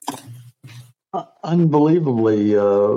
[1.43, 2.97] unbelievably uh,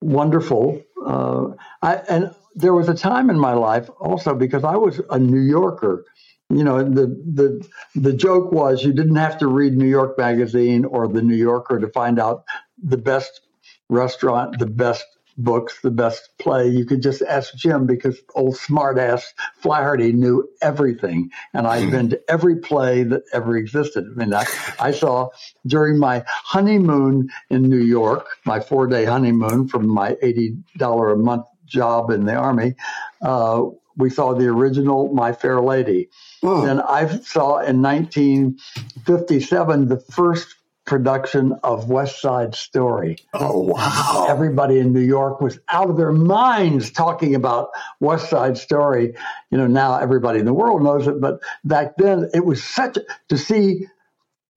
[0.00, 0.82] wonderful.
[1.04, 1.48] Uh,
[1.80, 5.40] I and there was a time in my life also because I was a New
[5.40, 6.04] Yorker.
[6.50, 10.84] You know, the the the joke was you didn't have to read New York Magazine
[10.84, 12.44] or the New Yorker to find out
[12.82, 13.40] the best
[13.88, 15.04] restaurant, the best
[15.36, 16.68] books, the best play.
[16.68, 19.22] You could just ask Jim because old smartass
[19.60, 21.30] Flaherty knew everything.
[21.54, 24.06] And I've been to every play that ever existed.
[24.10, 24.44] I mean, I,
[24.78, 25.30] I saw
[25.66, 31.46] during my honeymoon in New York, my four day honeymoon from my $80 a month
[31.66, 32.74] job in the Army,
[33.22, 33.64] uh,
[33.96, 36.08] we saw the original My Fair Lady.
[36.42, 36.64] Oh.
[36.64, 40.54] Then I saw in 1957 the first
[40.84, 43.18] production of West Side Story.
[43.34, 44.26] Oh wow!
[44.28, 49.14] Everybody in New York was out of their minds talking about West Side Story.
[49.50, 52.98] You know, now everybody in the world knows it, but back then it was such
[53.28, 53.86] to see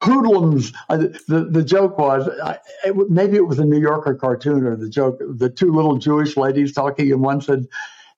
[0.01, 0.73] hoodlums.
[0.89, 0.97] Uh,
[1.27, 4.89] the the joke was I, it, maybe it was a New Yorker cartoon or the
[4.89, 5.19] joke.
[5.19, 7.67] The two little Jewish ladies talking, and one said,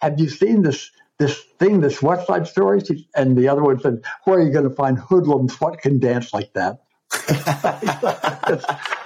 [0.01, 2.79] "Have you seen this?" This thing, this West Side Story,
[3.15, 5.59] and the other one said, "Where are you going to find hoodlums?
[5.59, 6.83] What can dance like that?"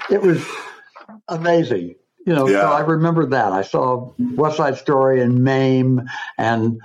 [0.10, 0.46] It was
[1.28, 1.96] amazing.
[2.26, 2.62] You know, Yeah.
[2.62, 3.52] so I remember that.
[3.52, 6.04] I saw West Side Story and Mame
[6.38, 6.80] and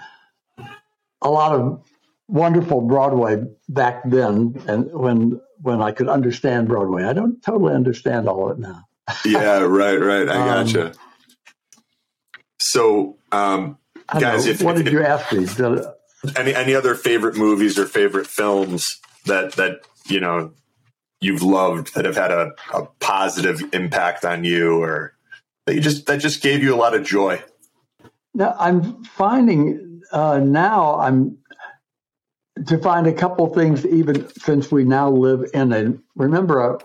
[1.22, 1.82] a lot of
[2.28, 7.04] wonderful Broadway back then and when when I could understand Broadway.
[7.04, 8.82] I don't totally understand all of it now.
[9.24, 10.28] yeah, right, right.
[10.28, 10.92] I Um, gotcha.
[12.58, 13.78] So, um,
[14.18, 15.46] guys, if, what if- did you ask me?
[15.46, 15.84] Did,
[16.36, 18.86] any any other favorite movies or favorite films
[19.26, 20.52] that that you know
[21.20, 25.14] you've loved that have had a, a positive impact on you, or
[25.66, 27.42] that you just that just gave you a lot of joy?
[28.34, 31.38] Now, I'm finding uh, now I'm
[32.66, 35.94] to find a couple things even since we now live in a.
[36.16, 36.80] Remember,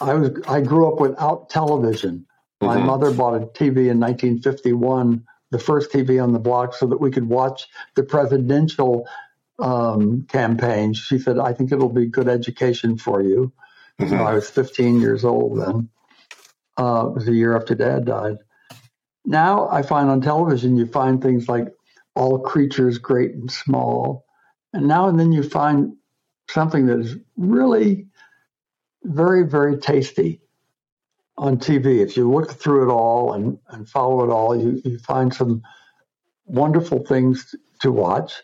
[0.00, 2.26] I, I was I grew up without television.
[2.62, 2.86] My Mhm.
[2.86, 7.10] mother bought a TV in 1951, the first TV on the block, so that we
[7.10, 9.06] could watch the presidential
[9.60, 10.94] um, campaign.
[10.94, 13.52] She said, "I think it'll be good education for you."
[14.00, 14.10] Mhm.
[14.10, 15.90] You know, I was 15 years old then.
[16.78, 18.36] Uh, it was a year after Dad died.
[19.24, 21.68] Now I find on television you find things like
[22.14, 24.24] all creatures great and small,
[24.72, 25.94] and now and then you find
[26.50, 28.06] something that is really
[29.04, 30.40] very very tasty
[31.38, 32.00] on TV.
[32.02, 35.62] If you look through it all and, and follow it all, you, you find some
[36.46, 38.34] wonderful things to watch.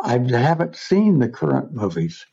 [0.00, 2.24] I haven't seen the current movies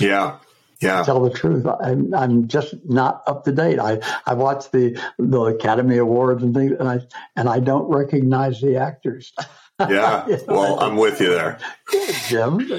[0.00, 0.38] Yeah,
[0.82, 1.66] yeah, to tell the truth.
[1.66, 3.78] I'm, I'm just not up to date.
[3.78, 7.00] I, I watch the the Academy Awards and things, and I
[7.36, 9.32] and I don't recognize the actors.
[9.80, 10.26] yeah.
[10.28, 11.58] You know, Well, I'm with you there.
[11.86, 12.70] Good, Jim.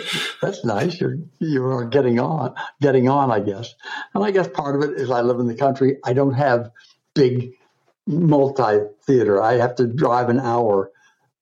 [0.42, 1.00] That's nice.
[1.02, 3.32] You're you are getting on, getting on.
[3.32, 3.74] I guess,
[4.14, 5.98] and I guess part of it is I live in the country.
[6.06, 6.70] I don't have
[7.16, 7.54] big
[8.08, 9.42] multi theater.
[9.42, 10.92] I have to drive an hour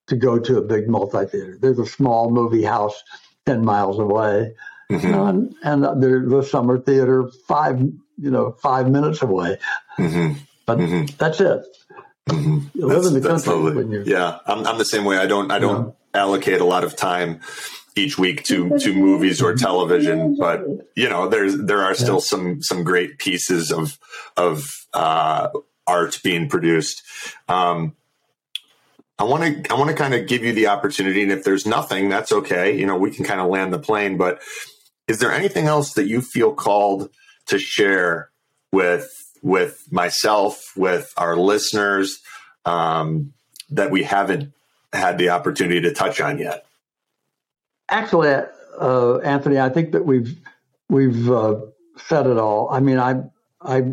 [0.07, 1.57] to go to a big multi theater.
[1.61, 3.03] There's a small movie house
[3.45, 4.53] ten miles away,
[4.91, 9.57] Mhm, you know, and, and there's the summer theater five you know five minutes away.
[9.97, 10.35] mhm,
[10.65, 11.61] But mhm, that's it.
[12.29, 12.69] mhm.
[12.73, 13.83] You live in the That's- that's country lovely.
[13.83, 15.17] when you Yeah, I'm, I'm the same way.
[15.17, 17.39] I don't I don't allocate a lot of time
[17.95, 20.65] each week to to movies or television, but
[20.95, 23.97] you know there's there are still some some great pieces of
[24.37, 25.49] of uh,
[25.87, 27.01] art being produced.
[27.49, 27.95] Um,
[29.19, 31.65] I want to I want to kind of give you the opportunity, and if there's
[31.65, 32.77] nothing, that's okay.
[32.77, 34.17] You know, we can kind of land the plane.
[34.17, 34.39] But
[35.11, 37.09] is there anything else that you feel called
[37.47, 38.29] to share
[38.71, 39.09] with
[39.43, 42.19] with myself, with our listeners,
[42.63, 43.33] um,
[43.71, 44.53] that we haven't
[44.93, 46.63] had the opportunity to touch on yet?
[47.89, 48.41] Actually,
[48.79, 50.33] uh, Anthony, I think that we've
[50.89, 51.59] we've uh,
[52.07, 52.69] said it all.
[52.71, 53.23] I mean, I
[53.61, 53.83] I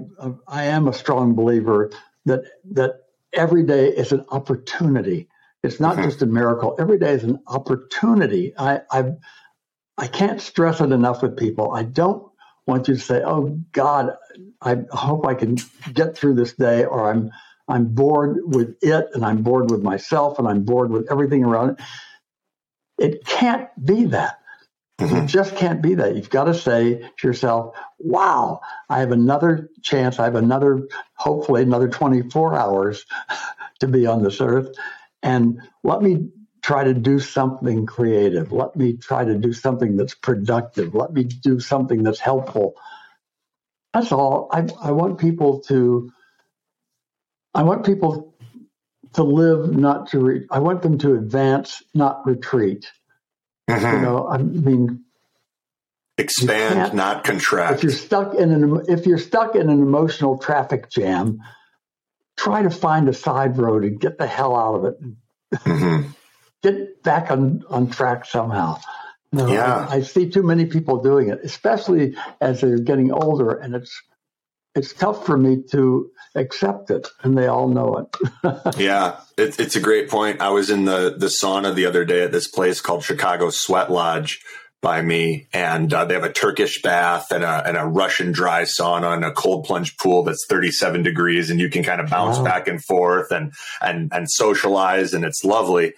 [0.47, 1.91] I am a strong believer
[2.27, 2.43] that
[2.73, 5.29] that every day is an opportunity.
[5.65, 6.05] It's not Mhm.
[6.05, 6.77] just a miracle.
[6.79, 8.55] Every day is an opportunity.
[8.57, 9.17] I I
[9.99, 11.73] I can't stress it enough with people.
[11.73, 12.25] I don't
[12.67, 14.17] want you to say, "Oh God,
[14.63, 15.57] I hope I can
[15.93, 17.31] get through this day," or "I'm
[17.69, 21.71] I'm bored with it, and I'm bored with myself, and I'm bored with everything around
[21.71, 21.81] it."
[22.99, 24.39] It can't be that.
[24.99, 25.27] It mm-hmm.
[25.27, 26.17] just can't be that.
[26.17, 30.19] You've got to say to yourself, wow, I have another chance.
[30.19, 33.07] I have another, hopefully, another 24 hours
[33.79, 34.75] to be on this earth.
[35.23, 36.31] And let me
[36.69, 38.53] try to do something creative.
[38.53, 40.95] Let me try to do something that's productive.
[40.95, 42.75] Let me do something that's helpful.
[43.95, 44.51] That's all.
[44.53, 46.13] I, I want people to,
[47.55, 48.35] I want people
[49.15, 52.93] to live, not to, re- I want them to advance, not retreat.
[53.71, 53.97] Mm-hmm.
[53.97, 55.05] You know, I mean,
[56.19, 57.77] Expand, can't- contract.
[57.79, 61.39] if you're stuck in an if you're stuck in an emotional traffic jam,
[62.37, 64.97] try to find a side road and get the hell out of it.
[65.65, 66.15] Mhm.
[66.63, 68.81] Get back on on track somehow.
[69.33, 69.87] Yeah.
[69.91, 73.93] I, I see too many people doing it, especially as they're getting older, and it's
[74.75, 78.77] it's tough for me to accept it, and they all know it.
[78.79, 80.41] Yeah, it, it's a great point.
[80.41, 83.91] I was in the the sauna the other day at this place called Chicago Sweat
[83.91, 84.41] Lodge
[84.81, 88.63] by me, and uh, they have a Turkish bath and a and a Russian dry
[88.63, 92.39] sauna and a cold plunge pool that's 37 degrees, and you can kind of bounce
[92.39, 92.45] Wow.
[92.45, 95.93] back and forth and and and socialize, and it's lovely.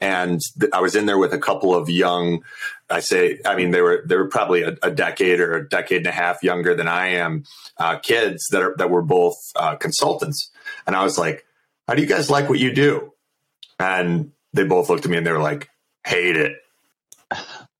[0.00, 2.44] And th- I was in there with a couple of young,
[2.90, 5.98] I say, I mean, they were they were probably a, a decade or a decade
[5.98, 7.44] and a half younger than I am,
[7.78, 10.50] uh, kids that are that were both uh, consultants,
[10.86, 11.46] and I was like,
[11.88, 13.12] "How do you guys like what you do?"
[13.78, 15.70] And they both looked at me and they were like,
[16.06, 16.56] "Hate it."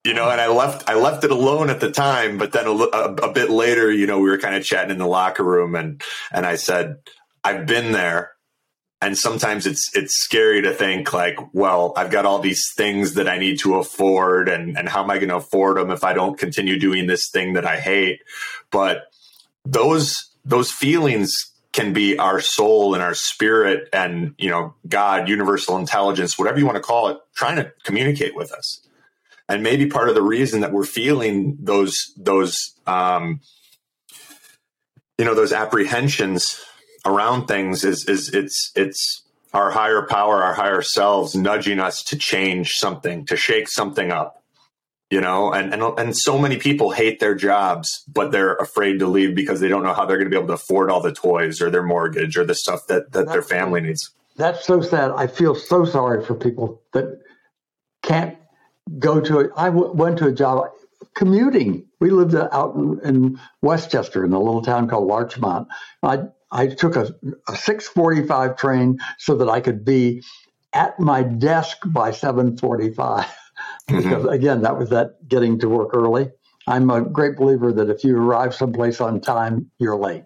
[0.04, 0.88] You know, and I left.
[0.88, 4.06] I left it alone at the time, but then a, a, a bit later, you
[4.06, 6.98] know, we were kind of chatting in the locker room, and and I said,
[7.42, 8.33] "I've been there,
[9.00, 13.28] and sometimes it's it's scary to think like, well, I've got all these things that
[13.28, 16.12] I need to afford, and and how am I going to afford them if I
[16.12, 18.20] don't continue doing this thing that I hate?
[18.70, 19.12] But
[19.64, 21.34] those those feelings
[21.72, 26.64] can be our soul and our spirit, and you know, God, universal intelligence, whatever you
[26.64, 28.80] want to call it, trying to communicate with us.
[29.48, 33.40] And maybe part of the reason that we're feeling those those um,
[35.18, 36.64] you know those apprehensions
[37.04, 39.22] around things is is it's it's
[39.52, 44.42] our higher power, our higher selves nudging us to change something, to shake something up.
[45.10, 49.06] You know, and and and so many people hate their jobs, but they're afraid to
[49.06, 51.12] leave because they don't know how they're going to be able to afford all the
[51.12, 54.10] toys or their mortgage or the stuff that that their family needs.
[54.36, 55.12] That's so sad.
[55.12, 57.20] I feel so sorry for people that
[58.02, 58.36] can't
[58.98, 59.50] go to it.
[59.56, 60.70] I w- went to a job
[61.14, 61.86] commuting.
[62.00, 65.68] We lived out in, in Westchester in a little town called Larchmont.
[66.02, 66.24] I
[66.54, 67.12] I took a,
[67.48, 70.22] a six forty five train so that I could be
[70.72, 73.26] at my desk by seven forty five.
[73.88, 74.02] Mm-hmm.
[74.02, 76.32] Because again, that was that getting to work early.
[76.66, 80.24] I'm a great believer that if you arrive someplace on time, you're late.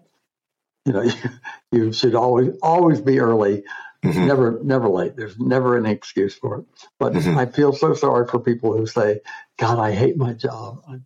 [0.85, 1.13] You know, you,
[1.71, 3.63] you should always always be early.
[4.03, 4.27] Mm-hmm.
[4.27, 5.17] Never never late.
[5.17, 6.65] There's never any excuse for it.
[6.99, 7.37] But mm-hmm.
[7.37, 9.19] i feel so sorry for people who say
[9.57, 10.81] god i hate my job.
[10.87, 11.05] I'm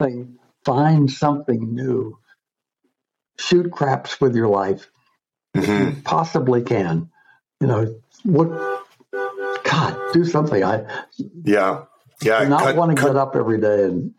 [0.00, 2.18] saying find something new
[3.38, 4.90] shoot craps with your life
[5.54, 6.00] if you mm-hmm.
[6.00, 7.10] possibly can
[7.60, 8.48] you know what
[9.64, 10.84] god do something i
[11.44, 11.84] Yeah,
[12.22, 12.44] yeah.
[12.44, 14.14] do not cut- want to cut- get up every day and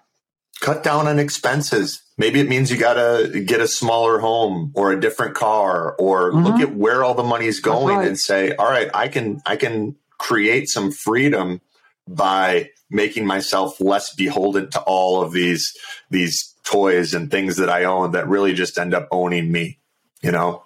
[0.61, 2.01] cut down on expenses.
[2.17, 6.31] Maybe it means you got to get a smaller home or a different car or
[6.31, 6.45] mm-hmm.
[6.45, 8.07] look at where all the money's going right.
[8.07, 11.61] and say, all right, I can I can create some freedom
[12.07, 15.73] by making myself less beholden to all of these
[16.09, 19.79] these toys and things that I own that really just end up owning me,
[20.21, 20.63] you know.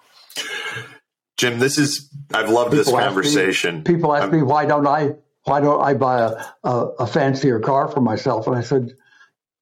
[1.36, 3.84] Jim, this is I've loved this People ask me- conversation.
[3.84, 5.12] people ask I'm- me why don't i
[5.44, 8.92] why don't i buy a, a, a fancier car for myself and i said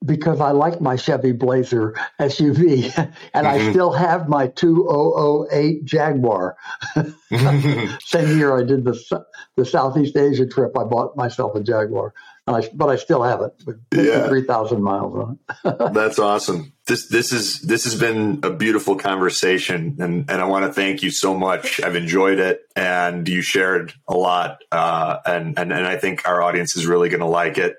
[0.04, 2.96] because I like my Chevy Blazer SUV,
[3.34, 3.70] and I mm-hmm.
[3.70, 6.56] still have my 2008 Jaguar.
[8.04, 9.24] Same year I did the
[9.56, 12.14] the Southeast Asia trip, I bought myself a Jaguar,
[12.54, 14.26] I, but I still have it with Yeah.
[14.28, 15.78] 3,000 miles on it.
[15.94, 16.72] That's awesome.
[16.86, 21.02] This this is this has been a beautiful conversation, and and I want to thank
[21.02, 21.82] you so much.
[21.82, 26.40] I've enjoyed it, and you shared a lot, uh, and and and I think our
[26.42, 27.76] audience is really going to like it.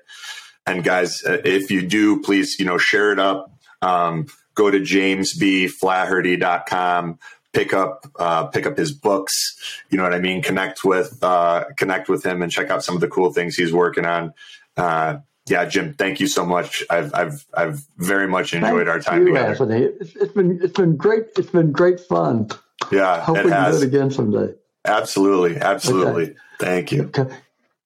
[0.64, 3.50] And guys, uh, if you do, please you know share it up.
[3.82, 7.18] Um, go to jamesbflaherty.com.
[7.52, 9.56] Pick up uh, pick up his books.
[9.90, 10.40] You know what I mean.
[10.40, 13.72] Connect with uh, connect with him and check out some of the cool things he's
[13.72, 14.34] working on.
[14.76, 16.84] Uh, yeah, Jim, thank you so much.
[16.88, 19.48] I've I've I've very much enjoyed our time you, together.
[19.48, 19.82] Anthony.
[20.00, 21.24] It's, it's been it's been great.
[21.36, 22.50] It's been great fun.
[22.92, 24.54] Yeah, Hope we can do it again someday.
[24.84, 26.36] Absolutely, absolutely.
[26.58, 27.04] Thank you.
[27.04, 27.34] Okay.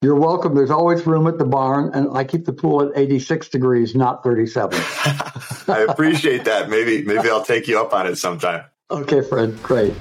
[0.02, 0.55] You're welcome.
[0.55, 4.23] There's always room at the barn, and I keep the pool at 86 degrees, not
[4.23, 4.78] 37.
[4.78, 6.69] I appreciate that.
[6.69, 8.65] Maybe maybe I'll take you up on it sometime.
[8.90, 9.62] Okay, Fred.
[9.62, 9.94] Great.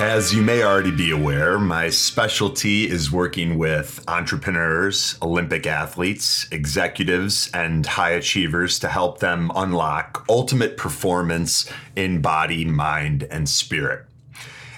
[0.00, 7.50] As you may already be aware, my specialty is working with entrepreneurs, Olympic athletes, executives,
[7.52, 14.06] and high achievers to help them unlock ultimate performance in body, mind, and spirit.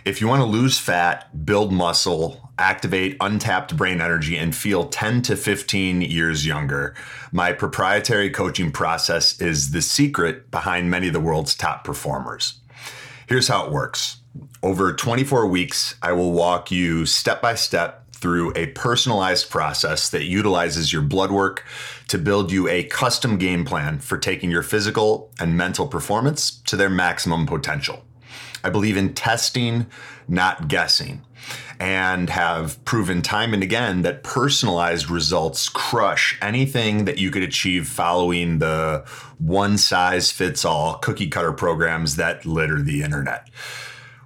[0.05, 5.23] If you want to lose fat, build muscle, activate untapped brain energy, and feel 10
[5.23, 6.97] to 15 years younger,
[7.31, 12.55] my proprietary coaching process is the secret behind many of the world's top performers.
[13.29, 14.17] Here's how it works.
[14.63, 20.25] Over 24 weeks, I will walk you step by step through a personalized process that
[20.25, 21.67] utilizes your blood work
[22.07, 26.77] to build you a custom game plan for taking your physical and mental performance to
[26.77, 28.05] their maximum potential.
[28.63, 29.87] I believe in testing,
[30.29, 31.23] not guessing,
[31.81, 37.89] and have proven time and again that personalized results crush anything that you could achieve
[37.89, 39.05] following the
[39.39, 43.49] one size fits all cookie cutter programs that litter the internet.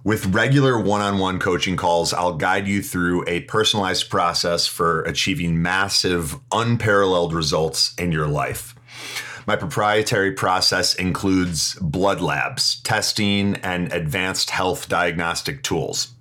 [0.07, 5.03] With regular one on one coaching calls, I'll guide you through a personalized process for
[5.03, 8.77] achieving massive, unparalleled results in your life.
[9.49, 16.15] My proprietary process includes blood labs, testing, and advanced health diagnostic tools,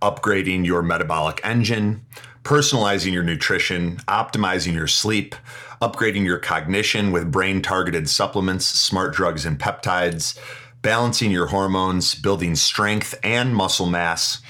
[0.00, 2.06] upgrading your metabolic engine,
[2.42, 5.34] personalizing your nutrition, optimizing your sleep,
[5.82, 10.38] upgrading your cognition with brain targeted supplements, smart drugs, and peptides
[10.82, 14.40] balancing your hormones, building strength and muscle mass,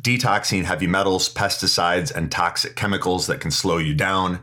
[0.00, 4.40] detoxing heavy metals, pesticides, and toxic chemicals that can slow you down,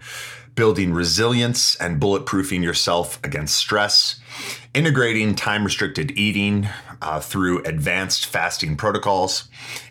[0.55, 4.19] building resilience and bulletproofing yourself against stress,
[4.73, 6.67] integrating time restricted eating
[7.01, 9.47] uh, through advanced fasting protocols,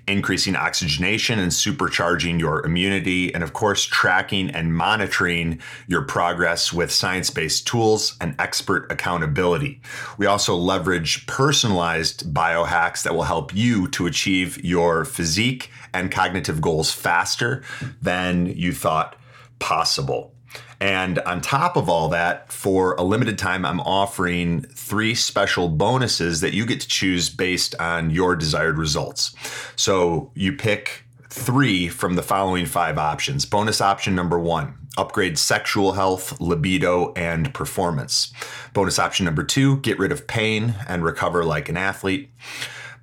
[0.06, 6.92] increasing oxygenation and supercharging your immunity, and of course, tracking and monitoring your progress with
[6.92, 9.80] science based tools and expert accountability.
[10.18, 16.60] We also leverage personalized biohacks that will help you to achieve your physique and cognitive
[16.60, 17.62] goals faster
[18.02, 19.16] than you thought
[19.58, 20.34] possible.
[20.80, 26.40] And on top of all that, for a limited time, I'm offering three special bonuses
[26.40, 29.34] that you get to choose based on your desired results.
[29.74, 33.44] So you pick three from the following five options.
[33.44, 38.32] Bonus option number one upgrade sexual health, libido, and performance.
[38.74, 42.30] Bonus option number two get rid of pain and recover like an athlete.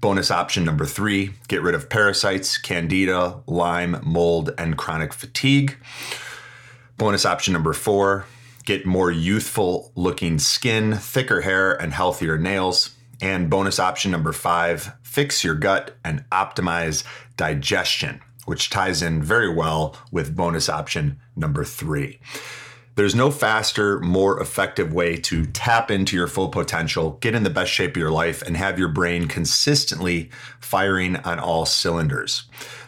[0.02, 5.77] Bonus option number three get rid of parasites, candida, Lyme, mold, and chronic fatigue.
[6.97, 8.26] Bonus option number four
[8.63, 12.95] get more youthful looking skin, thicker hair, and healthier nails.
[13.22, 17.03] And bonus option number five fix your gut and optimize
[17.38, 22.19] digestion, which ties in very well with bonus option number three.
[22.95, 27.49] There's no faster, more effective way to tap into your full potential, get in the
[27.49, 30.30] best shape of your life, and have your brain consistently
[30.61, 32.45] firing on all cylinders.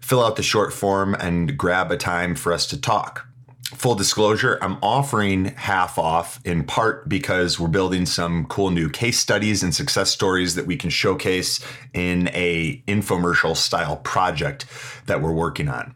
[0.00, 3.25] Fill out the short form and grab a time for us to talk
[3.74, 9.18] full disclosure, I'm offering half off in part because we're building some cool new case
[9.18, 14.66] studies and success stories that we can showcase in a infomercial style project
[15.06, 15.94] that we're working on.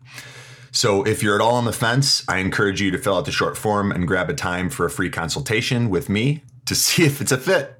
[0.73, 3.33] So if you're at all on the fence, I encourage you to fill out the
[3.33, 7.21] short form and grab a time for a free consultation with me to see if
[7.21, 7.77] it's a fit.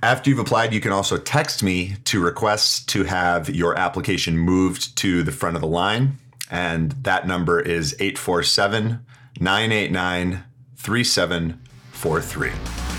[0.00, 4.96] After you've applied, you can also text me to request to have your application moved
[4.98, 6.18] to the front of the line
[6.50, 9.04] and that number is 847
[9.40, 10.44] 989
[10.76, 12.97] 3743.